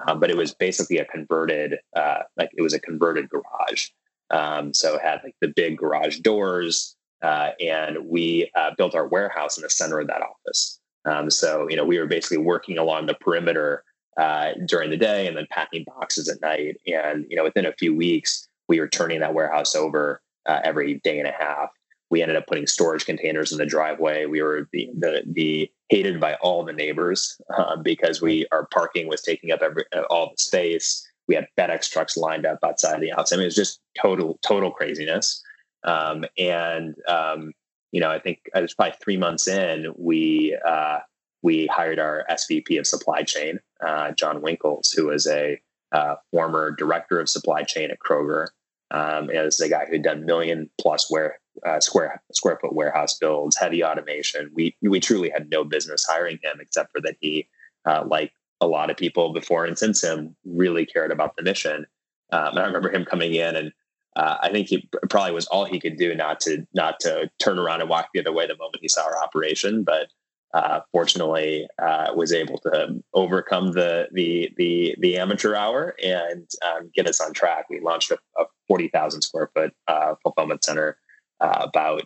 um, 0.08 0.19
but 0.19 0.30
it 0.30 0.38
was 0.38 0.54
basically 0.54 0.98
a 0.98 1.06
converted, 1.06 1.78
uh, 1.95 2.19
like 2.38 2.50
it 2.58 2.62
was 2.62 2.74
a 2.74 2.80
converted 2.80 3.30
garage. 3.30 3.88
Um, 4.30 4.74
so 4.74 4.95
it 4.95 5.02
had 5.02 5.22
like 5.24 5.36
the 5.41 5.48
big 5.48 5.78
garage 5.78 6.19
doors, 6.19 6.95
uh, 7.22 7.52
and 7.60 7.98
we 8.06 8.50
uh, 8.56 8.72
built 8.78 8.96
our 8.96 9.08
warehouse 9.08 9.58
in 9.58 9.64
the 9.64 9.70
center 9.70 10.00
of 10.00 10.08
that 10.08 10.22
office. 10.22 10.80
Um, 11.06 11.30
so 11.30 11.68
you 11.70 11.76
know, 11.76 11.86
we 11.86 12.00
were 12.00 12.08
basically 12.08 12.38
working 12.38 12.78
along 12.78 13.06
the 13.06 13.16
perimeter 13.16 13.84
uh, 14.18 14.52
during 14.66 14.90
the 14.90 14.98
day, 14.98 15.28
and 15.28 15.38
then 15.38 15.48
packing 15.50 15.86
boxes 15.86 16.28
at 16.30 16.42
night. 16.42 16.78
And 16.88 17.26
you 17.30 17.36
know, 17.36 17.44
within 17.44 17.66
a 17.66 17.74
few 17.74 17.96
weeks, 17.96 18.48
we 18.68 18.80
were 18.80 18.88
turning 18.88 19.20
that 19.22 19.34
warehouse 19.34 19.76
over 19.76 20.22
uh, 20.46 20.60
every 20.64 20.96
day 21.04 21.20
and 21.20 21.28
a 21.28 21.32
half 21.32 21.70
we 22.10 22.22
ended 22.22 22.38
up 22.38 22.48
putting 22.48 22.68
storage 22.68 23.06
containers 23.06 23.52
in 23.52 23.58
the 23.58 23.66
driveway. 23.66 24.26
We 24.26 24.42
were 24.42 24.68
the 24.72 24.90
the, 24.98 25.24
the 25.26 25.72
hated 25.90 26.20
by 26.20 26.36
all 26.36 26.64
the 26.64 26.74
neighbors 26.74 27.40
uh, 27.56 27.76
because 27.78 28.22
we 28.22 28.48
our 28.52 28.68
parking 28.68 29.08
was 29.08 29.22
taking 29.22 29.52
up 29.52 29.62
every 29.62 29.86
uh, 29.96 30.02
all 30.10 30.32
the 30.32 30.38
space. 30.38 31.06
We 31.28 31.36
had 31.36 31.48
FedEx 31.58 31.92
trucks 31.92 32.18
lined 32.18 32.46
up 32.46 32.60
outside 32.64 33.00
the 33.02 33.12
house. 33.12 33.32
I 33.32 33.36
mean, 33.36 33.44
it 33.44 33.46
was 33.46 33.56
just 33.56 33.80
total 34.00 34.40
total 34.42 34.72
craziness. 34.72 35.44
Um, 35.84 36.26
and 36.38 36.96
um, 37.08 37.54
you 37.92 38.00
know, 38.00 38.12
I 38.12 38.20
think 38.20 38.50
it 38.54 38.62
was 38.62 38.74
probably 38.74 38.96
three 39.02 39.18
months 39.18 39.48
in 39.48 39.94
we 39.98 40.58
uh, 40.65 41.00
we 41.42 41.68
hired 41.68 42.00
our 42.00 42.26
SVP 42.30 42.80
of 42.80 42.86
supply 42.86 43.24
chain, 43.24 43.60
uh, 43.86 44.12
John 44.12 44.42
Winkles, 44.42 44.92
who 44.92 45.08
was 45.08 45.26
a 45.28 45.60
uh, 45.92 46.15
former 46.32 46.72
director 46.72 47.20
of 47.20 47.30
supply 47.30 47.63
chain 47.63 47.92
at 47.92 48.00
Kroger. 48.00 48.48
Um, 48.92 49.30
is 49.30 49.60
a 49.60 49.70
guy 49.70 49.86
who 49.86 49.94
had 49.94 50.04
done 50.04 50.26
million 50.26 50.68
plus 50.82 51.12
where 51.12 51.39
uh, 51.65 51.80
square 51.80 52.22
square 52.32 52.58
foot 52.60 52.74
warehouse 52.74 53.18
builds, 53.18 53.56
heavy 53.56 53.84
automation. 53.84 54.50
We 54.54 54.76
we 54.82 55.00
truly 55.00 55.30
had 55.30 55.50
no 55.50 55.63
business 55.63 56.06
hiring 56.08 56.39
him 56.42 56.60
except 56.60 56.92
for 56.92 57.02
that 57.02 57.15
he, 57.20 57.48
uh, 57.86 58.04
like 58.08 58.34
a 58.62 58.68
lot 58.68 58.89
of 58.89 58.98
people 58.98 59.32
before 59.32 59.65
and 59.65 59.78
since 59.78 60.04
him, 60.04 60.36
really 60.44 60.86
cared 60.86 61.12
about 61.12 61.36
the 61.36 61.44
mission. 61.44 61.86
Um, 62.32 62.58
I 62.58 62.65
remember 62.65 62.92
him 62.92 63.06
coming 63.06 63.36
in, 63.36 63.56
and 63.56 63.72
uh, 64.15 64.38
I 64.41 64.50
think 64.52 64.67
he 64.67 64.89
probably 65.10 65.32
was 65.32 65.48
all 65.48 65.65
he 65.65 65.80
could 65.80 65.98
do 65.98 66.13
not 66.15 66.39
to 66.41 66.67
not 66.74 67.00
to 67.02 67.30
turn 67.39 67.60
around 67.60 67.82
and 67.82 67.89
walk 67.89 68.10
the 68.13 68.19
other 68.19 68.34
way 68.34 68.48
the 68.48 68.58
moment 68.58 68.80
he 68.82 68.88
saw 68.88 69.06
our 69.06 69.24
operation, 69.24 69.84
but. 69.84 70.08
Uh, 70.52 70.80
fortunately, 70.91 71.67
uh, 71.80 72.12
was 72.15 72.34
able 72.34 72.58
to 72.58 73.00
overcome 73.13 73.72
the 73.74 74.08
the 74.13 74.52
the 74.58 74.95
the 74.98 75.15
amateur 75.15 75.54
hour 75.54 75.93
and 76.04 76.50
um, 76.65 76.89
get 76.95 77.06
us 77.06 77.22
on 77.22 77.32
track. 77.34 77.65
We 77.69 77.80
launched 77.82 78.10
a, 78.10 78.17
a 78.36 78.45
forty 78.67 78.88
thousand 78.88 79.22
square 79.22 79.52
foot 79.54 79.76
uh, 79.88 80.15
fulfillment 80.24 80.63
center 80.63 80.98
uh, 81.39 81.67
about 81.67 82.02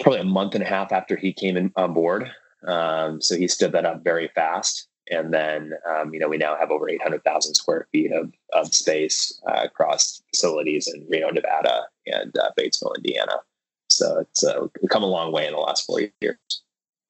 probably 0.00 0.20
a 0.20 0.24
month 0.24 0.54
and 0.54 0.62
a 0.62 0.66
half 0.66 0.92
after 0.92 1.16
he 1.16 1.32
came 1.32 1.56
in 1.56 1.72
on 1.76 1.92
board. 1.92 2.30
Um, 2.66 3.20
so 3.20 3.36
he 3.36 3.48
stood 3.48 3.72
that 3.72 3.84
up 3.84 4.02
very 4.02 4.28
fast. 4.34 4.87
And 5.10 5.32
then, 5.32 5.72
um, 5.88 6.12
you 6.12 6.20
know, 6.20 6.28
we 6.28 6.36
now 6.36 6.56
have 6.56 6.70
over 6.70 6.88
800,000 6.88 7.54
square 7.54 7.86
feet 7.92 8.12
of, 8.12 8.32
of 8.52 8.74
space 8.74 9.40
uh, 9.48 9.62
across 9.64 10.22
facilities 10.30 10.88
in 10.92 11.06
Reno, 11.08 11.30
Nevada 11.30 11.84
and 12.06 12.36
uh, 12.38 12.50
Batesville, 12.58 12.96
Indiana. 12.96 13.36
So 13.88 14.18
it's 14.18 14.44
uh, 14.44 14.66
come 14.90 15.02
a 15.02 15.06
long 15.06 15.32
way 15.32 15.46
in 15.46 15.52
the 15.52 15.58
last 15.58 15.86
four 15.86 16.00
years. 16.20 16.36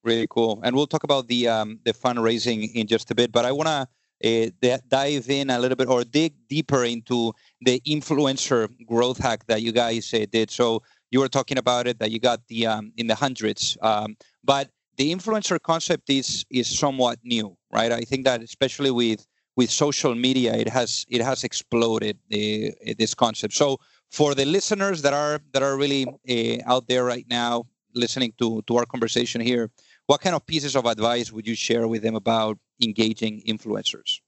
Really 0.05 0.27
cool. 0.31 0.61
And 0.63 0.77
we'll 0.77 0.87
talk 0.87 1.05
about 1.05 1.27
the 1.27 1.49
um, 1.49 1.81
the 1.85 1.93
fundraising 1.93 2.73
in 2.75 2.87
just 2.87 3.11
a 3.11 3.15
bit. 3.15 3.33
But 3.33 3.45
I 3.45 3.53
want 3.53 3.67
to 3.67 3.89
uh, 4.25 4.79
dive 4.89 5.29
in 5.29 5.51
a 5.51 5.59
little 5.59 5.77
bit 5.77 5.89
or 5.89 6.05
dig 6.05 6.35
deeper 6.49 6.85
into 6.85 7.33
the 7.61 7.81
influencer 7.81 8.69
growth 8.87 9.19
hack 9.19 9.47
that 9.49 9.63
you 9.63 9.73
guys 9.73 10.15
uh, 10.15 10.25
did. 10.31 10.51
So 10.51 10.83
you 11.11 11.19
were 11.19 11.29
talking 11.29 11.59
about 11.59 11.89
it 11.89 11.99
that 11.99 12.13
you 12.13 12.21
got 12.21 12.47
the 12.47 12.67
um, 12.67 12.93
in 12.97 13.09
the 13.09 13.17
hundreds, 13.17 13.77
um, 13.83 14.17
but 14.45 14.71
the 14.97 15.13
influencer 15.15 15.61
concept 15.61 16.11
is 16.11 16.45
is 16.51 16.69
somewhat 16.69 17.19
new, 17.25 17.57
right? 17.73 17.93
I 17.93 18.01
think 18.01 18.25
that 18.25 18.43
especially 18.43 18.91
with 18.91 19.27
with 19.57 19.71
social 19.71 20.15
media, 20.15 20.55
it 20.55 20.69
has 20.69 21.05
it 21.09 21.21
has 21.21 21.45
exploded 21.45 22.17
uh, 22.33 22.95
this 22.99 23.15
concept. 23.15 23.55
So 23.55 23.79
for 24.11 24.35
the 24.35 24.45
listeners 24.45 25.03
that 25.03 25.13
are 25.13 25.41
that 25.53 25.63
are 25.63 25.77
really 25.77 26.07
uh, 26.07 26.73
out 26.73 26.89
there 26.89 27.05
right 27.05 27.27
now 27.29 27.67
listening 27.95 28.33
to 28.39 28.63
to 28.67 28.77
our 28.77 28.87
conversation 28.87 29.41
here, 29.41 29.71
what 30.07 30.21
kind 30.21 30.37
of 30.37 30.47
pieces 30.47 30.77
of 30.77 30.87
advice 30.87 31.33
would 31.33 31.47
you 31.47 31.55
share 31.55 31.89
with 31.89 32.03
them 32.03 32.15
about 32.15 32.59
engaging 32.83 33.43
influencers? 33.47 34.21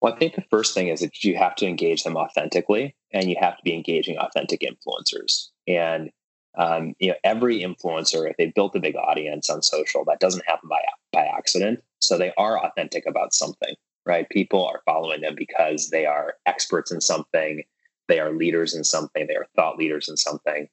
Well, 0.00 0.14
I 0.14 0.18
think 0.18 0.34
the 0.34 0.44
first 0.50 0.72
thing 0.74 0.88
is 0.88 1.00
that 1.00 1.22
you 1.22 1.36
have 1.36 1.54
to 1.56 1.66
engage 1.66 2.04
them 2.04 2.16
authentically, 2.16 2.96
and 3.12 3.28
you 3.28 3.36
have 3.38 3.56
to 3.58 3.62
be 3.62 3.74
engaging 3.74 4.16
authentic 4.16 4.62
influencers. 4.62 5.48
And 5.68 6.10
um, 6.56 6.94
you 6.98 7.08
know, 7.08 7.14
every 7.22 7.60
influencer, 7.60 8.28
if 8.28 8.36
they 8.36 8.46
built 8.46 8.74
a 8.74 8.80
big 8.80 8.96
audience 8.96 9.48
on 9.50 9.62
social, 9.62 10.04
that 10.06 10.20
doesn't 10.20 10.46
happen 10.46 10.68
by 10.68 10.80
by 11.12 11.24
accident. 11.24 11.80
So 12.00 12.18
they 12.18 12.32
are 12.36 12.58
authentic 12.58 13.06
about 13.06 13.34
something, 13.34 13.74
right? 14.06 14.28
People 14.30 14.66
are 14.66 14.82
following 14.84 15.20
them 15.20 15.34
because 15.36 15.90
they 15.90 16.06
are 16.06 16.34
experts 16.46 16.90
in 16.90 17.00
something, 17.00 17.62
they 18.08 18.20
are 18.20 18.32
leaders 18.32 18.74
in 18.74 18.84
something, 18.84 19.26
they 19.26 19.36
are 19.36 19.46
thought 19.54 19.76
leaders 19.76 20.08
in 20.08 20.16
something, 20.16 20.68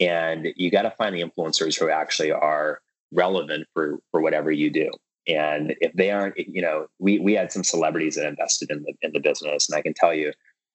and 0.00 0.48
you 0.56 0.70
got 0.70 0.82
to 0.82 0.90
find 0.90 1.14
the 1.14 1.22
influencers 1.22 1.78
who 1.78 1.88
actually 1.88 2.32
are 2.32 2.80
relevant 3.12 3.66
for 3.72 3.98
for 4.10 4.20
whatever 4.20 4.50
you 4.50 4.70
do. 4.70 4.90
And 5.28 5.74
if 5.80 5.92
they 5.92 6.10
aren't, 6.10 6.36
you 6.36 6.60
know, 6.60 6.86
we 6.98 7.18
we 7.20 7.34
had 7.34 7.52
some 7.52 7.64
celebrities 7.64 8.16
that 8.16 8.26
invested 8.26 8.70
in 8.70 8.82
the 8.82 8.94
in 9.02 9.12
the 9.12 9.20
business, 9.20 9.68
and 9.68 9.78
I 9.78 9.82
can 9.82 9.94
tell 9.94 10.12
you, 10.12 10.32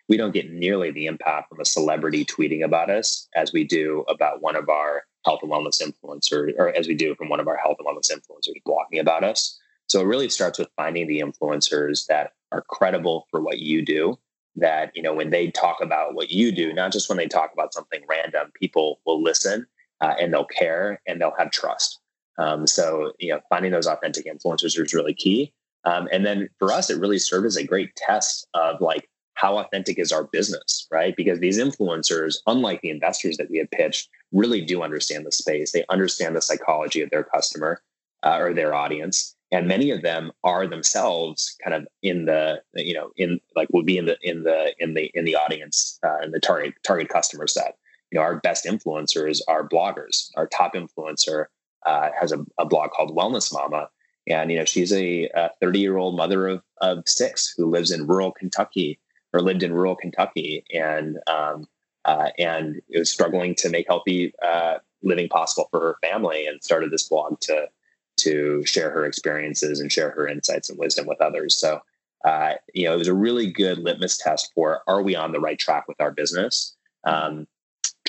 we 0.07 0.17
don't 0.17 0.33
get 0.33 0.51
nearly 0.51 0.91
the 0.91 1.05
impact 1.05 1.49
from 1.49 1.59
a 1.59 1.65
celebrity 1.65 2.23
tweeting 2.23 2.63
about 2.63 2.89
us 2.89 3.27
as 3.35 3.51
we 3.51 3.65
do 3.65 4.05
about 4.07 4.41
one 4.41 4.55
of 4.55 4.69
our 4.69 5.03
health 5.25 5.39
and 5.43 5.51
wellness 5.51 5.81
influencers, 5.81 6.53
or 6.57 6.69
as 6.69 6.87
we 6.87 6.95
do 6.95 7.13
from 7.15 7.27
one 7.29 7.41
of 7.41 7.47
our 7.47 7.57
health 7.57 7.77
and 7.79 7.87
wellness 7.87 8.11
influencers 8.11 8.61
blogging 8.65 9.01
about 9.01 9.23
us. 9.23 9.59
So 9.87 10.01
it 10.01 10.05
really 10.05 10.29
starts 10.29 10.59
with 10.59 10.69
finding 10.75 11.07
the 11.07 11.21
influencers 11.21 12.05
that 12.07 12.33
are 12.51 12.63
credible 12.69 13.27
for 13.31 13.41
what 13.41 13.59
you 13.59 13.83
do. 13.83 14.17
That 14.55 14.91
you 14.95 15.03
know, 15.03 15.13
when 15.13 15.29
they 15.29 15.51
talk 15.51 15.77
about 15.81 16.15
what 16.15 16.31
you 16.31 16.51
do, 16.51 16.73
not 16.73 16.91
just 16.91 17.09
when 17.09 17.17
they 17.17 17.27
talk 17.27 17.53
about 17.53 17.73
something 17.73 18.01
random, 18.09 18.51
people 18.55 18.99
will 19.05 19.21
listen 19.21 19.67
uh, 20.01 20.15
and 20.19 20.33
they'll 20.33 20.45
care 20.45 20.99
and 21.07 21.21
they'll 21.21 21.35
have 21.37 21.51
trust. 21.51 21.99
Um, 22.39 22.67
so, 22.67 23.13
you 23.19 23.31
know, 23.31 23.39
finding 23.49 23.71
those 23.71 23.87
authentic 23.87 24.25
influencers 24.25 24.79
is 24.79 24.93
really 24.93 25.13
key. 25.13 25.53
Um, 25.85 26.07
and 26.11 26.25
then 26.25 26.49
for 26.59 26.71
us, 26.71 26.89
it 26.89 26.99
really 26.99 27.19
served 27.19 27.45
as 27.45 27.55
a 27.55 27.63
great 27.63 27.95
test 27.95 28.47
of 28.53 28.81
like 28.81 29.07
how 29.35 29.57
authentic 29.59 29.99
is 29.99 30.11
our 30.11 30.23
business, 30.23 30.87
right? 30.91 31.15
Because 31.15 31.39
these 31.39 31.59
influencers, 31.59 32.37
unlike 32.47 32.81
the 32.81 32.89
investors 32.89 33.37
that 33.37 33.49
we 33.49 33.59
had 33.59 33.69
pitched, 33.71 34.09
really 34.31 34.61
do 34.61 34.81
understand 34.81 35.25
the 35.25 35.31
space. 35.31 35.71
They 35.71 35.85
understand 35.89 36.35
the 36.35 36.41
psychology 36.41 37.01
of 37.01 37.11
their 37.11 37.23
customer 37.23 37.81
uh, 38.23 38.37
or 38.39 38.53
their 38.53 38.73
audience. 38.73 39.35
And 39.51 39.67
many 39.67 39.91
of 39.91 40.01
them 40.01 40.31
are 40.43 40.67
themselves 40.67 41.55
kind 41.63 41.73
of 41.73 41.87
in 42.03 42.25
the, 42.25 42.61
you 42.73 42.93
know, 42.93 43.11
in 43.15 43.39
like 43.55 43.69
would 43.71 43.85
be 43.85 43.97
in 43.97 44.05
the 44.05 44.17
in 44.21 44.43
the 44.43 44.73
in 44.79 44.93
the 44.93 45.09
in 45.13 45.23
the 45.25 45.35
audience 45.35 45.99
uh, 46.05 46.19
in 46.21 46.31
the 46.31 46.39
target 46.39 46.73
target 46.83 47.09
customer 47.09 47.47
set. 47.47 47.77
You 48.11 48.19
know, 48.19 48.23
our 48.23 48.37
best 48.37 48.65
influencers 48.65 49.39
are 49.47 49.67
bloggers. 49.67 50.29
Our 50.35 50.47
top 50.47 50.75
influencer 50.75 51.45
uh, 51.85 52.09
has 52.19 52.31
a, 52.31 52.45
a, 52.57 52.65
blog 52.65 52.91
called 52.91 53.15
Wellness 53.15 53.53
Mama, 53.53 53.89
and 54.27 54.51
you 54.51 54.57
know 54.57 54.65
she's 54.65 54.91
a 54.91 55.29
30 55.61 55.79
year 55.79 55.97
old 55.97 56.17
mother 56.17 56.47
of, 56.47 56.61
of 56.81 57.07
six 57.07 57.53
who 57.55 57.69
lives 57.69 57.91
in 57.91 58.07
rural 58.07 58.31
Kentucky 58.31 58.99
or 59.33 59.41
lived 59.41 59.63
in 59.63 59.73
rural 59.73 59.95
Kentucky 59.95 60.65
and 60.73 61.19
um, 61.27 61.67
uh, 62.05 62.29
and 62.37 62.81
was 62.89 63.11
struggling 63.11 63.55
to 63.55 63.69
make 63.69 63.87
healthy 63.87 64.33
uh, 64.43 64.75
living 65.03 65.29
possible 65.29 65.67
for 65.71 65.79
her 65.79 65.97
family 66.01 66.45
and 66.47 66.63
started 66.63 66.91
this 66.91 67.07
blog 67.07 67.39
to 67.41 67.67
to 68.17 68.65
share 68.65 68.89
her 68.89 69.05
experiences 69.05 69.79
and 69.79 69.91
share 69.91 70.11
her 70.11 70.27
insights 70.27 70.69
and 70.69 70.79
wisdom 70.79 71.07
with 71.07 71.21
others. 71.21 71.55
So 71.55 71.81
uh, 72.25 72.53
you 72.73 72.85
know 72.85 72.93
it 72.93 72.97
was 72.97 73.07
a 73.07 73.13
really 73.13 73.51
good 73.51 73.77
litmus 73.77 74.17
test 74.17 74.51
for 74.53 74.81
are 74.87 75.01
we 75.01 75.15
on 75.15 75.31
the 75.31 75.39
right 75.39 75.59
track 75.59 75.87
with 75.87 76.01
our 76.01 76.11
business. 76.11 76.75
Um, 77.03 77.47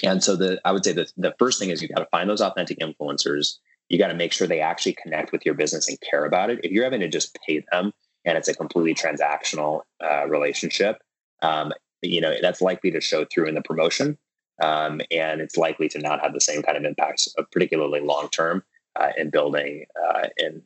And 0.03 0.23
so 0.23 0.37
the 0.37 0.61
I 0.64 0.73
would 0.73 0.85
say 0.85 0.92
the 0.92 1.07
the 1.16 1.35
first 1.38 1.59
thing 1.59 1.71
is 1.71 1.83
you 1.83 1.88
got 1.88 2.01
to 2.01 2.09
find 2.11 2.29
those 2.31 2.40
authentic 2.40 2.79
influencers. 2.79 3.59
You 3.88 3.99
got 3.99 4.09
to 4.09 4.14
make 4.14 4.33
sure 4.33 4.47
they 4.47 4.61
actually 4.61 4.97
connect 5.03 5.33
with 5.33 5.44
your 5.44 5.55
business 5.55 5.88
and 5.88 5.99
care 6.01 6.25
about 6.25 6.51
it. 6.51 6.61
If 6.62 6.71
you're 6.71 6.85
having 6.85 7.01
to 7.01 7.09
just 7.09 7.37
pay 7.47 7.64
them 7.73 7.92
and 8.25 8.37
it's 8.38 8.49
a 8.49 8.55
completely 8.55 8.94
transactional 8.94 9.83
uh, 10.05 10.27
relationship, 10.29 11.03
um, 11.42 11.73
you 12.03 12.21
know 12.21 12.35
that's 12.40 12.61
likely 12.61 12.90
to 12.92 13.01
show 13.01 13.25
through 13.25 13.49
in 13.49 13.55
the 13.55 13.62
promotion, 13.62 14.16
um, 14.62 15.01
and 15.11 15.40
it's 15.40 15.57
likely 15.57 15.88
to 15.88 15.99
not 15.99 16.21
have 16.21 16.33
the 16.33 16.40
same 16.40 16.62
kind 16.62 16.77
of 16.77 16.85
impacts, 16.85 17.29
uh, 17.38 17.42
particularly 17.51 18.01
long 18.01 18.29
term, 18.31 18.62
uh, 18.96 19.11
in 19.16 19.31
building 19.31 19.87
uh, 20.09 20.29
in 20.37 20.62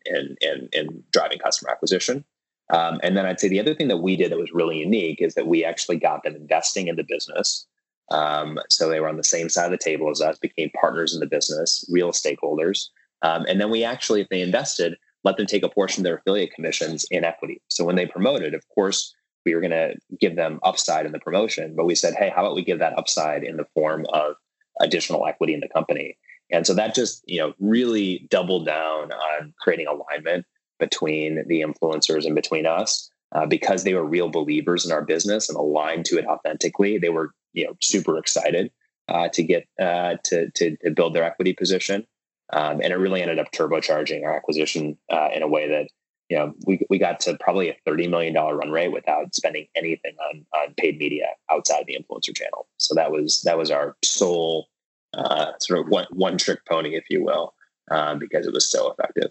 in 0.73 1.05
driving 1.13 1.39
customer 1.39 1.71
acquisition. 1.71 2.25
Um, 2.71 3.01
and 3.03 3.17
then 3.17 3.27
I'd 3.27 3.41
say 3.41 3.49
the 3.49 3.61
other 3.61 3.75
thing 3.75 3.89
that 3.89 3.99
we 3.99 4.17
did 4.17 4.33
that 4.33 4.39
was 4.39 4.53
really 4.53 4.79
unique 4.79 5.21
is 5.21 5.35
that 5.35 5.47
we 5.47 5.65
actually 5.65 5.99
got 5.99 6.23
them 6.23 6.35
investing 6.35 6.89
in 6.89 6.97
the 6.97 7.05
business. 7.05 7.67
Um, 8.11 8.59
so 8.69 8.89
they 8.89 9.01
were 9.01 9.09
on 9.09 9.17
the 9.17 9.25
same 9.25 9.49
side 9.49 9.67
of 9.67 9.71
the 9.71 9.79
table 9.79 10.11
as 10.11 10.21
us, 10.21 10.39
became 10.39 10.71
partners 10.71 11.15
in 11.15 11.21
the 11.21 11.27
business, 11.27 11.85
real 11.91 12.13
stakeholders. 12.13 12.89
Um, 13.23 13.45
and 13.49 13.61
then 13.61 13.71
we 13.71 13.85
actually, 13.85 14.23
if 14.23 14.29
they 14.29 14.41
invested, 14.41 14.97
let 15.25 15.37
them 15.37 15.47
take 15.47 15.63
a 15.63 15.69
portion 15.69 16.01
of 16.01 16.05
their 16.05 16.17
affiliate 16.17 16.53
commissions 16.55 17.05
in 17.11 17.25
equity. 17.25 17.63
So 17.69 17.85
when 17.85 17.97
they 17.97 18.07
promoted, 18.07 18.55
of 18.55 18.65
course, 18.75 19.15
we 19.45 19.55
were 19.55 19.61
going 19.61 19.71
to 19.71 19.95
give 20.21 20.37
them 20.37 20.61
upside 20.63 21.07
in 21.07 21.13
the 21.13 21.19
promotion, 21.21 21.75
but 21.77 21.85
we 21.85 21.95
said, 21.95 22.15
hey, 22.15 22.33
how 22.35 22.43
about 22.43 22.55
we 22.55 22.65
give 22.65 22.79
that 22.79 22.99
upside 22.99 23.45
in 23.45 23.57
the 23.57 23.67
form 23.75 24.07
of 24.13 24.35
additional 24.81 25.27
equity 25.27 25.55
in 25.55 25.61
the 25.61 25.69
company? 25.69 26.17
And 26.53 26.67
so 26.67 26.75
that 26.75 26.95
just, 26.95 27.25
you 27.27 27.41
know, 27.41 27.55
really 27.59 28.27
doubled 28.31 28.67
down 28.67 29.11
on 29.11 29.55
creating 29.59 29.87
alignment 29.87 30.45
between 30.79 31.45
the 31.47 31.63
influencers 31.63 32.27
and 32.27 32.35
between 32.35 32.67
us 32.67 33.11
uh, 33.33 33.47
because 33.47 33.85
they 33.85 33.95
were 33.95 34.05
real 34.05 34.29
believers 34.29 34.85
in 34.85 34.93
our 34.93 35.03
business 35.03 35.49
and 35.49 35.57
aligned 35.57 36.05
to 36.07 36.19
it 36.19 36.27
authentically. 36.27 36.99
They 36.99 37.09
were 37.09 37.33
you 37.53 37.67
know 37.67 37.77
super 37.81 38.19
excited 38.19 38.71
uh, 39.09 39.29
to 39.29 39.43
get 39.43 39.67
uh, 39.81 40.17
to, 40.25 40.51
to, 40.51 40.77
to 40.77 40.91
build 40.91 41.15
their 41.15 41.25
equity 41.25 41.53
position, 41.53 42.07
um, 42.53 42.81
and 42.83 42.93
it 42.93 42.97
really 42.97 43.23
ended 43.23 43.39
up 43.39 43.51
turbocharging 43.53 44.25
our 44.25 44.37
acquisition 44.37 44.99
uh, 45.11 45.29
in 45.35 45.43
a 45.43 45.49
way 45.49 45.69
that 45.69 45.89
you 46.29 46.37
know 46.37 46.53
we 46.67 46.85
we 46.91 46.99
got 46.99 47.21
to 47.21 47.37
probably 47.39 47.71
a 47.71 47.77
thirty 47.87 48.07
million 48.07 48.35
dollar 48.35 48.57
run 48.57 48.71
rate 48.71 48.93
without 48.93 49.35
spending 49.35 49.67
anything 49.75 50.15
on 50.31 50.45
on 50.55 50.75
paid 50.77 50.99
media 50.99 51.29
outside 51.51 51.85
the 51.87 51.97
influencer 51.97 52.37
channel. 52.37 52.67
So 52.79 52.95
that 52.95 53.11
was 53.11 53.41
that 53.43 53.57
was 53.57 53.71
our 53.71 53.97
sole 54.05 54.69
uh, 55.15 55.53
sort 55.59 55.81
of 55.81 55.89
one 55.89 56.07
one 56.11 56.39
trick 56.39 56.61
pony, 56.69 56.95
if 56.95 57.05
you 57.11 57.23
will, 57.23 57.55
um, 57.91 58.19
because 58.19 58.47
it 58.47 58.53
was 58.53 58.69
so 58.69 58.93
effective. 58.93 59.31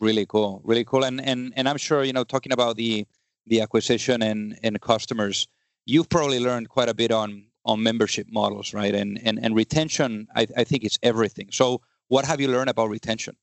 Really 0.00 0.26
cool 0.26 0.60
really 0.64 0.84
cool. 0.84 1.04
And 1.04 1.20
and 1.20 1.52
and 1.56 1.68
i'm 1.68 1.76
sure 1.76 2.02
you 2.04 2.12
know 2.12 2.24
talking 2.24 2.52
about 2.52 2.76
the 2.76 3.06
the 3.46 3.60
acquisition 3.60 4.22
and 4.22 4.58
and 4.62 4.80
customers 4.80 5.48
you've 5.86 6.08
probably 6.08 6.40
learned 6.40 6.68
quite 6.68 6.88
a 6.88 6.94
bit 6.94 7.10
on 7.10 7.46
on 7.64 7.82
membership 7.82 8.26
models 8.30 8.74
right? 8.74 8.94
And 8.94 9.20
and, 9.22 9.38
and 9.42 9.54
retention 9.54 10.26
I, 10.34 10.46
I 10.56 10.64
think 10.64 10.84
it's 10.84 10.98
everything. 11.02 11.48
So 11.52 11.80
what 12.08 12.24
have 12.24 12.40
you 12.40 12.48
learned 12.48 12.70
about 12.70 12.88
retention? 12.88 13.36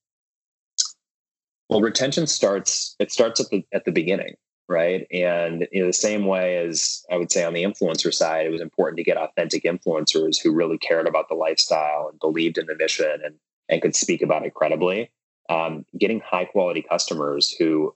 Well 1.70 1.82
retention 1.82 2.28
starts 2.28 2.96
it 3.00 3.12
starts 3.12 3.39
at 3.39 3.50
the 3.50 3.65
at 3.74 3.86
the 3.86 3.92
beginning 3.92 4.36
right 4.70 5.08
and 5.12 5.68
in 5.72 5.86
the 5.88 5.94
same 5.94 6.26
way 6.26 6.58
as 6.58 7.04
i 7.12 7.18
would 7.18 7.32
say 7.32 7.44
on 7.44 7.54
the 7.54 7.64
influencer 7.64 8.14
side 8.14 8.46
it 8.46 8.52
was 8.52 8.62
important 8.62 8.98
to 8.98 9.04
get 9.04 9.18
authentic 9.18 9.64
influencers 9.64 10.38
who 10.42 10.54
really 10.54 10.78
cared 10.78 11.08
about 11.08 11.28
the 11.28 11.36
lifestyle 11.36 12.08
and 12.10 12.20
believed 12.20 12.58
in 12.58 12.68
the 12.68 12.76
mission 12.76 13.20
and 13.26 13.36
and 13.68 13.82
could 13.82 13.96
speak 13.96 14.22
about 14.22 14.46
it 14.46 14.54
credibly 14.54 15.12
um, 15.50 15.84
getting 15.98 16.20
high 16.20 16.46
quality 16.46 16.84
customers 16.84 17.54
who 17.58 17.92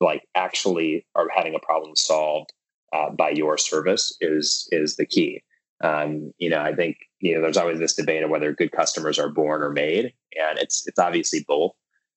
like 0.00 0.28
actually 0.34 1.06
are 1.14 1.28
having 1.34 1.54
a 1.54 1.58
problem 1.58 1.96
solved 1.96 2.52
uh, 2.92 3.10
by 3.10 3.30
your 3.30 3.58
service 3.58 4.16
is 4.20 4.68
is 4.70 4.96
the 4.96 5.06
key. 5.06 5.42
Um, 5.82 6.32
you 6.38 6.50
know, 6.50 6.60
I 6.60 6.74
think 6.74 6.98
you 7.20 7.34
know 7.34 7.40
there's 7.40 7.56
always 7.56 7.78
this 7.78 7.94
debate 7.94 8.22
of 8.22 8.30
whether 8.30 8.52
good 8.52 8.72
customers 8.72 9.18
are 9.18 9.30
born 9.30 9.62
or 9.62 9.70
made, 9.70 10.12
and 10.38 10.58
it's 10.58 10.86
it's 10.86 10.98
obviously 10.98 11.44
both. 11.48 11.72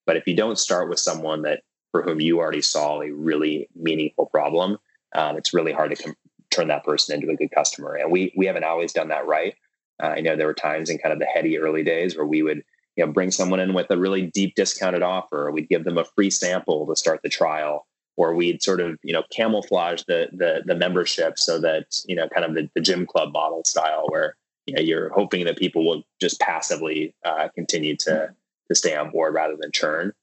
But 0.06 0.18
if 0.18 0.28
you 0.28 0.36
don't 0.36 0.60
start 0.60 0.90
with 0.90 1.00
someone 1.00 1.44
that 1.44 1.64
for 1.92 2.04
whom 2.04 2.22
you 2.22 2.40
already 2.40 2.62
solve 2.62 3.04
a 3.04 3.12
really 3.12 3.70
meaningful 3.76 4.26
problem, 4.26 4.78
um, 5.14 5.38
it's 5.38 5.54
really 5.54 5.74
hard 5.74 5.96
to 5.96 6.04
com- 6.04 6.16
turn 6.50 6.68
that 6.68 6.84
person 6.84 7.16
into 7.16 7.32
a 7.32 7.36
good 7.36 7.52
customer. 7.52 7.96
And 7.96 8.12
we 8.12 8.34
we 8.36 8.46
haven't 8.46 8.64
always 8.64 8.94
done 8.94 9.10
that 9.10 9.28
right. 9.28 9.56
Uh, 10.02 10.08
I 10.08 10.22
know 10.22 10.36
there 10.36 10.48
were 10.48 10.54
times 10.54 10.90
in 10.90 10.98
kind 10.98 11.14
of 11.14 11.20
the 11.20 11.26
heady 11.26 11.58
early 11.58 11.84
days 11.84 12.16
where 12.16 12.26
we 12.26 12.44
would 12.44 12.64
you 12.96 13.06
know 13.06 13.12
bring 13.12 13.32
someone 13.32 13.60
in 13.60 13.74
with 13.74 13.90
a 13.90 13.98
really 13.98 14.24
deep 14.24 14.56
discounted 14.56 15.02
offer 15.02 15.52
we'd 15.52 15.70
give 15.70 15.84
them 15.84 15.98
a 15.98 16.04
free 16.04 16.30
sample 16.30 16.86
to 16.88 16.96
start 16.96 17.22
the 17.24 17.30
trial 17.30 17.88
or 18.18 18.36
we'd 18.36 18.62
sort 18.62 18.82
of 18.82 18.98
you 19.04 19.14
know 19.14 19.24
camouflage 19.32 20.04
the 20.08 20.28
the, 20.34 20.62
the 20.66 20.76
membership 20.76 21.38
so 21.38 21.60
that 21.60 21.86
you 22.06 22.16
know 22.16 22.28
kind 22.30 22.46
of 22.46 22.54
the, 22.54 22.70
the 22.76 22.82
gym 22.82 23.06
club 23.06 23.32
model 23.34 23.64
style 23.66 24.06
where 24.10 24.36
you 24.66 24.74
know 24.74 24.82
you're 24.82 25.10
hoping 25.10 25.46
that 25.46 25.58
people 25.58 25.86
will 25.86 26.04
just 26.20 26.40
passively 26.40 27.14
uh, 27.26 27.48
continue 27.56 27.96
to 27.96 28.34
to 28.68 28.76
stay 28.76 28.96
on 28.96 29.10
board 29.10 29.34
rather 29.34 29.56
than 29.60 29.72
churn 29.72 30.14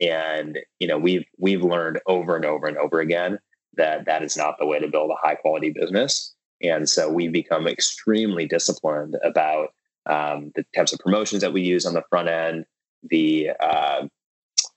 and 0.00 0.58
you 0.78 0.86
know 0.86 0.98
we've 0.98 1.24
we've 1.38 1.62
learned 1.62 2.00
over 2.06 2.36
and 2.36 2.44
over 2.44 2.66
and 2.66 2.76
over 2.76 3.00
again 3.00 3.38
that 3.76 4.04
that 4.06 4.22
is 4.22 4.36
not 4.36 4.56
the 4.58 4.66
way 4.66 4.78
to 4.78 4.88
build 4.88 5.10
a 5.10 5.26
high 5.26 5.34
quality 5.34 5.70
business 5.70 6.34
and 6.62 6.88
so 6.88 7.08
we've 7.08 7.32
become 7.32 7.66
extremely 7.66 8.46
disciplined 8.46 9.16
about 9.22 9.72
um, 10.06 10.52
the 10.54 10.64
types 10.74 10.92
of 10.92 10.98
promotions 10.98 11.42
that 11.42 11.52
we 11.52 11.62
use 11.62 11.86
on 11.86 11.94
the 11.94 12.02
front 12.08 12.28
end, 12.28 12.64
the 13.02 13.50
uh, 13.60 14.06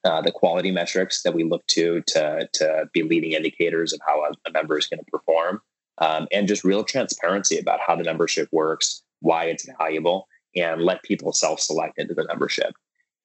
uh, 0.04 0.22
the 0.22 0.32
quality 0.32 0.72
metrics 0.72 1.24
that 1.24 1.34
we 1.34 1.44
look 1.44 1.66
to 1.68 2.02
to 2.08 2.48
to 2.54 2.90
be 2.94 3.04
leading 3.04 3.32
indicators 3.32 3.94
of 3.94 4.00
how 4.06 4.24
a, 4.24 4.32
a 4.48 4.52
member 4.52 4.78
is 4.78 4.88
going 4.88 5.00
to 5.00 5.12
perform, 5.12 5.62
um, 6.00 6.28
and 6.32 6.48
just 6.48 6.64
real 6.64 6.84
transparency 6.84 7.58
about 7.58 7.80
how 7.86 7.96
the 7.96 8.04
membership 8.04 8.48
works, 8.52 9.02
why 9.22 9.46
it's 9.46 9.68
valuable, 9.80 10.28
and 10.56 10.82
let 10.82 11.02
people 11.04 11.32
self-select 11.34 11.98
into 11.98 12.14
the 12.14 12.26
membership. 12.28 12.74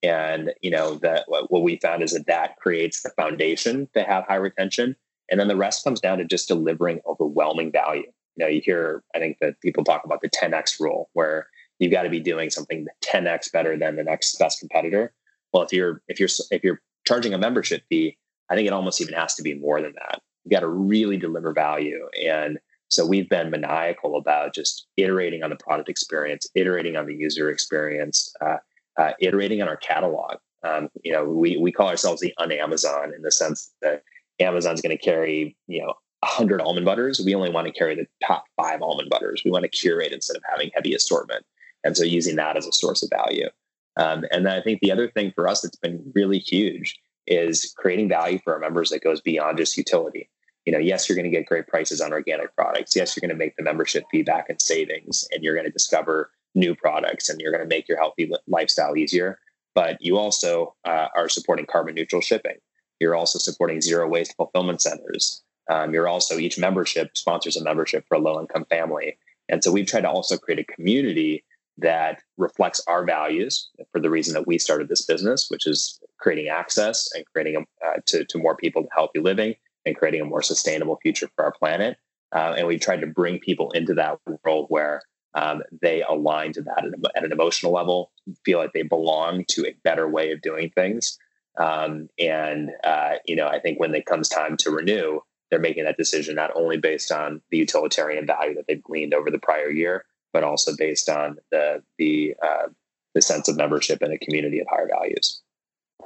And 0.03 0.53
you 0.63 0.71
know 0.71 0.95
that 0.97 1.25
what, 1.27 1.51
we 1.51 1.77
found 1.77 2.03
is 2.03 2.13
that 2.13 2.27
that 2.27 2.57
creates 2.57 3.03
the 3.03 3.11
foundation 3.11 3.89
to 3.95 4.03
have 4.03 4.25
high 4.25 4.37
retention, 4.37 4.95
and 5.31 5.41
then 5.41 5.49
the 5.49 5.57
rest 5.57 5.85
comes 5.85 6.01
down 6.01 6.19
to 6.19 6.25
just 6.25 6.49
delivering 6.49 7.01
overwhelming 7.07 7.73
value. 7.73 8.07
You 8.37 8.45
know, 8.45 8.47
you 8.47 8.61
hear 8.63 9.03
I 9.15 9.19
think 9.19 9.39
that 9.41 9.61
people 9.61 9.85
talk 9.85 10.05
about 10.05 10.21
the 10.21 10.29
10x 10.29 10.79
rule, 10.81 11.09
where 11.15 11.49
you've 11.79 11.93
got 11.93 12.03
to 12.03 12.11
be 12.11 12.21
doing 12.21 12.51
something 12.51 12.87
10x 13.03 13.51
better 13.53 13.77
than 13.77 13.97
the 13.97 14.05
next 14.05 14.39
best 14.39 14.61
competitor. 14.61 15.13
Well, 15.53 15.63
if 15.63 15.73
you're 15.73 16.03
if 16.09 16.21
you're 16.21 16.29
if 16.51 16.63
you're 16.63 16.81
charging 17.07 17.35
a 17.35 17.39
membership 17.39 17.83
fee, 17.89 18.19
I 18.51 18.55
think 18.55 18.67
it 18.67 18.73
almost 18.73 19.01
even 19.01 19.15
has 19.15 19.35
to 19.37 19.43
be 19.43 19.55
more 19.55 19.81
than 19.81 19.95
that. 19.95 20.21
You 20.45 20.51
got 20.51 20.61
to 20.61 20.69
really 20.69 21.17
deliver 21.17 21.53
value, 21.53 22.09
and 22.25 22.59
so 22.89 23.05
we've 23.05 23.29
been 23.29 23.51
maniacal 23.51 24.17
about 24.17 24.55
just 24.55 24.87
iterating 24.97 25.43
on 25.43 25.51
the 25.51 25.57
product 25.57 25.89
experience, 25.89 26.47
iterating 26.55 26.97
on 26.97 27.07
the 27.07 27.15
user 27.15 27.51
experience, 27.51 28.33
uh, 28.41 28.59
uh, 28.99 29.13
iterating 29.21 29.63
on 29.63 29.69
our 29.69 29.77
catalog. 29.77 30.37
Um, 30.63 30.89
you 31.03 31.13
know, 31.13 31.25
we 31.25 31.57
we 31.57 31.73
call 31.73 31.89
ourselves 31.89 32.21
the 32.21 32.35
un-Amazon 32.39 33.13
in 33.15 33.23
the 33.23 33.31
sense 33.31 33.73
that 33.83 34.03
Amazon's 34.41 34.81
going 34.81 34.97
to 34.97 35.03
carry 35.03 35.57
you 35.67 35.83
know 35.83 35.95
100 36.21 36.61
almond 36.61 36.87
butters. 36.87 37.21
We 37.25 37.35
only 37.35 37.51
want 37.51 37.67
to 37.67 37.73
carry 37.73 37.95
the 37.95 38.07
top 38.27 38.45
five 38.57 38.83
almond 38.83 39.11
butters. 39.11 39.43
We 39.45 39.51
want 39.51 39.65
to 39.65 39.69
curate 39.69 40.13
instead 40.13 40.37
of 40.37 40.43
having 40.49 40.71
heavy 40.75 40.95
assortment. 40.95 41.45
And 41.85 41.97
so 41.97 42.05
using 42.05 42.37
that 42.37 42.57
as 42.57 42.67
a 42.67 42.73
source 42.73 43.03
of 43.03 43.11
value. 43.11 43.49
Um, 43.97 44.25
and 44.31 44.45
then 44.45 44.59
I 44.59 44.63
think 44.63 44.81
the 44.81 44.93
other 44.93 45.09
thing 45.09 45.33
for 45.35 45.49
us 45.49 45.63
that's 45.63 45.77
been 45.77 46.13
really 46.15 46.39
huge 46.39 46.99
is 47.27 47.73
creating 47.77 48.09
value 48.09 48.39
for 48.43 48.55
our 48.55 48.61
members 48.61 48.91
that 48.91 49.03
goes 49.03 49.21
beyond 49.21 49.59
just 49.59 49.77
utility. 49.77 50.29
You 50.65 50.73
know, 50.73 50.79
yes, 50.79 51.09
you're 51.09 51.17
going 51.17 51.31
to 51.31 51.37
get 51.37 51.47
great 51.47 51.67
prices 51.67 52.01
on 52.01 52.13
organic 52.13 52.55
products. 52.57 52.97
Yes, 52.97 53.17
you're 53.17 53.21
going 53.21 53.37
to 53.37 53.45
make 53.45 53.57
the 53.57 53.63
membership 53.63 54.05
feedback 54.11 54.49
and 54.49 54.61
savings, 54.61 55.27
and 55.31 55.43
you're 55.43 55.55
going 55.55 55.67
to 55.67 55.73
discover 55.73 56.31
new 56.57 56.75
products, 56.75 57.29
and 57.29 57.41
you're 57.41 57.53
going 57.53 57.63
to 57.63 57.69
make 57.69 57.89
your 57.89 57.99
healthy 57.99 58.31
lifestyle 58.49 58.97
easier. 58.97 59.39
But 59.75 59.99
you 60.01 60.17
also 60.17 60.75
uh, 60.85 61.09
are 61.15 61.29
supporting 61.29 61.67
carbon 61.67 61.95
neutral 61.95 62.23
shipping. 62.23 62.57
You're 62.99 63.15
also 63.15 63.39
supporting 63.39 63.81
zero 63.81 64.09
waste 64.09 64.35
fulfillment 64.37 64.81
centers. 64.81 65.43
Um, 65.71 65.93
you're 65.93 66.09
also 66.09 66.39
each 66.39 66.59
membership 66.59 67.17
sponsors 67.17 67.57
a 67.57 67.63
membership 67.63 68.05
for 68.09 68.17
a 68.17 68.21
low 68.21 68.41
income 68.41 68.65
family, 68.71 69.19
and 69.49 69.63
so 69.63 69.71
we've 69.71 69.87
tried 69.87 70.03
to 70.03 70.11
also 70.11 70.37
create 70.37 70.61
a 70.61 70.73
community 70.73 71.45
that 71.79 72.23
reflects 72.39 72.81
our 72.87 73.05
values 73.05 73.69
for 73.93 74.01
the 74.01 74.11
reason 74.11 74.35
that 74.35 74.47
we 74.47 74.59
started 74.59 74.89
this 74.89 75.05
business, 75.05 75.51
which 75.51 75.67
is 75.67 76.01
creating 76.19 76.49
access 76.49 77.09
and 77.15 77.25
creating 77.27 77.57
a, 77.57 77.87
uh, 77.87 77.97
to, 78.07 78.25
to 78.25 78.39
more 78.39 78.57
people 78.57 78.83
to 78.83 78.89
healthy 78.95 79.21
living 79.21 79.55
and 79.85 79.97
creating 79.97 80.23
a 80.23 80.25
more 80.25 80.43
sustainable 80.43 80.99
future 81.03 81.29
for 81.37 81.45
our 81.45 81.53
planet. 81.53 81.99
Uh, 82.35 82.55
and 82.57 82.67
we've 82.67 82.81
tried 82.81 83.01
to 83.01 83.07
bring 83.07 83.39
people 83.39 83.71
into 83.73 83.95
that 83.95 84.19
world 84.43 84.67
where 84.69 85.03
um, 85.37 85.63
they 85.83 86.03
align 86.03 86.53
to 86.55 86.63
that 86.63 86.85
at, 87.15 87.25
an 87.25 87.31
emotional 87.31 87.71
level, 87.71 88.11
feel 88.45 88.59
like 88.59 88.73
they 88.73 88.83
belong 88.83 89.45
to 89.49 89.67
a 89.67 89.77
better 89.85 90.09
way 90.09 90.33
of 90.33 90.41
doing 90.41 90.71
things. 90.71 91.19
Um, 91.59 92.09
and 92.19 92.71
uh, 92.83 93.17
you 93.27 93.37
know, 93.37 93.47
I 93.47 93.61
think 93.61 93.79
when 93.79 93.95
it 93.95 94.07
comes 94.07 94.29
time 94.29 94.57
to 94.59 94.71
renew, 94.71 95.21
they're 95.51 95.61
making 95.61 95.85
that 95.85 95.99
decision 95.99 96.35
not 96.35 96.51
only 96.57 96.79
based 96.79 97.13
on 97.13 97.41
the 97.51 97.59
utilitarian 97.59 98.27
value 98.27 98.55
that 98.55 98.67
they've 98.67 98.83
gleaned 98.83 99.15
over 99.15 99.31
the 99.31 99.39
prior 99.39 99.71
year, 99.71 100.05
but 100.33 100.43
also 100.43 100.73
based 100.77 101.09
on 101.09 101.37
the 101.51 101.83
the 101.99 102.35
uh, 102.43 102.69
the 103.15 103.23
sense 103.23 103.47
of 103.49 103.57
membership 103.57 104.03
in 104.03 104.11
a 104.11 104.19
community 104.19 104.59
of 104.59 104.67
higher 104.71 104.89
values. 104.89 105.43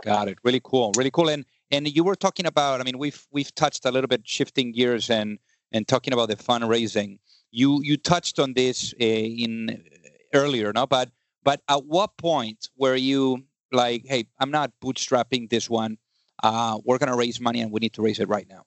Got 0.04 0.28
it. 0.28 0.38
Really 0.42 0.60
cool. 0.62 0.92
Really 0.96 1.10
cool. 1.10 1.30
And 1.30 1.44
and 1.70 1.86
you 1.88 2.02
were 2.02 2.16
talking 2.16 2.46
about. 2.46 2.80
I 2.80 2.84
mean, 2.84 2.98
we've 2.98 3.26
we've 3.30 3.54
touched 3.54 3.84
a 3.84 3.92
little 3.92 4.08
bit, 4.08 4.22
shifting 4.24 4.72
gears 4.72 5.08
and 5.08 5.38
and 5.72 5.86
talking 5.86 6.12
about 6.12 6.28
the 6.28 6.36
fundraising. 6.36 7.18
You 7.50 7.80
you 7.82 7.96
touched 7.96 8.38
on 8.38 8.54
this 8.54 8.94
uh, 9.00 9.04
in 9.04 9.82
earlier, 10.32 10.72
no? 10.72 10.86
But 10.86 11.10
but 11.42 11.62
at 11.68 11.84
what 11.84 12.16
point 12.16 12.68
were 12.76 12.96
you 12.96 13.44
like, 13.72 14.04
hey, 14.06 14.26
I'm 14.38 14.50
not 14.50 14.72
bootstrapping 14.82 15.50
this 15.50 15.70
one. 15.70 15.98
Uh, 16.42 16.78
we're 16.84 16.98
going 16.98 17.10
to 17.10 17.16
raise 17.16 17.40
money 17.40 17.60
and 17.60 17.70
we 17.70 17.80
need 17.80 17.92
to 17.94 18.02
raise 18.02 18.18
it 18.18 18.28
right 18.28 18.46
now? 18.48 18.64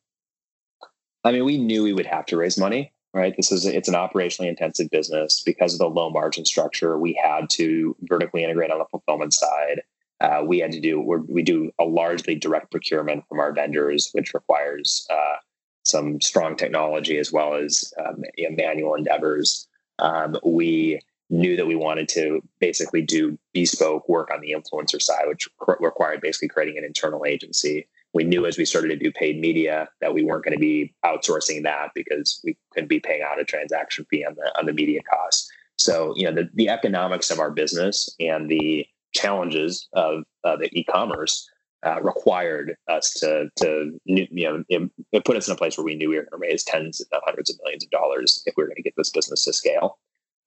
I 1.24 1.32
mean, 1.32 1.46
we 1.46 1.58
knew 1.58 1.84
we 1.84 1.94
would 1.94 2.06
have 2.06 2.26
to 2.28 2.38
raise 2.38 2.58
money, 2.58 2.94
right? 3.14 3.36
This 3.36 3.52
is 3.52 3.66
it's 3.66 3.88
an 3.88 3.96
operationally 3.96 4.48
intensive 4.48 4.90
business 4.90 5.42
because 5.46 5.74
of 5.74 5.80
the 5.80 5.90
low 5.90 6.10
margin 6.10 6.46
structure. 6.46 6.98
We 6.98 7.20
had 7.22 7.50
to 7.52 7.96
vertically 8.02 8.44
integrate 8.44 8.72
on 8.72 8.80
the 8.80 8.86
fulfillment 8.92 9.34
side. 9.34 9.82
Uh, 10.20 10.44
we 10.46 10.60
had 10.60 10.72
to 10.72 10.80
do 10.80 11.00
we 11.00 11.42
do 11.42 11.72
a 11.80 11.86
largely 11.86 12.36
direct 12.36 12.72
procurement 12.72 13.24
from 13.28 13.40
our 13.40 13.54
vendors, 13.54 14.10
which 14.14 14.34
requires 14.34 15.08
uh, 15.10 15.36
some 15.84 16.20
strong 16.22 16.56
technology 16.56 17.18
as 17.18 17.32
well 17.32 17.56
as 17.56 17.94
um, 18.04 18.24
you 18.38 18.50
know, 18.50 18.56
manual 18.56 18.96
endeavors. 18.96 19.68
Um, 20.00 20.38
we 20.44 21.02
knew 21.30 21.56
that 21.56 21.68
we 21.68 21.76
wanted 21.76 22.08
to 22.10 22.42
basically 22.60 23.02
do 23.02 23.38
bespoke 23.54 24.08
work 24.08 24.30
on 24.32 24.42
the 24.42 24.54
influencer 24.54 25.02
side, 25.02 25.28
which 25.28 25.50
required 25.80 26.22
basically 26.22 26.48
creating 26.48 26.78
an 26.78 26.84
internal 26.84 27.26
agency. 27.26 27.88
We 28.14 28.24
knew 28.24 28.46
as 28.46 28.58
we 28.58 28.66
started 28.66 28.90
to 28.90 28.96
do 28.96 29.12
paid 29.12 29.40
media 29.40 29.90
that 30.00 30.14
we 30.14 30.24
weren't 30.24 30.46
going 30.46 30.56
to 30.56 30.60
be 30.60 30.94
outsourcing 31.04 31.64
that 31.64 31.90
because 31.96 32.40
we 32.44 32.56
couldn't 32.72 32.90
be 32.90 33.00
paying 33.00 33.24
out 33.24 33.40
a 33.40 33.44
transaction 33.44 34.06
fee 34.10 34.26
on 34.26 34.36
the 34.36 34.54
on 34.58 34.66
the 34.66 34.74
media 34.74 35.02
costs. 35.10 35.52
So 35.78 36.14
you 36.16 36.26
know 36.26 36.34
the, 36.34 36.50
the 36.54 36.70
economics 36.70 37.32
of 37.32 37.40
our 37.40 37.50
business 37.50 38.14
and 38.20 38.50
the 38.50 38.86
challenges 39.14 39.88
of 39.94 40.24
uh, 40.44 40.58
the 40.58 40.70
e-commerce 40.78 41.50
uh, 41.86 42.02
required 42.02 42.78
us 42.88 43.14
to 43.14 43.50
to 43.58 44.00
you 44.06 44.28
know 44.32 44.64
it 45.12 45.26
put 45.26 45.36
us 45.36 45.48
in 45.48 45.54
a 45.54 45.58
place 45.58 45.78
where 45.78 45.84
we 45.84 45.96
knew 45.96 46.10
we 46.10 46.16
were 46.16 46.24
going 46.24 46.42
to 46.42 46.48
raise 46.48 46.64
tens 46.64 47.02
of 47.02 47.22
hundreds 47.26 47.50
of 47.50 47.60
millions 47.64 47.84
of 47.84 47.90
dollars 47.90 48.42
if 48.46 48.54
we 48.56 48.64
were 48.64 48.68
going 48.68 48.78
to 48.78 48.82
get 48.82 48.96
this 48.96 49.10
business 49.10 49.46
to 49.46 49.54
scale. 49.54 49.98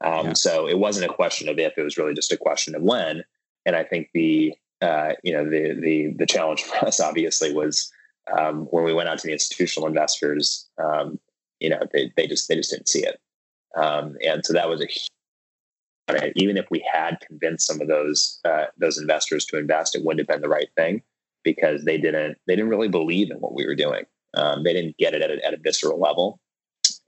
Um, 0.02 0.28
yeah. 0.28 0.32
So 0.34 0.68
it 0.68 0.78
wasn't 0.78 1.10
a 1.10 1.14
question 1.14 1.48
of 1.48 1.58
if; 1.58 1.76
it 1.76 1.82
was 1.82 1.98
really 1.98 2.14
just 2.14 2.32
a 2.32 2.36
question 2.36 2.74
of 2.74 2.82
when. 2.82 3.24
And 3.66 3.76
I 3.76 3.84
think 3.84 4.08
the 4.14 4.54
uh, 4.80 5.12
you 5.22 5.32
know 5.32 5.44
the 5.44 5.78
the 5.78 6.14
the 6.16 6.26
challenge 6.26 6.62
for 6.64 6.86
us 6.86 7.00
obviously 7.00 7.52
was 7.52 7.90
um, 8.36 8.62
when 8.70 8.84
we 8.84 8.94
went 8.94 9.08
out 9.08 9.18
to 9.18 9.26
the 9.26 9.32
institutional 9.32 9.88
investors. 9.88 10.66
Um, 10.82 11.18
you 11.60 11.70
know, 11.70 11.80
they 11.92 12.12
they 12.16 12.26
just 12.26 12.48
they 12.48 12.56
just 12.56 12.70
didn't 12.70 12.88
see 12.88 13.04
it, 13.04 13.20
um, 13.76 14.16
and 14.24 14.44
so 14.44 14.52
that 14.52 14.68
was 14.68 14.80
a 14.80 14.86
huge 14.86 15.08
even 16.36 16.56
if 16.56 16.66
we 16.70 16.86
had 16.92 17.18
convinced 17.26 17.66
some 17.66 17.80
of 17.80 17.88
those 17.88 18.38
uh, 18.44 18.66
those 18.78 18.96
investors 18.96 19.44
to 19.44 19.58
invest, 19.58 19.96
it 19.96 20.04
wouldn't 20.04 20.20
have 20.20 20.28
been 20.28 20.40
the 20.40 20.48
right 20.48 20.68
thing 20.76 21.02
because 21.46 21.84
they 21.84 21.96
didn't 21.96 22.36
they 22.46 22.56
didn't 22.56 22.70
really 22.70 22.88
believe 22.88 23.30
in 23.30 23.38
what 23.38 23.54
we 23.54 23.64
were 23.64 23.76
doing. 23.76 24.04
Um, 24.34 24.64
they 24.64 24.72
didn't 24.72 24.98
get 24.98 25.14
it 25.14 25.22
at 25.22 25.30
a, 25.30 25.46
at 25.46 25.54
a 25.54 25.58
visceral 25.58 26.00
level. 26.00 26.40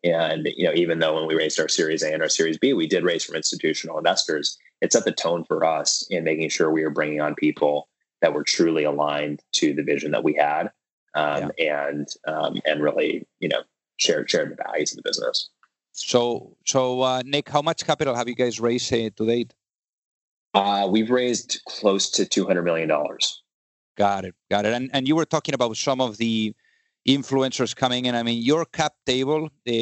And 0.05 0.49
you 0.57 0.65
know, 0.65 0.73
even 0.75 1.01
though 1.01 1.17
when 1.17 1.27
we 1.27 1.35
raised 1.35 1.59
our 1.59 1.69
Series 1.69 2.05
A 2.05 2.13
and 2.13 2.23
our 2.23 2.29
Series 2.29 2.57
B, 2.57 2.73
we 2.73 2.87
did 2.87 3.03
raise 3.03 3.25
from 3.25 3.35
institutional 3.35 3.99
investors, 3.99 4.57
it 4.81 4.93
set 4.93 5.05
the 5.05 5.13
tone 5.13 5.45
for 5.45 5.65
us 5.65 6.07
in 6.09 6.23
making 6.23 6.51
sure 6.51 6.71
we 6.71 6.85
were 6.85 6.91
bringing 6.91 7.21
on 7.21 7.35
people 7.35 7.89
that 8.23 8.33
were 8.33 8.45
truly 8.45 8.85
aligned 8.85 9.43
to 9.55 9.75
the 9.75 9.83
vision 9.83 10.13
that 10.13 10.23
we 10.23 10.35
had, 10.35 10.71
um, 11.17 11.51
yeah. 11.59 11.89
and 11.89 12.09
um, 12.29 12.61
and 12.65 12.81
really, 12.81 13.27
you 13.41 13.49
know, 13.49 13.63
shared 13.97 14.31
shared 14.31 14.53
the 14.53 14.63
values 14.63 14.93
of 14.93 14.97
the 14.99 15.09
business. 15.09 15.51
So, 15.93 16.57
so 16.65 17.03
uh, 17.03 17.23
Nick, 17.25 17.49
how 17.49 17.61
much 17.61 17.85
capital 17.85 18.15
have 18.15 18.29
you 18.29 18.37
guys 18.37 18.61
raised 18.61 18.93
uh, 18.93 19.11
to 19.17 19.27
date? 19.27 19.53
Uh, 20.55 20.87
we've 20.89 21.11
raised 21.11 21.61
close 21.67 22.09
to 22.11 22.25
two 22.25 22.47
hundred 22.47 22.63
million 22.63 22.89
dollars. 22.89 23.43
Got 23.99 24.25
it, 24.27 24.35
got 24.49 24.65
it. 24.65 24.73
And 24.73 24.91
and 24.93 25.09
you 25.09 25.17
were 25.17 25.25
talking 25.25 25.55
about 25.55 25.77
some 25.77 26.01
of 26.01 26.19
the 26.19 26.55
influencers 27.09 27.75
coming 27.75 28.05
in. 28.05 28.15
I 28.15 28.23
mean, 28.23 28.41
your 28.43 28.65
cap 28.65 28.93
table 29.05 29.47
uh, 29.47 29.73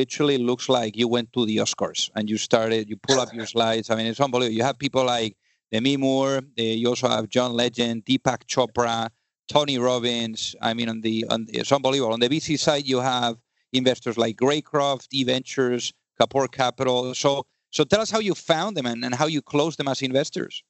literally 0.00 0.38
looks 0.38 0.68
like 0.70 0.96
you 0.96 1.08
went 1.08 1.32
to 1.34 1.44
the 1.44 1.58
Oscars 1.58 2.10
and 2.14 2.30
you 2.30 2.38
started, 2.38 2.88
you 2.88 2.96
pull 2.96 3.20
up 3.20 3.34
your 3.34 3.44
slides. 3.44 3.90
I 3.90 3.96
mean, 3.96 4.06
it's 4.06 4.20
unbelievable. 4.20 4.56
You 4.56 4.62
have 4.62 4.78
people 4.78 5.04
like 5.04 5.36
Demi 5.72 5.96
Moore, 5.96 6.38
uh, 6.38 6.62
you 6.62 6.88
also 6.88 7.08
have 7.08 7.28
John 7.28 7.52
Legend, 7.52 8.04
Deepak 8.04 8.46
Chopra, 8.46 9.10
Tony 9.48 9.78
Robbins. 9.78 10.54
I 10.62 10.74
mean, 10.74 10.88
on 10.88 11.00
the, 11.00 11.26
on, 11.28 11.46
it's 11.48 11.72
unbelievable. 11.72 12.14
On 12.14 12.20
the 12.20 12.28
VC 12.28 12.58
side, 12.58 12.86
you 12.86 13.00
have 13.00 13.36
investors 13.72 14.16
like 14.16 14.36
Greycroft, 14.36 15.08
E 15.12 15.24
Ventures, 15.24 15.92
Kapor 16.20 16.50
Capital. 16.50 17.14
So, 17.14 17.46
so 17.70 17.84
tell 17.84 18.00
us 18.00 18.10
how 18.10 18.20
you 18.20 18.34
found 18.34 18.76
them 18.76 18.86
and, 18.86 19.04
and 19.04 19.14
how 19.14 19.26
you 19.26 19.42
closed 19.42 19.78
them 19.78 19.88
as 19.88 20.02
investors. 20.02 20.62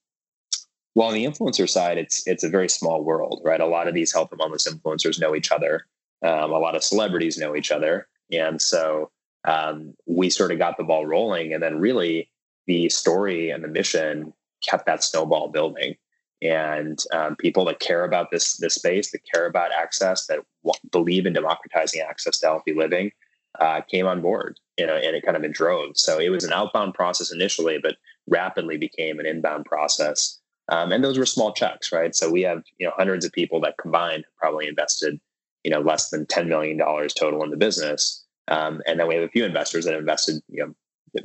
Well, 0.97 1.09
on 1.09 1.13
the 1.13 1.25
influencer 1.25 1.69
side, 1.69 1.99
it's 1.99 2.25
it's 2.25 2.43
a 2.43 2.49
very 2.49 2.67
small 2.67 3.03
world, 3.03 3.39
right? 3.45 3.61
A 3.61 3.67
lot 3.67 3.87
of 3.87 3.93
these 3.93 4.11
health 4.11 4.31
and 4.31 4.41
wellness 4.41 4.67
influencers 4.67 5.21
know 5.21 5.35
each 5.35 5.51
other. 5.51 5.85
Um, 6.23 6.51
a 6.51 6.57
lot 6.57 6.75
of 6.75 6.83
celebrities 6.83 7.37
know 7.37 7.55
each 7.55 7.69
other. 7.69 8.07
And 8.31 8.59
so 8.59 9.11
um, 9.45 9.93
we 10.07 10.31
sort 10.31 10.51
of 10.51 10.57
got 10.57 10.75
the 10.75 10.83
ball 10.83 11.05
rolling. 11.05 11.53
And 11.53 11.61
then 11.61 11.79
really 11.79 12.31
the 12.65 12.89
story 12.89 13.51
and 13.51 13.63
the 13.63 13.67
mission 13.67 14.33
kept 14.67 14.87
that 14.87 15.03
snowball 15.03 15.49
building. 15.49 15.97
And 16.41 16.97
um, 17.13 17.35
people 17.35 17.63
that 17.65 17.79
care 17.79 18.03
about 18.03 18.31
this, 18.31 18.57
this 18.57 18.73
space, 18.73 19.11
that 19.11 19.21
care 19.31 19.45
about 19.45 19.71
access, 19.71 20.25
that 20.25 20.39
w- 20.63 20.89
believe 20.91 21.27
in 21.27 21.33
democratizing 21.33 22.01
access 22.01 22.39
to 22.39 22.47
healthy 22.47 22.73
living, 22.73 23.11
uh, 23.59 23.81
came 23.81 24.07
on 24.07 24.19
board, 24.19 24.59
you 24.79 24.87
know, 24.87 24.95
and 24.95 25.15
it 25.15 25.23
kind 25.23 25.37
of 25.37 25.43
in 25.43 25.51
droves. 25.51 26.01
So 26.01 26.17
it 26.17 26.29
was 26.29 26.43
an 26.43 26.53
outbound 26.53 26.95
process 26.95 27.31
initially, 27.31 27.77
but 27.77 27.97
rapidly 28.25 28.77
became 28.77 29.19
an 29.19 29.27
inbound 29.27 29.65
process. 29.65 30.39
Um, 30.69 30.91
and 30.91 31.03
those 31.03 31.17
were 31.17 31.25
small 31.25 31.53
checks, 31.53 31.91
right? 31.91 32.15
So 32.15 32.29
we 32.29 32.41
have 32.41 32.63
you 32.77 32.85
know 32.85 32.93
hundreds 32.95 33.25
of 33.25 33.31
people 33.31 33.61
that 33.61 33.77
combined 33.77 34.25
probably 34.37 34.67
invested 34.67 35.19
you 35.63 35.71
know 35.71 35.79
less 35.79 36.09
than 36.09 36.25
$10 36.25 36.47
million 36.47 36.77
total 36.77 37.43
in 37.43 37.51
the 37.51 37.57
business. 37.57 38.23
Um, 38.49 38.81
and 38.85 38.99
then 38.99 39.07
we 39.07 39.15
have 39.15 39.23
a 39.23 39.29
few 39.29 39.45
investors 39.45 39.85
that 39.85 39.95
invested 39.95 40.41
you 40.49 40.65
know 40.65 40.73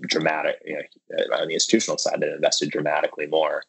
dramatic 0.02 0.56
you 0.64 0.74
know 0.74 1.36
on 1.36 1.48
the 1.48 1.54
institutional 1.54 1.98
side 1.98 2.20
that 2.20 2.34
invested 2.34 2.70
dramatically 2.70 3.26
more. 3.26 3.62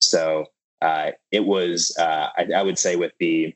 So 0.00 0.46
uh, 0.82 1.10
it 1.30 1.44
was 1.44 1.94
uh, 1.98 2.28
I, 2.36 2.46
I, 2.56 2.62
would 2.62 2.78
say 2.78 2.96
with 2.96 3.12
the 3.20 3.54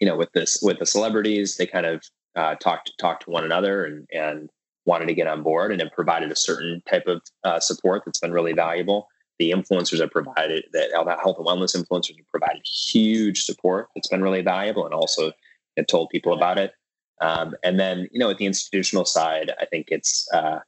you 0.00 0.06
know 0.06 0.16
with 0.16 0.32
this 0.32 0.58
with 0.62 0.78
the 0.78 0.86
celebrities 0.86 1.56
they 1.56 1.66
kind 1.66 1.86
of 1.86 2.02
uh, 2.36 2.54
talked 2.56 2.92
talked 3.00 3.24
to 3.24 3.30
one 3.30 3.44
another 3.44 3.84
and 3.84 4.06
and 4.12 4.50
wanted 4.86 5.06
to 5.06 5.14
get 5.14 5.26
on 5.26 5.42
board 5.42 5.72
and 5.72 5.80
it 5.80 5.92
provided 5.92 6.30
a 6.32 6.36
certain 6.36 6.82
type 6.88 7.06
of 7.06 7.22
uh, 7.44 7.60
support 7.60 8.02
that's 8.04 8.18
been 8.18 8.32
really 8.32 8.52
valuable 8.52 9.08
the 9.40 9.50
influencers 9.52 10.00
have 10.00 10.10
provided 10.10 10.66
that 10.74 10.90
health 10.92 11.38
and 11.38 11.46
wellness 11.46 11.74
influencers 11.74 12.14
have 12.14 12.28
provided 12.28 12.60
huge 12.64 13.44
support 13.44 13.88
that's 13.94 14.06
been 14.06 14.22
really 14.22 14.42
valuable 14.42 14.84
and 14.84 14.92
also 14.92 15.32
had 15.78 15.88
told 15.88 16.10
people 16.10 16.34
about 16.34 16.58
it. 16.58 16.74
Um, 17.22 17.54
and 17.64 17.80
then, 17.80 18.06
you 18.12 18.20
know, 18.20 18.28
at 18.28 18.36
the 18.36 18.44
institutional 18.44 19.06
side, 19.06 19.50
I 19.58 19.64
think 19.64 19.86
it's 19.88 20.28
uh, 20.34 20.58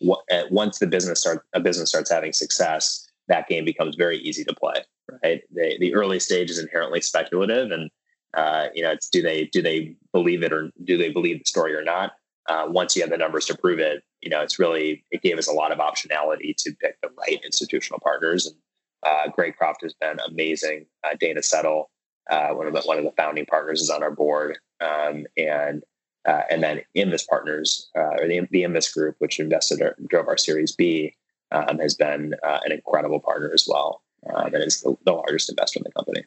w- 0.00 0.22
uh, 0.32 0.44
once 0.50 0.78
the 0.78 0.86
business 0.86 1.20
start 1.20 1.44
a 1.52 1.60
business 1.60 1.90
starts 1.90 2.10
having 2.10 2.32
success, 2.32 3.06
that 3.28 3.48
game 3.48 3.66
becomes 3.66 3.96
very 3.96 4.16
easy 4.18 4.44
to 4.44 4.54
play. 4.54 4.82
Right, 5.22 5.42
the 5.52 5.76
the 5.78 5.94
early 5.94 6.18
stage 6.18 6.50
is 6.50 6.58
inherently 6.58 7.02
speculative, 7.02 7.70
and 7.70 7.90
uh, 8.34 8.68
you 8.74 8.82
know, 8.82 8.92
it's 8.92 9.10
do 9.10 9.20
they 9.20 9.44
do 9.52 9.60
they 9.60 9.94
believe 10.12 10.42
it 10.42 10.54
or 10.54 10.70
do 10.84 10.96
they 10.96 11.10
believe 11.10 11.38
the 11.40 11.44
story 11.44 11.74
or 11.74 11.82
not? 11.82 12.12
Uh, 12.48 12.66
once 12.68 12.96
you 12.96 13.02
have 13.02 13.10
the 13.10 13.16
numbers 13.16 13.46
to 13.46 13.56
prove 13.56 13.78
it, 13.78 14.02
you 14.20 14.28
know, 14.28 14.40
it's 14.40 14.58
really 14.58 15.04
it 15.10 15.22
gave 15.22 15.38
us 15.38 15.48
a 15.48 15.52
lot 15.52 15.72
of 15.72 15.78
optionality 15.78 16.54
to 16.56 16.72
pick 16.80 17.00
the 17.02 17.10
right 17.18 17.40
institutional 17.44 18.00
partners. 18.00 18.46
And 18.46 18.56
uh, 19.04 19.32
Greycroft 19.32 19.82
has 19.82 19.94
been 19.94 20.18
amazing. 20.26 20.86
Uh, 21.04 21.14
Dana 21.18 21.42
Settle 21.42 21.90
uh, 22.30 22.48
one 22.50 22.66
of 22.66 22.72
the 22.72 22.80
one 22.82 22.98
of 22.98 23.04
the 23.04 23.12
founding 23.12 23.46
partners 23.46 23.80
is 23.80 23.90
on 23.90 24.02
our 24.02 24.10
board, 24.10 24.58
um, 24.80 25.26
and 25.36 25.82
uh, 26.26 26.42
and 26.50 26.62
then 26.62 26.80
Invus 26.96 27.26
Partners 27.26 27.90
uh, 27.96 28.16
or 28.20 28.28
the, 28.28 28.46
the 28.50 28.62
Invus 28.62 28.92
Group, 28.94 29.16
which 29.18 29.40
invested 29.40 29.80
or 29.80 29.96
drove 30.08 30.28
our 30.28 30.36
Series 30.36 30.72
B, 30.72 31.14
um, 31.50 31.78
has 31.80 31.94
been 31.94 32.34
an 32.44 32.70
incredible 32.70 33.18
partner 33.18 33.50
as 33.52 33.66
well, 33.68 34.02
um, 34.32 34.54
and 34.54 34.62
is 34.62 34.82
the, 34.82 34.94
the, 35.04 35.12
largest 35.12 35.50
investor 35.50 35.80
in 35.80 35.84
the 35.84 35.90
company. 35.90 36.24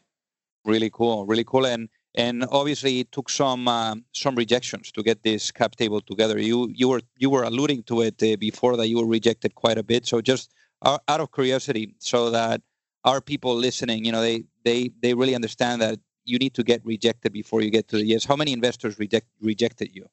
Really 0.65 0.89
cool, 0.91 1.25
really 1.25 1.45
cool, 1.45 1.65
and 1.65 1.87
and 2.15 2.45
obviously 2.51 2.99
it 3.01 3.11
took 3.11 3.29
some 3.29 3.67
uh, 3.67 3.95
some 4.13 4.35
rejections 4.35 4.91
to 4.91 5.03
get 5.03 5.23
this 5.23 5.51
cap 5.51 5.75
table 5.75 6.01
together. 6.01 6.39
You 6.39 6.69
you 6.73 6.89
were 6.89 7.01
you 7.17 7.29
were 7.29 7.43
alluding 7.43 7.83
to 7.83 8.01
it 8.01 8.21
uh, 8.23 8.37
before 8.37 8.77
that 8.77 8.87
you 8.87 8.97
were 8.97 9.07
rejected 9.07 9.55
quite 9.55 9.77
a 9.77 9.83
bit. 9.83 10.05
So 10.05 10.21
just 10.21 10.51
out 10.83 11.01
of 11.07 11.31
curiosity, 11.31 11.95
so 11.99 12.29
that 12.29 12.61
our 13.03 13.21
people 13.21 13.55
listening, 13.55 14.05
you 14.05 14.11
know, 14.11 14.21
they 14.21 14.43
they 14.63 14.91
they 15.01 15.13
really 15.13 15.35
understand 15.35 15.81
that 15.81 15.99
you 16.23 16.37
need 16.39 16.53
to 16.55 16.63
get 16.63 16.83
rejected 16.85 17.33
before 17.33 17.61
you 17.61 17.69
get 17.69 17.87
to 17.89 17.97
the 17.97 18.05
yes. 18.05 18.25
How 18.25 18.35
many 18.35 18.53
investors 18.53 18.97
reject 18.97 19.27
rejected 19.41 19.89
you? 19.93 20.07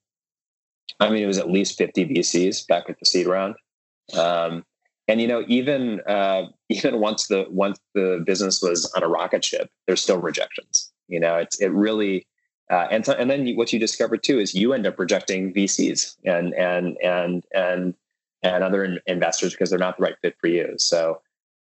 I 1.00 1.08
mean, 1.08 1.22
it 1.22 1.26
was 1.26 1.38
at 1.38 1.50
least 1.50 1.78
50 1.78 2.06
VCs 2.06 2.66
back 2.66 2.90
at 2.90 2.98
the 2.98 3.06
seed 3.06 3.26
round. 3.26 3.54
Um, 4.14 4.64
and 5.08 5.20
you 5.20 5.26
know, 5.26 5.44
even 5.48 6.00
uh, 6.06 6.46
even 6.68 7.00
once 7.00 7.28
the 7.28 7.46
once 7.48 7.78
the 7.94 8.22
business 8.24 8.60
was 8.62 8.90
on 8.96 9.02
a 9.02 9.08
rocket 9.08 9.44
ship, 9.44 9.70
there's 9.86 10.02
still 10.02 10.18
rejections. 10.18 10.81
You 11.12 11.20
know, 11.20 11.36
it's 11.36 11.60
it 11.60 11.68
really 11.72 12.26
uh, 12.70 12.88
and 12.90 13.06
and 13.06 13.30
then 13.30 13.54
what 13.54 13.72
you 13.72 13.78
discover 13.78 14.16
too 14.16 14.38
is 14.38 14.54
you 14.54 14.72
end 14.72 14.86
up 14.86 14.98
rejecting 14.98 15.52
VCs 15.52 16.16
and 16.24 16.54
and 16.54 16.96
and 17.02 17.44
and 17.54 17.94
and 18.42 18.64
other 18.64 18.84
in- 18.84 19.00
investors 19.06 19.52
because 19.52 19.68
they're 19.68 19.78
not 19.78 19.98
the 19.98 20.02
right 20.02 20.16
fit 20.22 20.36
for 20.40 20.48
you. 20.48 20.74
So 20.78 21.20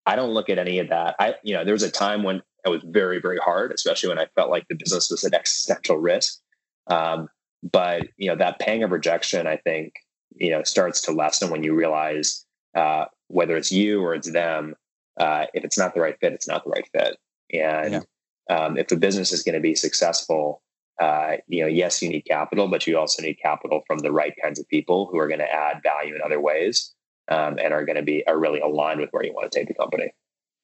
I 0.04 0.16
don't 0.16 0.30
look 0.30 0.48
at 0.50 0.58
any 0.58 0.78
of 0.78 0.88
that. 0.88 1.16
I, 1.18 1.36
you 1.42 1.54
know, 1.54 1.64
there 1.64 1.74
was 1.74 1.82
a 1.82 1.90
time 1.90 2.22
when 2.22 2.42
it 2.64 2.68
was 2.68 2.82
very, 2.84 3.20
very 3.20 3.38
hard, 3.38 3.72
especially 3.72 4.08
when 4.08 4.18
I 4.18 4.26
felt 4.34 4.50
like 4.50 4.66
the 4.68 4.74
business 4.74 5.10
was 5.10 5.24
an 5.24 5.34
existential 5.34 5.96
risk. 5.96 6.40
Um, 6.88 7.28
but 7.62 8.08
you 8.16 8.28
know, 8.28 8.36
that 8.36 8.58
pang 8.58 8.82
of 8.82 8.90
rejection, 8.90 9.46
I 9.46 9.56
think, 9.56 9.94
you 10.34 10.50
know, 10.50 10.62
starts 10.64 11.00
to 11.02 11.12
lessen 11.12 11.50
when 11.50 11.62
you 11.62 11.74
realize 11.74 12.44
uh, 12.74 13.06
whether 13.28 13.56
it's 13.56 13.72
you 13.72 14.02
or 14.02 14.14
it's 14.14 14.30
them, 14.30 14.74
uh, 15.18 15.46
if 15.54 15.64
it's 15.64 15.78
not 15.78 15.94
the 15.94 16.00
right 16.00 16.16
fit, 16.20 16.32
it's 16.32 16.48
not 16.48 16.64
the 16.64 16.70
right 16.70 16.88
fit. 16.92 17.16
And 17.52 17.92
yeah. 17.92 18.00
Um, 18.48 18.76
if 18.76 18.90
a 18.92 18.96
business 18.96 19.32
is 19.32 19.42
going 19.42 19.54
to 19.54 19.60
be 19.60 19.74
successful, 19.74 20.62
uh, 21.00 21.36
you 21.46 21.62
know, 21.62 21.68
yes, 21.68 22.00
you 22.00 22.08
need 22.08 22.22
capital, 22.22 22.68
but 22.68 22.86
you 22.86 22.98
also 22.98 23.22
need 23.22 23.34
capital 23.34 23.82
from 23.86 23.98
the 23.98 24.12
right 24.12 24.34
kinds 24.42 24.58
of 24.58 24.68
people 24.68 25.08
who 25.10 25.18
are 25.18 25.28
going 25.28 25.40
to 25.40 25.52
add 25.52 25.82
value 25.82 26.14
in 26.14 26.22
other 26.22 26.40
ways 26.40 26.94
um, 27.28 27.58
and 27.58 27.72
are 27.72 27.84
going 27.84 27.96
to 27.96 28.02
be 28.02 28.26
are 28.26 28.38
really 28.38 28.60
aligned 28.60 29.00
with 29.00 29.10
where 29.10 29.24
you 29.24 29.32
want 29.32 29.50
to 29.50 29.58
take 29.58 29.68
the 29.68 29.74
company. 29.74 30.12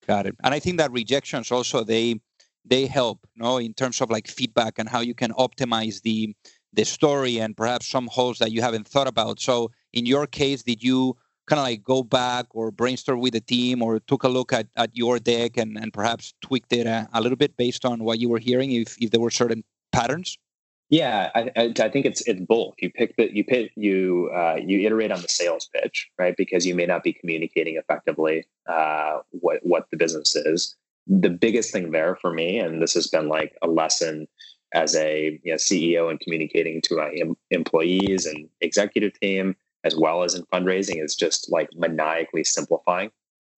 Got 0.06 0.26
it. 0.26 0.36
And 0.42 0.54
I 0.54 0.58
think 0.58 0.78
that 0.78 0.92
rejections 0.92 1.52
also 1.52 1.84
they 1.84 2.20
they 2.64 2.86
help, 2.86 3.26
you 3.34 3.42
know, 3.42 3.58
in 3.58 3.74
terms 3.74 4.00
of 4.00 4.10
like 4.10 4.28
feedback 4.28 4.78
and 4.78 4.88
how 4.88 5.00
you 5.00 5.14
can 5.14 5.32
optimize 5.32 6.02
the 6.02 6.34
the 6.72 6.84
story 6.84 7.38
and 7.38 7.56
perhaps 7.56 7.86
some 7.86 8.06
holes 8.06 8.38
that 8.38 8.52
you 8.52 8.62
haven't 8.62 8.88
thought 8.88 9.06
about. 9.06 9.40
So 9.40 9.70
in 9.92 10.06
your 10.06 10.26
case, 10.26 10.62
did 10.62 10.82
you 10.82 11.16
kind 11.46 11.58
of 11.58 11.64
like 11.64 11.82
go 11.82 12.02
back 12.02 12.46
or 12.50 12.70
brainstorm 12.70 13.20
with 13.20 13.32
the 13.32 13.40
team 13.40 13.82
or 13.82 14.00
took 14.00 14.22
a 14.22 14.28
look 14.28 14.52
at, 14.52 14.66
at 14.76 14.90
your 14.96 15.18
deck 15.18 15.56
and, 15.56 15.76
and 15.76 15.92
perhaps 15.92 16.34
tweaked 16.40 16.72
it 16.72 16.86
a, 16.86 17.08
a 17.12 17.20
little 17.20 17.36
bit 17.36 17.56
based 17.56 17.84
on 17.84 18.04
what 18.04 18.18
you 18.18 18.28
were 18.28 18.38
hearing 18.38 18.72
if, 18.72 18.96
if 19.00 19.10
there 19.10 19.20
were 19.20 19.30
certain 19.30 19.64
patterns? 19.92 20.38
Yeah, 20.92 21.30
I, 21.34 21.50
I, 21.56 21.88
think 21.88 22.04
it's 22.04 22.20
it's 22.28 22.42
both. 22.42 22.74
You 22.78 22.90
pick 22.90 23.16
the 23.16 23.34
you 23.34 23.44
pick 23.44 23.72
you 23.76 24.30
uh, 24.34 24.56
you 24.62 24.80
iterate 24.80 25.10
on 25.10 25.22
the 25.22 25.28
sales 25.28 25.70
pitch, 25.74 26.10
right? 26.18 26.36
Because 26.36 26.66
you 26.66 26.74
may 26.74 26.84
not 26.84 27.02
be 27.02 27.14
communicating 27.14 27.76
effectively 27.76 28.44
uh, 28.68 29.20
what 29.30 29.60
what 29.62 29.86
the 29.90 29.96
business 29.96 30.36
is. 30.36 30.76
The 31.06 31.30
biggest 31.30 31.72
thing 31.72 31.92
there 31.92 32.16
for 32.16 32.30
me, 32.30 32.58
and 32.58 32.82
this 32.82 32.92
has 32.92 33.06
been 33.06 33.28
like 33.28 33.56
a 33.62 33.68
lesson 33.68 34.28
as 34.74 34.94
a 34.94 35.40
you 35.42 35.52
know, 35.52 35.56
CEO 35.56 36.10
and 36.10 36.20
communicating 36.20 36.82
to 36.82 36.96
my 36.96 37.10
em- 37.18 37.38
employees 37.50 38.26
and 38.26 38.50
executive 38.60 39.18
team, 39.18 39.56
as 39.84 39.96
well 39.96 40.22
as 40.22 40.34
in 40.34 40.44
fundraising, 40.46 41.02
is 41.02 41.14
just 41.14 41.50
like 41.50 41.70
maniacally 41.74 42.44
simplifying. 42.44 43.10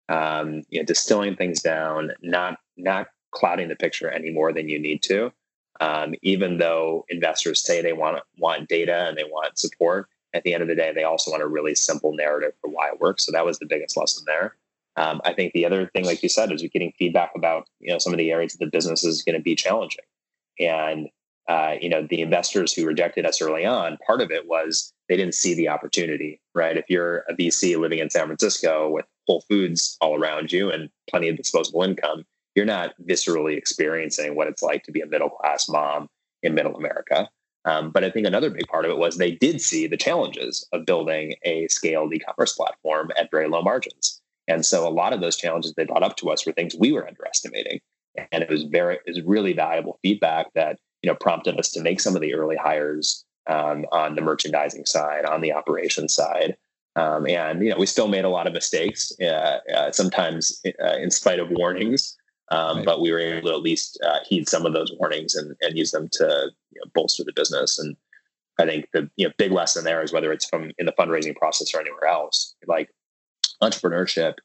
Um, 0.09 0.63
you 0.69 0.81
know, 0.81 0.85
distilling 0.85 1.37
things 1.37 1.63
down, 1.63 2.13
not 2.23 2.59
not 2.77 3.09
clouding 3.31 3.69
the 3.69 3.77
picture 3.77 4.11
any 4.11 4.31
more 4.31 4.53
than 4.53 4.69
you 4.69 4.79
need 4.79 5.03
to 5.05 5.33
um, 5.81 6.15
even 6.23 6.59
though 6.59 7.05
investors 7.09 7.63
say 7.63 7.83
they 7.83 7.93
want 7.93 8.23
want 8.39 8.69
data 8.69 9.07
and 9.09 9.17
they 9.17 9.25
want 9.25 9.59
support, 9.59 10.09
at 10.33 10.43
the 10.43 10.53
end 10.53 10.63
of 10.63 10.69
the 10.69 10.75
day, 10.75 10.93
they 10.93 11.05
also 11.05 11.31
want 11.31 11.43
a 11.43 11.47
really 11.47 11.75
simple 11.75 12.15
narrative 12.15 12.53
for 12.61 12.69
why 12.69 12.89
it 12.89 13.01
works. 13.01 13.25
So 13.25 13.33
that 13.33 13.45
was 13.45 13.59
the 13.59 13.67
biggest 13.67 13.97
lesson 13.97 14.25
there. 14.27 14.57
Um, 14.97 15.21
I 15.25 15.33
think 15.33 15.53
the 15.53 15.67
other 15.67 15.87
thing, 15.87 16.05
like 16.05 16.23
you 16.23 16.29
said, 16.29 16.53
is 16.53 16.63
getting 16.63 16.93
feedback 16.99 17.33
about 17.35 17.67
you 17.81 17.93
know 17.93 17.99
some 17.99 18.13
of 18.13 18.19
the 18.19 18.31
areas 18.31 18.55
of 18.55 18.61
the 18.61 18.67
business 18.67 19.05
is 19.05 19.23
going 19.23 19.37
to 19.37 19.43
be 19.43 19.57
challenging, 19.57 20.05
and 20.61 21.09
uh, 21.49 21.75
you 21.81 21.89
know 21.89 22.07
the 22.09 22.21
investors 22.21 22.73
who 22.73 22.87
rejected 22.87 23.27
us 23.27 23.41
early 23.43 23.65
on. 23.65 23.99
Part 24.07 24.21
of 24.21 24.31
it 24.31 24.47
was 24.47 24.93
they 25.09 25.17
didn't 25.17 25.35
see 25.35 25.55
the 25.55 25.69
opportunity, 25.69 26.41
right? 26.55 26.77
If 26.77 26.87
you're 26.89 27.25
a 27.29 27.35
VC 27.35 27.79
living 27.79 27.99
in 27.99 28.11
San 28.11 28.27
Francisco 28.27 28.91
with 28.91 29.05
Whole 29.27 29.43
Foods 29.49 29.97
all 30.01 30.19
around 30.19 30.53
you 30.53 30.71
and 30.71 30.89
plenty 31.11 31.29
of 31.29 31.37
disposable 31.37 31.83
income, 31.83 32.25
you're 32.55 32.65
not 32.65 32.95
viscerally 33.07 33.57
experiencing 33.57 34.37
what 34.37 34.47
it's 34.47 34.63
like 34.63 34.85
to 34.85 34.93
be 34.93 35.01
a 35.01 35.07
middle 35.07 35.31
class 35.31 35.69
mom 35.69 36.09
in 36.43 36.55
middle 36.55 36.77
America. 36.77 37.29
Um, 37.67 37.91
but 37.91 38.05
I 38.05 38.11
think 38.11 38.27
another 38.27 38.51
big 38.51 38.67
part 38.69 38.85
of 38.85 38.91
it 38.91 38.99
was 38.99 39.17
they 39.17 39.33
did 39.33 39.61
see 39.61 39.87
the 39.87 39.97
challenges 39.97 40.67
of 40.73 40.85
building 40.85 41.35
a 41.45 41.67
scaled 41.69 42.13
e-commerce 42.13 42.53
platform 42.53 43.11
at 43.17 43.31
very 43.31 43.49
low 43.49 43.63
margins. 43.63 44.21
And 44.47 44.65
so 44.67 44.87
a 44.87 44.91
lot 44.91 45.15
of 45.15 45.21
those 45.21 45.37
challenges 45.37 45.73
they 45.75 45.85
brought 45.85 46.03
up 46.03 46.17
to 46.17 46.31
us 46.31 46.45
were 46.45 46.53
things 46.53 46.75
we 46.75 46.93
were 46.93 47.09
underestimating. 47.09 47.81
And 48.31 48.43
it 48.43 48.51
was 48.51 48.65
very, 48.65 48.97
it 48.97 49.03
was 49.07 49.23
really 49.23 49.55
valuable 49.55 49.99
feedback 50.03 50.53
that, 50.55 50.79
you 51.05 51.11
know, 51.11 51.15
prompted 51.15 51.59
us 51.59 51.71
to 51.73 51.83
make 51.83 52.01
some 52.01 52.17
of 52.17 52.23
the 52.23 52.33
early 52.33 52.57
hires 52.57 53.27
um, 53.47 53.85
on 53.93 54.15
the 54.15 54.23
merchandising 54.23 54.87
side, 54.87 55.27
on 55.27 55.43
the 55.43 55.53
operations 55.53 56.15
side. 56.15 56.57
Um, 56.97 57.27
and, 57.27 57.63
you 57.63 57.69
know, 57.69 57.77
we 57.77 57.85
still 57.85 58.09
made 58.09 58.25
a 58.25 58.31
lot 58.31 58.47
of 58.47 58.55
mistakes, 58.55 59.13
uh, 59.21 59.59
uh, 59.77 59.93
sometimes 59.93 60.63
uh, 60.83 60.97
in 60.97 61.11
spite 61.11 61.41
of 61.41 61.51
warnings. 61.51 62.17
Um, 62.51 62.79
right. 62.79 62.87
But 62.87 63.03
we 63.03 63.13
were 63.13 63.19
able 63.19 63.51
to 63.51 63.55
at 63.55 63.61
least 63.61 64.01
uh, 64.03 64.21
heed 64.27 64.49
some 64.49 64.65
of 64.65 64.73
those 64.73 64.93
warnings 64.99 65.35
and, 65.35 65.55
and 65.61 65.77
use 65.77 65.91
them 65.91 66.09
to 66.13 66.51
you 66.73 66.81
know, 66.81 66.91
bolster 66.95 67.23
the 67.23 67.35
business. 67.37 67.79
And 67.79 67.97
I 68.59 68.65
think 68.65 68.89
the 68.95 69.11
you 69.17 69.27
know, 69.27 69.35
big 69.37 69.53
lesson 69.53 69.85
there 69.85 70.03
is 70.03 70.13
whether 70.13 70.33
it's 70.33 70.49
from 70.49 70.71
in 70.79 70.87
the 70.87 70.93
fundraising 70.99 71.37
process 71.37 71.75
or 71.75 71.81
anywhere 71.81 72.07
else, 72.07 72.55
like 72.67 72.89
entrepreneurship, 73.63 74.37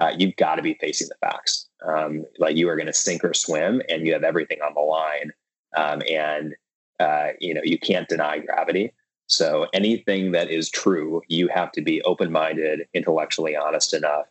uh, 0.00 0.12
you've 0.16 0.36
got 0.36 0.56
to 0.56 0.62
be 0.62 0.78
facing 0.80 1.08
the 1.08 1.26
facts. 1.26 1.68
Um, 1.86 2.24
like 2.38 2.56
you 2.56 2.70
are 2.70 2.76
going 2.76 2.86
to 2.86 2.92
sink 2.92 3.22
or 3.22 3.34
swim, 3.34 3.82
and 3.90 4.06
you 4.06 4.14
have 4.14 4.24
everything 4.24 4.60
on 4.62 4.72
the 4.74 4.80
line. 4.80 5.32
Um, 5.76 6.02
and 6.10 6.54
uh, 6.98 7.28
you 7.40 7.54
know 7.54 7.60
you 7.62 7.78
can't 7.78 8.08
deny 8.08 8.38
gravity. 8.38 8.92
So 9.28 9.66
anything 9.72 10.32
that 10.32 10.50
is 10.50 10.70
true, 10.70 11.20
you 11.28 11.48
have 11.48 11.72
to 11.72 11.82
be 11.82 12.00
open-minded, 12.02 12.86
intellectually 12.94 13.56
honest 13.56 13.92
enough 13.92 14.26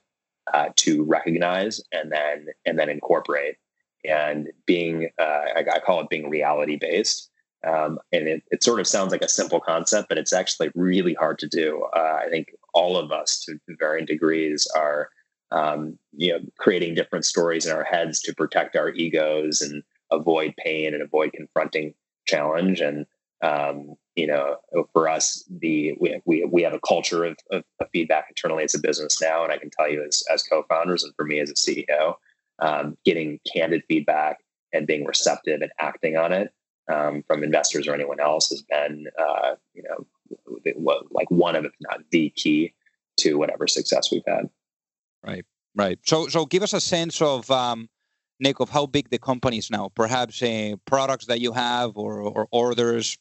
uh, 0.54 0.70
to 0.78 1.04
recognize 1.04 1.82
and 1.92 2.12
then 2.12 2.48
and 2.66 2.80
then 2.80 2.90
incorporate. 2.90 3.58
And 4.06 4.50
being, 4.68 5.10
uh, 5.20 5.46
I, 5.56 5.66
I, 5.74 5.80
call 5.80 6.00
it 6.00 6.10
being 6.10 6.30
reality 6.30 6.76
based. 6.76 7.32
Um, 7.66 7.98
and 8.12 8.28
it, 8.28 8.44
it, 8.52 8.62
sort 8.62 8.80
of 8.80 8.86
sounds 8.86 9.12
like 9.12 9.24
a 9.24 9.28
simple 9.28 9.60
concept, 9.60 10.10
but 10.10 10.20
it's 10.20 10.32
actually 10.32 10.70
really 10.76 11.16
hard 11.16 11.40
to 11.40 11.48
do. 11.48 11.88
Uh, 11.96 12.20
I 12.24 12.30
think 12.30 12.54
all 12.76 12.98
of 12.98 13.12
us, 13.12 13.44
to 13.46 13.58
varying 13.80 14.06
degrees, 14.06 14.68
are 14.76 15.10
um, 15.50 15.98
you 16.16 16.34
know 16.34 16.40
creating 16.60 16.94
different 16.94 17.26
stories 17.26 17.66
in 17.66 17.76
our 17.76 17.84
heads 17.84 18.22
to 18.22 18.36
protect 18.36 18.76
our 18.76 18.90
egos 18.90 19.62
and 19.62 19.82
avoid 20.12 20.54
pain 20.58 20.94
and 20.94 21.02
avoid 21.02 21.34
confronting 21.34 21.94
challenge. 22.26 22.82
And 22.82 23.06
um, 23.42 23.96
you 24.16 24.28
know, 24.28 24.58
for 24.94 25.10
us, 25.10 25.44
the 25.50 25.94
we 26.00 26.20
we, 26.26 26.46
we 26.46 26.64
have 26.64 26.74
a 26.74 26.80
culture 26.80 27.26
of, 27.26 27.38
of, 27.52 27.64
of, 27.80 27.88
feedback 27.92 28.26
internally 28.30 28.64
as 28.64 28.74
a 28.74 28.80
business 28.80 29.22
now, 29.22 29.44
and 29.44 29.52
I 29.52 29.58
can 29.58 29.70
tell 29.70 29.90
you 29.90 30.04
as 30.04 30.24
as 30.32 30.44
co-founders 30.44 31.04
and 31.04 31.14
for 31.16 31.26
me 31.26 31.40
as 31.40 31.50
a 31.50 31.54
CEO, 31.54 32.16
um, 32.60 32.98
getting 33.04 33.40
candid 33.52 33.84
feedback 33.88 34.40
and 34.74 34.88
being 34.88 35.06
receptive 35.06 35.62
and 35.62 35.72
acting 35.80 36.18
on 36.18 36.32
it 36.32 36.54
um, 36.92 37.24
from 37.28 37.44
investors 37.44 37.88
or 37.88 37.94
anyone 37.94 38.20
else 38.20 38.50
has 38.50 38.62
been, 38.62 39.08
uh, 39.18 39.56
you 39.74 39.84
know, 39.84 40.06
like 41.12 41.30
one 41.32 41.56
of, 41.56 41.66
if 41.66 41.74
not 41.82 42.00
the 42.12 42.30
key 42.32 42.74
to 43.18 43.36
whatever 43.36 43.68
success 43.68 44.12
we've 44.12 44.24
had. 44.28 44.50
Right, 45.24 45.46
right. 45.76 45.98
So, 46.04 46.28
so 46.28 46.46
give 46.46 46.64
us 46.64 46.74
a 46.74 46.82
sense 46.82 47.22
of. 47.22 47.50
Um, 47.50 47.90
Nick, 48.40 48.60
of 48.60 48.70
how 48.70 48.86
big 48.86 49.10
the 49.10 49.18
company 49.18 49.58
is 49.58 49.72
now, 49.72 49.90
perhaps 49.96 50.42
uh, 50.44 50.76
products 50.86 51.26
that 51.28 51.40
you 51.40 51.54
have 51.54 51.98
or, 51.98 52.20
or 52.20 52.48
orders, 52.52 53.18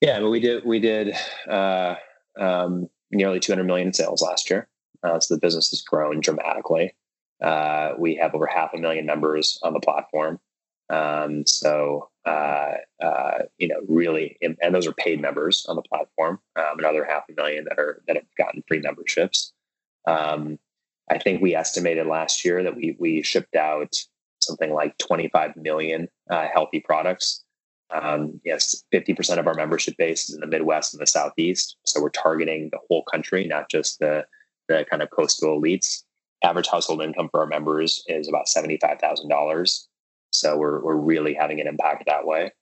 yeah, 0.00 0.20
but 0.20 0.30
we 0.30 0.40
did 0.40 0.64
we 0.64 0.78
did 0.78 1.14
uh, 1.48 1.96
um, 2.38 2.88
nearly 3.10 3.40
200 3.40 3.64
million 3.64 3.88
in 3.88 3.92
sales 3.92 4.22
last 4.22 4.48
year. 4.48 4.68
Uh, 5.02 5.18
so 5.20 5.34
the 5.34 5.40
business 5.40 5.70
has 5.70 5.82
grown 5.82 6.20
dramatically. 6.20 6.94
Uh, 7.42 7.92
we 7.98 8.16
have 8.16 8.34
over 8.34 8.46
half 8.46 8.74
a 8.74 8.78
million 8.78 9.06
members 9.06 9.58
on 9.62 9.72
the 9.72 9.80
platform. 9.80 10.40
Um, 10.90 11.46
so 11.46 12.10
uh, 12.24 12.74
uh, 13.02 13.38
you 13.58 13.68
know, 13.68 13.80
really, 13.88 14.38
and 14.40 14.74
those 14.74 14.86
are 14.86 14.92
paid 14.92 15.20
members 15.20 15.66
on 15.68 15.76
the 15.76 15.82
platform. 15.82 16.40
Um, 16.56 16.78
another 16.78 17.04
half 17.04 17.24
a 17.28 17.32
million 17.32 17.64
that 17.64 17.78
are 17.78 18.02
that 18.06 18.16
have 18.16 18.26
gotten 18.36 18.62
free 18.68 18.80
memberships. 18.80 19.52
Um, 20.06 20.58
I 21.10 21.18
think 21.18 21.40
we 21.40 21.54
estimated 21.54 22.06
last 22.06 22.44
year 22.44 22.62
that 22.62 22.76
we 22.76 22.96
we 22.98 23.22
shipped 23.22 23.56
out 23.56 23.94
something 24.40 24.72
like 24.72 24.96
25 24.98 25.56
million 25.56 26.08
uh, 26.30 26.46
healthy 26.52 26.80
products. 26.80 27.44
Um, 27.90 28.40
yes, 28.44 28.84
50% 28.92 29.38
of 29.38 29.46
our 29.46 29.54
membership 29.54 29.96
base 29.96 30.28
is 30.28 30.34
in 30.34 30.40
the 30.40 30.46
Midwest 30.46 30.94
and 30.94 31.00
the 31.00 31.06
Southeast. 31.06 31.76
So 31.84 32.02
we're 32.02 32.10
targeting 32.10 32.68
the 32.70 32.78
whole 32.88 33.02
country, 33.04 33.46
not 33.46 33.70
just 33.70 33.98
the, 33.98 34.26
the 34.68 34.84
kind 34.90 35.02
of 35.02 35.10
coastal 35.10 35.60
elites. 35.60 36.02
Average 36.44 36.68
household 36.68 37.02
income 37.02 37.28
for 37.30 37.40
our 37.40 37.46
members 37.46 38.04
is 38.06 38.28
about 38.28 38.46
$75,000. 38.46 39.86
So 40.30 40.56
we're, 40.56 40.80
we're 40.84 40.96
really 40.96 41.34
having 41.34 41.60
an 41.60 41.66
impact 41.66 42.04
that 42.06 42.26
way. 42.26 42.52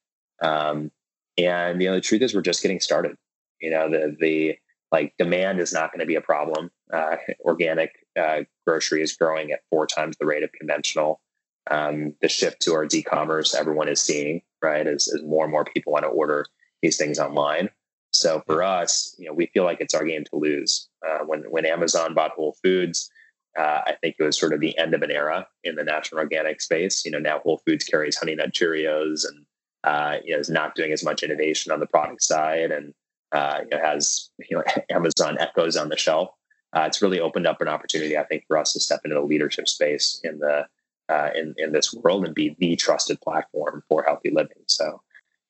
Um, 0.41 0.91
and, 1.37 1.83
you 1.83 1.89
know, 1.89 1.97
the 1.97 2.01
truth 2.01 2.23
is 2.23 2.35
we're 2.35 2.41
just 2.41 2.63
getting 2.63 2.81
started. 2.81 3.17
You 3.61 3.71
know, 3.71 3.91
the, 3.91 4.17
the 4.19 4.57
like 4.93 5.15
demand 5.19 5.61
is 5.61 5.73
not 5.73 5.93
going 5.93 6.01
to 6.01 6.07
be 6.07 6.15
a 6.15 6.21
problem. 6.21 6.71
Uh, 6.93 7.17
organic 7.41 7.93
uh, 8.19 8.41
grocery 8.67 9.03
is 9.03 9.17
growing 9.17 9.51
at 9.53 9.61
four 9.71 9.87
times 9.87 10.17
the 10.19 10.27
rate 10.27 10.43
of 10.43 10.53
conventional. 10.53 11.21
Um, 11.69 12.15
the 12.21 12.29
shift 12.29 12.63
towards 12.63 12.95
e-commerce 12.95 13.53
everyone 13.53 13.89
is 13.89 14.01
seeing 14.01 14.43
right? 14.63 14.87
As, 14.87 15.09
as 15.09 15.23
more 15.23 15.45
and 15.45 15.53
more 15.53 15.65
people 15.65 15.93
want 15.93 16.05
to 16.05 16.09
order 16.09 16.47
these 16.83 16.97
things 16.97 17.19
online. 17.19 17.71
So 18.13 18.43
for 18.47 18.63
us, 18.63 19.15
you 19.19 19.27
know, 19.27 19.35
we 19.35 19.47
feel 19.47 19.65
like 19.65 19.81
it's 19.81 19.95
our 19.95 20.05
game 20.05 20.25
to 20.25 20.37
lose. 20.37 20.89
Uh, 21.07 21.25
when 21.25 21.43
when 21.51 21.67
Amazon 21.67 22.15
bought 22.15 22.33
Whole 22.33 22.57
Foods, 22.63 23.11
uh, 23.59 23.83
I 23.87 23.95
think 24.01 24.17
it 24.19 24.23
was 24.23 24.39
sort 24.39 24.53
of 24.53 24.61
the 24.61 24.77
end 24.79 24.95
of 24.95 25.03
an 25.03 25.11
era 25.11 25.47
in 25.65 25.77
the 25.77 25.85
natural 25.85 26.21
organic 26.21 26.61
space. 26.61 27.05
You 27.05 27.11
know, 27.11 27.19
now 27.19 27.41
Whole 27.41 27.61
Foods 27.67 27.85
carries 27.85 28.17
Honey 28.17 28.35
Nut 28.35 28.53
Cheerios 28.53 29.27
and 29.29 29.45
uh, 29.85 30.19
you 30.25 30.35
know 30.35 30.41
is 30.41 30.51
not 30.51 30.75
doing 30.75 30.93
as 30.93 31.05
much 31.05 31.23
innovation 31.23 31.73
on 31.73 31.81
the 31.81 31.87
product 31.87 32.23
side, 32.23 32.71
and 32.71 32.95
uh, 33.37 33.61
you 33.63 33.77
know, 33.77 33.85
has 33.85 34.31
you 34.49 34.57
know 34.57 34.65
Amazon 34.91 35.37
Echoes 35.39 35.77
on 35.77 35.89
the 35.89 35.97
shelf. 35.97 36.31
Uh, 36.75 36.85
it's 36.87 37.01
really 37.01 37.21
opened 37.21 37.47
up 37.47 37.61
an 37.61 37.69
opportunity, 37.69 38.19
I 38.19 38.25
think, 38.25 38.45
for 38.49 38.59
us 38.59 38.73
to 38.73 38.81
step 38.81 39.01
into 39.05 39.15
the 39.15 39.23
leadership 39.23 39.69
space 39.69 40.21
in 40.25 40.39
the 40.39 40.67
uh, 41.09 41.31
in 41.35 41.55
in 41.59 41.73
this 41.73 41.93
world 41.93 42.25
and 42.25 42.35
be 42.35 42.57
the 42.59 42.77
trusted 42.77 43.21
platform 43.21 43.83
for 43.89 44.03
healthy 44.03 44.31
living. 44.31 44.65
So, 44.67 45.03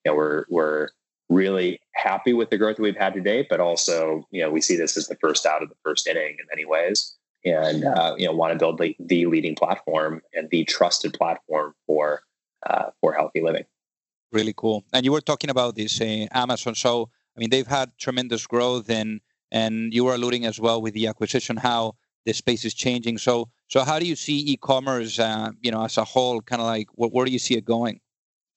you 0.04 0.10
know, 0.10 0.16
we're 0.16 0.44
we're 0.50 0.88
really 1.28 1.80
happy 1.94 2.32
with 2.32 2.50
the 2.50 2.58
growth 2.58 2.78
we've 2.78 2.96
had 2.96 3.14
to 3.14 3.20
date, 3.20 3.46
but 3.50 3.60
also, 3.60 4.26
you 4.30 4.42
know, 4.42 4.50
we 4.50 4.60
see 4.60 4.76
this 4.76 4.96
as 4.96 5.08
the 5.08 5.16
first 5.16 5.44
out 5.44 5.62
of 5.62 5.68
the 5.68 5.74
first 5.84 6.06
inning 6.06 6.36
in 6.40 6.46
many 6.50 6.64
ways. 6.64 7.16
and 7.44 7.84
uh, 7.84 8.14
you 8.18 8.26
know 8.26 8.32
want 8.32 8.52
to 8.52 8.58
build 8.58 8.78
the, 8.78 8.96
the 8.98 9.26
leading 9.26 9.54
platform 9.54 10.20
and 10.34 10.50
the 10.50 10.64
trusted 10.64 11.12
platform 11.20 11.72
for 11.86 12.22
uh, 12.68 12.86
for 13.00 13.12
healthy 13.12 13.40
living. 13.48 13.64
Really 14.32 14.54
cool. 14.56 14.84
And 14.92 15.04
you 15.04 15.12
were 15.12 15.20
talking 15.20 15.50
about 15.50 15.76
this 15.76 16.00
uh, 16.00 16.26
Amazon. 16.32 16.74
So 16.74 17.10
I 17.36 17.40
mean, 17.40 17.50
they've 17.50 17.66
had 17.66 17.96
tremendous 17.98 18.46
growth, 18.46 18.88
and 18.88 19.20
and 19.52 19.92
you 19.92 20.04
were 20.04 20.14
alluding 20.14 20.46
as 20.46 20.58
well 20.58 20.80
with 20.80 20.94
the 20.94 21.06
acquisition 21.06 21.56
how 21.56 21.94
the 22.24 22.32
space 22.32 22.64
is 22.64 22.74
changing. 22.74 23.18
So 23.18 23.48
so 23.68 23.84
how 23.84 23.98
do 23.98 24.06
you 24.06 24.16
see 24.16 24.38
e-commerce, 24.52 25.18
uh, 25.18 25.50
you 25.60 25.70
know, 25.70 25.84
as 25.84 25.96
a 25.98 26.04
whole? 26.04 26.40
Kind 26.40 26.62
of 26.62 26.66
like 26.66 26.88
where, 26.94 27.10
where 27.10 27.26
do 27.26 27.32
you 27.32 27.38
see 27.38 27.54
it 27.54 27.64
going? 27.64 28.00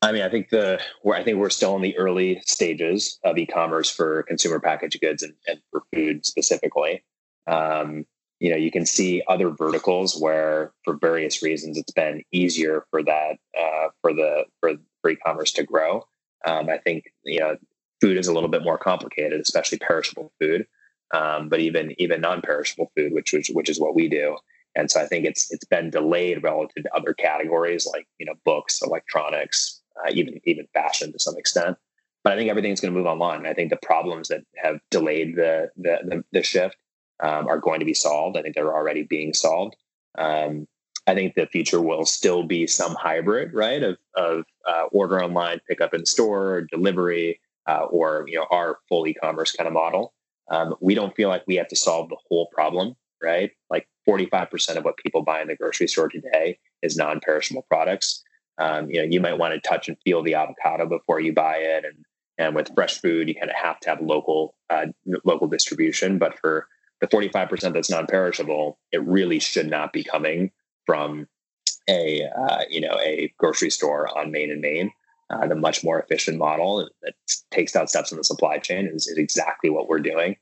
I 0.01 0.11
mean, 0.13 0.21
I 0.21 0.29
think 0.29 0.49
the 0.49 0.79
I 1.13 1.23
think 1.23 1.37
we're 1.37 1.49
still 1.49 1.75
in 1.75 1.81
the 1.81 1.97
early 1.97 2.41
stages 2.45 3.19
of 3.23 3.37
e-commerce 3.37 3.89
for 3.89 4.23
consumer 4.23 4.59
packaged 4.59 4.99
goods 5.01 5.23
and, 5.23 5.33
and 5.47 5.59
for 5.71 5.83
food 5.93 6.25
specifically. 6.25 7.03
Um, 7.47 8.05
you 8.39 8.49
know, 8.49 8.55
you 8.55 8.71
can 8.71 8.85
see 8.85 9.21
other 9.27 9.49
verticals 9.49 10.17
where, 10.17 10.71
for 10.85 10.95
various 10.95 11.43
reasons, 11.43 11.77
it's 11.77 11.91
been 11.91 12.23
easier 12.31 12.85
for 12.89 13.03
that 13.03 13.37
uh, 13.59 13.89
for 14.01 14.13
the 14.13 14.45
for, 14.61 14.75
for 15.01 15.11
e-commerce 15.11 15.51
to 15.53 15.63
grow. 15.63 16.05
Um, 16.45 16.69
I 16.69 16.77
think 16.77 17.11
you 17.25 17.41
know, 17.41 17.57
food 18.01 18.17
is 18.17 18.27
a 18.27 18.33
little 18.33 18.49
bit 18.49 18.63
more 18.63 18.77
complicated, 18.77 19.39
especially 19.39 19.77
perishable 19.79 20.31
food, 20.39 20.65
um, 21.13 21.49
but 21.49 21.59
even 21.59 21.93
even 21.97 22.21
non-perishable 22.21 22.91
food, 22.95 23.13
which 23.13 23.33
which 23.33 23.49
which 23.53 23.69
is 23.69 23.79
what 23.79 23.95
we 23.95 24.07
do. 24.07 24.37
And 24.75 24.89
so 24.89 25.01
I 25.01 25.05
think 25.05 25.25
it's 25.25 25.51
it's 25.51 25.65
been 25.65 25.89
delayed 25.89 26.43
relative 26.43 26.83
to 26.83 26.95
other 26.95 27.13
categories 27.13 27.87
like 27.91 28.07
you 28.17 28.25
know 28.25 28.35
books, 28.45 28.81
electronics, 28.81 29.81
uh, 29.97 30.11
even 30.11 30.39
even 30.45 30.67
fashion 30.73 31.11
to 31.11 31.19
some 31.19 31.37
extent. 31.37 31.77
But 32.23 32.33
I 32.33 32.35
think 32.35 32.49
everything's 32.49 32.81
going 32.81 32.93
to 32.93 32.97
move 32.97 33.07
online. 33.07 33.45
I 33.45 33.53
think 33.53 33.69
the 33.69 33.79
problems 33.81 34.27
that 34.27 34.41
have 34.57 34.79
delayed 34.91 35.35
the 35.35 35.71
the, 35.77 35.99
the, 36.03 36.23
the 36.31 36.43
shift 36.43 36.77
um, 37.21 37.47
are 37.47 37.59
going 37.59 37.79
to 37.79 37.85
be 37.85 37.93
solved. 37.93 38.37
I 38.37 38.41
think 38.41 38.55
they're 38.55 38.75
already 38.75 39.03
being 39.03 39.33
solved. 39.33 39.75
Um, 40.17 40.67
I 41.07 41.15
think 41.15 41.33
the 41.33 41.47
future 41.47 41.81
will 41.81 42.05
still 42.05 42.43
be 42.43 42.67
some 42.67 42.93
hybrid, 42.93 43.53
right, 43.53 43.81
of 43.81 43.97
of 44.15 44.45
uh, 44.67 44.83
order 44.91 45.23
online, 45.23 45.59
pick 45.67 45.81
up 45.81 45.93
in 45.93 46.05
store, 46.05 46.67
delivery, 46.71 47.39
uh, 47.69 47.85
or 47.85 48.25
you 48.27 48.37
know 48.37 48.47
our 48.49 48.79
full 48.87 49.05
e-commerce 49.07 49.51
kind 49.51 49.67
of 49.67 49.73
model. 49.73 50.13
Um, 50.49 50.75
we 50.81 50.95
don't 50.95 51.15
feel 51.15 51.29
like 51.29 51.43
we 51.45 51.55
have 51.55 51.67
to 51.67 51.75
solve 51.75 52.09
the 52.09 52.17
whole 52.27 52.47
problem, 52.47 52.95
right? 53.21 53.51
Like 53.69 53.87
45% 54.07 54.77
of 54.77 54.83
what 54.83 54.97
people 54.97 55.21
buy 55.21 55.41
in 55.41 55.47
the 55.47 55.55
grocery 55.55 55.87
store 55.87 56.09
today 56.09 56.57
is 56.81 56.97
non-perishable 56.97 57.67
products. 57.69 58.23
Um, 58.57 58.89
you 58.89 58.99
know, 58.99 59.07
you 59.07 59.21
might 59.21 59.37
want 59.37 59.53
to 59.53 59.69
touch 59.69 59.87
and 59.87 59.97
feel 60.03 60.23
the 60.23 60.33
avocado 60.33 60.87
before 60.87 61.19
you 61.19 61.33
buy 61.33 61.57
it, 61.57 61.85
and 61.85 62.05
and 62.37 62.55
with 62.55 62.73
fresh 62.73 62.99
food, 62.99 63.27
you 63.27 63.35
kind 63.35 63.51
of 63.51 63.55
have 63.55 63.79
to 63.81 63.89
have 63.89 64.01
local 64.01 64.55
uh, 64.69 64.87
local 65.23 65.47
distribution. 65.47 66.17
But 66.17 66.39
for 66.39 66.67
the 67.01 67.07
45% 67.07 67.73
that's 67.73 67.89
non-perishable, 67.89 68.79
it 68.91 69.03
really 69.05 69.39
should 69.39 69.69
not 69.69 69.93
be 69.93 70.03
coming 70.03 70.51
from 70.85 71.27
a 71.87 72.23
uh, 72.23 72.61
you 72.69 72.81
know 72.81 72.97
a 73.03 73.31
grocery 73.37 73.69
store 73.69 74.17
on 74.17 74.31
Main 74.31 74.51
and 74.51 74.61
Main. 74.61 74.91
Uh, 75.29 75.45
the 75.45 75.55
much 75.55 75.83
more 75.83 75.99
efficient 75.99 76.39
model 76.39 76.89
that 77.03 77.13
takes 77.51 77.73
down 77.73 77.87
steps 77.87 78.11
in 78.11 78.17
the 78.17 78.23
supply 78.23 78.57
chain 78.57 78.87
is, 78.87 79.05
is 79.05 79.17
exactly 79.17 79.69
what 79.69 79.87
we're 79.87 79.99
doing. 79.99 80.35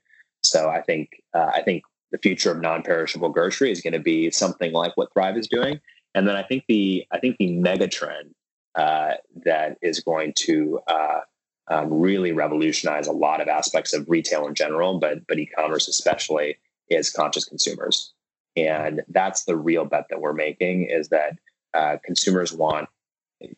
So 0.43 0.69
I 0.69 0.81
think 0.81 1.21
uh, 1.33 1.51
I 1.53 1.61
think 1.61 1.83
the 2.11 2.17
future 2.17 2.51
of 2.51 2.61
non-perishable 2.61 3.29
grocery 3.29 3.69
is 3.69 3.81
going 3.81 3.93
to 3.93 3.99
be 3.99 4.31
something 4.31 4.71
like 4.71 4.95
what 4.95 5.11
Thrive 5.13 5.35
is 5.37 5.47
doing, 5.47 5.81
and 6.15 6.27
then 6.27 6.37
I 6.37 6.43
think 6.43 6.63
the 6.67 7.05
I 7.11 7.19
think 7.19 7.35
the 7.37 7.51
mega 7.51 7.87
trend 7.87 8.33
uh, 8.75 9.15
that 9.43 9.77
is 9.81 9.99
going 9.99 10.33
to 10.37 10.79
uh, 10.87 11.19
um, 11.69 11.91
really 11.91 12.31
revolutionize 12.31 13.07
a 13.07 13.11
lot 13.11 13.41
of 13.41 13.47
aspects 13.49 13.93
of 13.93 14.07
retail 14.07 14.47
in 14.47 14.55
general, 14.55 14.99
but 14.99 15.27
but 15.27 15.37
e-commerce 15.37 15.89
especially, 15.89 16.57
is 16.89 17.09
conscious 17.09 17.43
consumers, 17.43 18.13
and 18.55 19.01
that's 19.09 19.43
the 19.43 19.57
real 19.57 19.83
bet 19.83 20.05
that 20.09 20.21
we're 20.21 20.33
making. 20.33 20.87
Is 20.89 21.09
that 21.09 21.37
uh, 21.73 21.97
consumers 22.05 22.53
want 22.53 22.87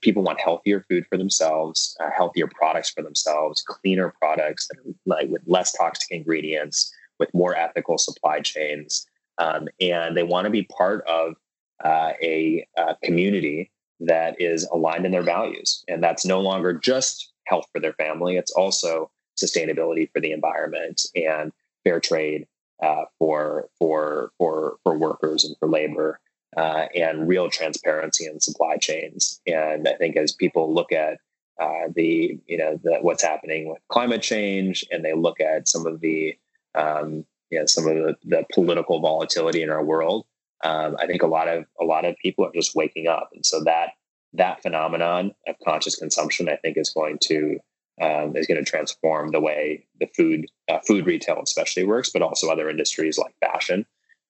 people 0.01 0.23
want 0.23 0.39
healthier 0.39 0.85
food 0.89 1.05
for 1.07 1.17
themselves, 1.17 1.95
uh, 1.99 2.09
healthier 2.15 2.47
products 2.47 2.89
for 2.89 3.01
themselves, 3.01 3.61
cleaner 3.61 4.13
products 4.19 4.67
that 4.67 4.79
are 4.79 4.93
like 5.05 5.29
with 5.29 5.41
less 5.45 5.71
toxic 5.71 6.11
ingredients, 6.11 6.93
with 7.19 7.33
more 7.33 7.55
ethical 7.55 7.97
supply 7.97 8.39
chains, 8.41 9.05
um, 9.37 9.67
and 9.79 10.15
they 10.15 10.23
want 10.23 10.45
to 10.45 10.51
be 10.51 10.63
part 10.63 11.05
of 11.07 11.35
uh, 11.83 12.11
a, 12.21 12.67
a 12.77 12.95
community 13.03 13.71
that 14.01 14.39
is 14.39 14.65
aligned 14.65 15.05
in 15.05 15.11
their 15.11 15.23
values. 15.23 15.83
And 15.87 16.03
that's 16.03 16.25
no 16.25 16.39
longer 16.39 16.73
just 16.73 17.31
health 17.45 17.65
for 17.73 17.79
their 17.81 17.93
family, 17.93 18.37
it's 18.37 18.51
also 18.51 19.11
sustainability 19.37 20.09
for 20.11 20.21
the 20.21 20.31
environment 20.31 21.01
and 21.15 21.51
fair 21.83 21.99
trade 21.99 22.45
uh, 22.81 23.05
for 23.17 23.69
for 23.77 24.31
for 24.37 24.77
for 24.83 24.97
workers 24.97 25.43
and 25.43 25.55
for 25.57 25.67
labor 25.67 26.19
uh, 26.57 26.85
and 26.95 27.27
real 27.27 27.49
transparency 27.49 28.25
in 28.25 28.39
supply 28.39 28.77
chains. 28.77 29.39
And 29.47 29.87
I 29.87 29.93
think 29.95 30.17
as 30.17 30.31
people 30.31 30.73
look 30.73 30.91
at 30.91 31.19
uh, 31.59 31.89
the 31.93 32.39
you 32.47 32.57
know 32.57 32.79
the, 32.83 32.99
what's 33.01 33.23
happening 33.23 33.69
with 33.69 33.79
climate 33.89 34.21
change 34.21 34.85
and 34.91 35.03
they 35.03 35.13
look 35.13 35.41
at 35.41 35.67
some 35.67 35.85
of 35.85 35.99
the 35.99 36.35
um, 36.75 37.25
you 37.49 37.59
know 37.59 37.65
some 37.65 37.87
of 37.87 37.95
the, 37.95 38.15
the 38.23 38.45
political 38.53 38.99
volatility 38.99 39.61
in 39.61 39.69
our 39.69 39.83
world, 39.83 40.25
um, 40.63 40.95
I 40.99 41.05
think 41.05 41.21
a 41.21 41.27
lot 41.27 41.47
of 41.47 41.65
a 41.79 41.83
lot 41.83 42.05
of 42.05 42.15
people 42.17 42.45
are 42.45 42.53
just 42.53 42.75
waking 42.75 43.07
up, 43.07 43.29
and 43.33 43.45
so 43.45 43.63
that 43.65 43.89
that 44.33 44.61
phenomenon 44.61 45.33
of 45.47 45.55
conscious 45.65 45.95
consumption, 45.95 46.49
I 46.49 46.55
think, 46.55 46.77
is 46.77 46.89
going 46.89 47.17
to 47.23 47.59
um, 48.01 48.35
is 48.35 48.47
going 48.47 48.63
to 48.63 48.69
transform 48.69 49.31
the 49.31 49.41
way 49.41 49.85
the 49.99 50.07
food 50.15 50.45
uh, 50.69 50.79
food 50.87 51.05
retail 51.05 51.41
especially 51.43 51.83
works, 51.83 52.09
but 52.09 52.21
also 52.21 52.49
other 52.49 52.69
industries 52.69 53.17
like 53.17 53.33
fashion. 53.41 53.85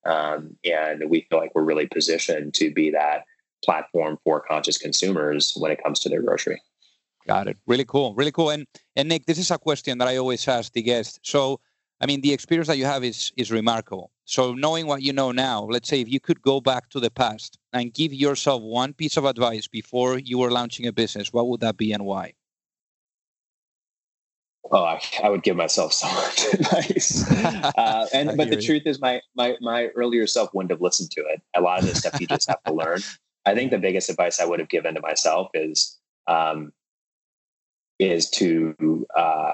Um, 0.06 0.56
and 0.64 1.10
we 1.10 1.28
feel 1.30 1.40
like 1.40 1.54
we're 1.54 1.64
really 1.64 1.88
positioned 1.88 2.54
to 2.56 2.72
be 2.72 2.92
that 2.92 3.24
platform 3.64 4.18
for 4.24 4.40
conscious 4.40 4.78
consumers 4.78 5.54
when 5.58 5.72
it 5.72 5.84
comes 5.84 6.00
to 6.02 6.10
their 6.10 6.22
grocery. 6.22 6.62
Got 7.28 7.48
it. 7.48 7.58
Really 7.68 7.86
cool. 7.86 8.16
Really 8.16 8.32
cool. 8.32 8.50
And 8.50 8.66
and 8.96 9.10
Nick, 9.10 9.26
this 9.26 9.38
is 9.38 9.52
a 9.52 9.58
question 9.58 9.98
that 9.98 10.08
I 10.08 10.18
always 10.18 10.48
ask 10.48 10.72
the 10.74 10.82
guests. 10.82 11.20
So 11.24 11.60
I 12.02 12.06
mean, 12.06 12.22
the 12.22 12.32
experience 12.32 12.68
that 12.68 12.78
you 12.78 12.86
have 12.86 13.04
is 13.04 13.32
is 13.36 13.52
remarkable. 13.52 14.12
So 14.26 14.54
knowing 14.54 14.88
what 14.88 15.02
you 15.02 15.12
know 15.12 15.32
now, 15.32 15.64
let's 15.64 15.90
say 15.90 16.02
if 16.02 16.10
you 16.10 16.20
could 16.20 16.42
go 16.42 16.62
back 16.62 16.90
to 16.90 17.00
the 17.00 17.12
past 17.12 17.60
and 17.74 17.94
give 17.94 18.14
yourself 18.14 18.62
one 18.62 18.94
piece 18.94 19.18
of 19.18 19.26
advice 19.26 19.68
before 19.68 20.18
you 20.20 20.38
were 20.38 20.52
launching 20.52 20.88
a 20.88 20.94
business, 20.94 21.34
what 21.34 21.48
would 21.48 21.62
that 21.62 21.78
be 21.78 21.92
and 21.92 22.06
why? 22.06 22.34
Oh, 24.72 24.84
I, 24.84 25.02
I 25.24 25.30
would 25.30 25.44
give 25.44 25.56
myself 25.56 25.94
so 25.94 26.08
much 26.14 26.46
advice. 26.54 27.28
Uh, 27.30 28.08
and 28.14 28.32
but 28.38 28.50
the 28.50 28.58
truth 28.58 28.84
is, 28.86 29.00
my 29.00 29.22
my 29.36 29.56
my 29.62 29.88
earlier 29.88 30.28
self 30.28 30.54
wouldn't 30.54 30.72
have 30.72 30.82
listened 30.82 31.12
to 31.12 31.22
it. 31.22 31.42
A 31.56 31.62
lot 31.62 31.80
of 31.80 31.86
this 31.86 32.00
stuff 32.00 32.20
you 32.20 32.28
just 32.28 32.48
have 32.50 32.64
to 32.64 32.74
learn. 32.74 33.02
I 33.46 33.56
think 33.56 33.72
the 33.72 33.80
biggest 33.80 34.10
advice 34.10 34.40
I 34.40 34.46
would 34.46 34.60
have 34.60 34.70
given 34.70 34.96
to 34.96 35.02
myself 35.02 35.50
is 35.54 35.98
um, 36.28 36.72
is 37.98 38.30
to 38.32 39.08
uh, 39.16 39.54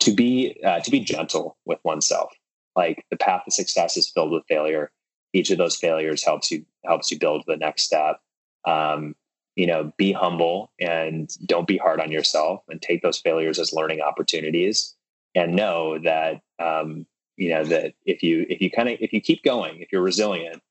to 0.00 0.14
be 0.14 0.60
uh, 0.64 0.80
to 0.80 0.90
be 0.90 1.00
gentle 1.00 1.56
with 1.64 1.78
oneself. 1.84 2.32
Like 2.76 3.04
the 3.10 3.16
path 3.16 3.42
to 3.44 3.50
success 3.50 3.96
is 3.96 4.10
filled 4.10 4.32
with 4.32 4.44
failure. 4.48 4.90
Each 5.32 5.50
of 5.50 5.58
those 5.58 5.76
failures 5.76 6.24
helps 6.24 6.50
you 6.50 6.64
helps 6.84 7.10
you 7.10 7.18
build 7.18 7.44
the 7.46 7.56
next 7.56 7.82
step. 7.82 8.20
Um, 8.66 9.14
you 9.58 9.66
know, 9.66 9.92
be 9.96 10.12
humble 10.12 10.70
and 10.78 11.28
don't 11.44 11.66
be 11.66 11.76
hard 11.76 12.00
on 12.00 12.12
yourself, 12.12 12.62
and 12.68 12.80
take 12.80 13.02
those 13.02 13.18
failures 13.18 13.58
as 13.58 13.72
learning 13.72 14.00
opportunities. 14.00 14.94
And 15.34 15.56
know 15.56 15.98
that 15.98 16.40
um, 16.60 17.06
you 17.36 17.50
know 17.50 17.64
that 17.64 17.94
if 18.06 18.22
you 18.22 18.46
if 18.48 18.60
you 18.62 18.70
kind 18.70 18.88
of 18.88 18.98
if 19.00 19.12
you 19.12 19.20
keep 19.20 19.42
going, 19.42 19.80
if 19.80 19.88
you're 19.90 20.00
resilient 20.00 20.62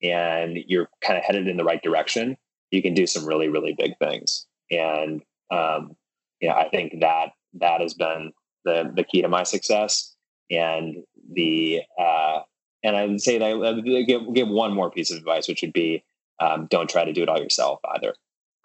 and 0.00 0.58
you're 0.68 0.88
kind 1.00 1.18
of 1.18 1.24
headed 1.24 1.48
in 1.48 1.56
the 1.56 1.64
right 1.64 1.82
direction, 1.82 2.36
you 2.70 2.82
can 2.82 2.94
do 2.94 3.04
some 3.04 3.26
really 3.26 3.48
really 3.48 3.72
big 3.72 3.98
things. 3.98 4.46
And 4.70 5.22
um, 5.50 5.96
you 6.40 6.48
know, 6.48 6.54
I 6.54 6.68
think 6.68 7.00
that 7.00 7.32
that 7.54 7.80
has 7.80 7.94
been 7.94 8.32
the 8.64 8.92
the 8.94 9.02
key 9.02 9.22
to 9.22 9.28
my 9.28 9.42
success. 9.42 10.14
And 10.52 11.02
the 11.32 11.82
uh, 11.98 12.42
and 12.84 12.96
I 12.96 13.06
would 13.06 13.20
say 13.20 13.38
that 13.38 13.44
I 13.44 14.02
give 14.02 14.32
give 14.32 14.48
one 14.48 14.72
more 14.72 14.92
piece 14.92 15.10
of 15.10 15.18
advice, 15.18 15.48
which 15.48 15.62
would 15.62 15.72
be 15.72 16.04
um, 16.38 16.68
don't 16.70 16.88
try 16.88 17.04
to 17.04 17.12
do 17.12 17.24
it 17.24 17.28
all 17.28 17.40
yourself 17.40 17.80
either. 17.96 18.14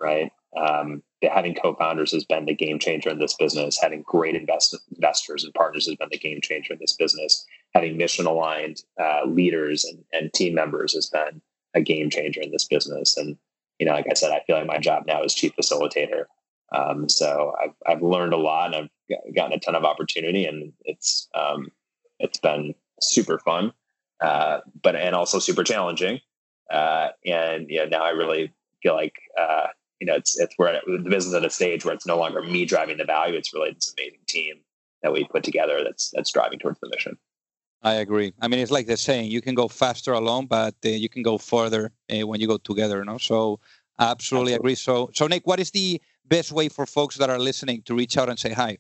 Right. 0.02 0.32
Um, 0.58 1.04
having 1.24 1.54
co-founders 1.56 2.12
has 2.12 2.26
been 2.26 2.46
the 2.46 2.56
game 2.56 2.80
changer 2.80 3.10
in 3.10 3.20
this 3.20 3.36
business. 3.36 3.80
Having 3.82 4.02
great 4.02 4.36
invest- 4.36 4.76
investors 4.94 5.44
and 5.44 5.54
partners 5.54 5.86
has 5.86 5.96
been 5.96 6.10
the 6.12 6.18
game 6.18 6.42
changer 6.42 6.74
in 6.74 6.80
this 6.80 6.94
business. 6.94 7.46
Having 7.76 7.98
mission 7.98 8.26
aligned 8.26 8.84
uh, 9.00 9.22
leaders 9.26 9.86
and, 9.86 10.04
and 10.12 10.34
team 10.34 10.56
members 10.56 10.94
has 10.94 11.06
been 11.06 11.42
a 11.76 11.82
game 11.82 12.10
changer 12.10 12.42
in 12.42 12.52
this 12.52 12.66
business. 12.66 13.16
And 13.16 13.38
you 13.82 13.86
know, 13.86 13.94
like 13.94 14.06
I 14.10 14.14
said, 14.14 14.32
I 14.32 14.42
feel 14.46 14.58
like 14.58 14.68
my 14.68 14.78
job 14.78 15.06
now 15.08 15.24
is 15.24 15.34
chief 15.34 15.56
facilitator. 15.56 16.26
Um, 16.72 17.10
so 17.10 17.56
I've, 17.60 17.74
I've 17.88 18.04
learned 18.04 18.32
a 18.32 18.38
lot 18.38 18.76
and 18.76 18.90
I've 19.10 19.36
gotten 19.36 19.54
a 19.54 19.60
ton 19.60 19.76
of 19.76 19.84
opportunity 19.84 20.46
and 20.46 20.72
it's, 20.86 21.28
um, 21.34 21.72
it's 22.20 22.38
been 22.38 22.76
super 23.02 23.40
fun, 23.40 23.74
uh, 24.22 24.60
but, 24.84 24.96
and 24.96 25.16
also 25.16 25.40
super 25.40 25.64
challenging. 25.64 26.20
Uh, 26.70 27.10
and, 27.26 27.70
you 27.70 27.80
know, 27.80 27.86
now 27.86 28.04
I 28.04 28.12
really 28.12 28.54
feel 28.84 28.94
like, 28.94 29.16
uh, 29.38 29.68
you 30.02 30.08
know, 30.08 30.16
it's, 30.16 30.38
it's 30.40 30.56
where 30.58 30.82
the 30.88 31.10
business 31.10 31.36
at 31.36 31.46
a 31.46 31.50
stage 31.50 31.86
where 31.86 31.94
it's 31.94 32.08
no 32.08 32.18
longer 32.18 32.42
me 32.42 32.66
driving 32.66 32.98
the 32.98 33.06
value. 33.06 33.38
It's 33.38 33.54
really 33.54 33.72
this 33.72 33.94
amazing 33.98 34.20
team 34.28 34.56
that 35.04 35.14
we 35.14 35.24
put 35.26 35.44
together 35.44 35.84
that's, 35.84 36.10
that's 36.10 36.32
driving 36.32 36.58
towards 36.58 36.80
the 36.80 36.90
mission. 36.90 37.18
I 37.84 37.94
agree. 37.94 38.34
I 38.42 38.48
mean, 38.48 38.60
it's 38.60 38.72
like 38.72 38.88
the 38.88 38.98
saying: 38.98 39.32
you 39.32 39.42
can 39.42 39.56
go 39.56 39.68
faster 39.68 40.14
alone, 40.14 40.46
but 40.46 40.76
uh, 40.86 40.90
you 40.90 41.10
can 41.10 41.24
go 41.24 41.40
further 41.40 41.92
uh, 42.12 42.28
when 42.28 42.40
you 42.40 42.48
go 42.48 42.58
together. 42.58 43.04
No, 43.04 43.18
so 43.18 43.60
absolutely, 43.98 44.54
absolutely 44.54 44.54
agree. 44.54 44.76
So, 44.76 45.10
so 45.16 45.26
Nick, 45.26 45.48
what 45.48 45.60
is 45.60 45.72
the 45.72 46.00
best 46.26 46.52
way 46.52 46.70
for 46.70 46.86
folks 46.86 47.18
that 47.18 47.32
are 47.32 47.40
listening 47.40 47.82
to 47.84 47.96
reach 47.96 48.18
out 48.18 48.30
and 48.30 48.38
say 48.38 48.54
hi? 48.54 48.78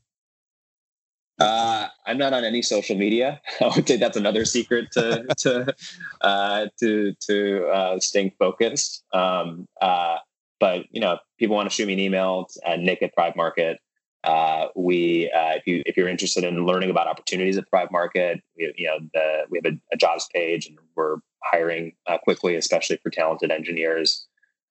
Uh, 1.39 1.87
I'm 2.05 2.19
not 2.19 2.33
on 2.33 2.43
any 2.43 2.61
social 2.61 2.95
media. 2.95 3.41
I 3.61 3.71
would 3.75 3.87
say 3.87 3.97
that's 3.97 4.17
another 4.17 4.45
secret 4.45 4.91
to 4.91 5.25
to 5.37 5.75
uh, 6.21 6.67
to 6.79 7.13
to 7.27 7.67
uh, 7.69 7.99
staying 7.99 8.33
focused. 8.37 9.03
Um, 9.13 9.67
uh, 9.81 10.17
but 10.61 10.85
you 10.91 11.01
know, 11.01 11.17
people 11.39 11.57
want 11.57 11.69
to 11.69 11.75
shoot 11.75 11.87
me 11.87 11.93
an 11.93 11.99
email 11.99 12.47
at 12.65 12.79
nick 12.79 13.01
at 13.01 13.13
Thrive 13.13 13.35
Market. 13.35 13.79
Uh, 14.23 14.67
we, 14.75 15.29
uh, 15.35 15.55
if 15.55 15.65
you 15.65 15.81
if 15.87 15.97
you're 15.97 16.07
interested 16.07 16.43
in 16.43 16.65
learning 16.65 16.91
about 16.91 17.07
opportunities 17.07 17.57
at 17.57 17.67
Thrive 17.69 17.91
Market, 17.91 18.39
we, 18.55 18.71
you 18.77 18.87
know, 18.87 18.99
the, 19.13 19.45
we 19.49 19.59
have 19.61 19.73
a, 19.73 19.77
a, 19.91 19.97
jobs 19.97 20.29
page, 20.33 20.67
and 20.67 20.77
we're 20.95 21.17
hiring 21.43 21.93
quickly, 22.23 22.55
especially 22.55 22.97
for 23.01 23.09
talented 23.09 23.51
engineers. 23.51 24.27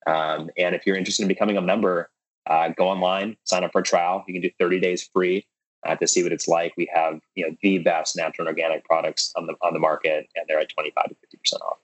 Um, 0.07 0.49
and 0.57 0.75
if 0.75 0.87
you're 0.87 0.97
interested 0.97 1.25
in 1.25 1.29
becoming 1.29 1.57
a 1.57 1.61
member, 1.61 2.11
go 2.49 2.89
online, 2.89 3.37
sign 3.45 3.65
up 3.65 3.73
for 3.73 3.81
a 3.81 3.85
trial. 3.85 4.25
You 4.29 4.35
can 4.35 4.43
do 4.43 4.51
30 4.59 4.79
days 4.79 5.11
free 5.13 5.45
uh, 5.85 5.97
to 5.97 6.07
see 6.07 6.23
what 6.23 6.33
it's 6.33 6.47
like. 6.47 6.73
We 6.77 6.89
have 6.95 7.19
you 7.35 7.49
know 7.49 7.57
the 7.61 7.79
best 7.79 8.17
natural 8.17 8.47
and 8.47 8.57
organic 8.57 8.85
products 8.85 9.33
on 9.35 9.47
the 9.47 9.55
on 9.63 9.73
the 9.73 9.81
market, 9.81 10.29
and 10.37 10.45
they're 10.47 10.61
at 10.61 10.69
25 10.69 11.09
to 11.09 11.15
50 11.17 11.37
percent 11.39 11.63
off. 11.63 11.79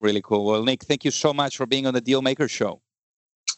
Really 0.00 0.22
cool. 0.22 0.44
Well, 0.44 0.64
Nick, 0.64 0.82
thank 0.82 1.04
you 1.04 1.12
so 1.12 1.32
much 1.32 1.56
for 1.56 1.66
being 1.66 1.86
on 1.86 1.94
the 1.94 2.02
Dealmaker 2.02 2.50
Show. 2.50 2.80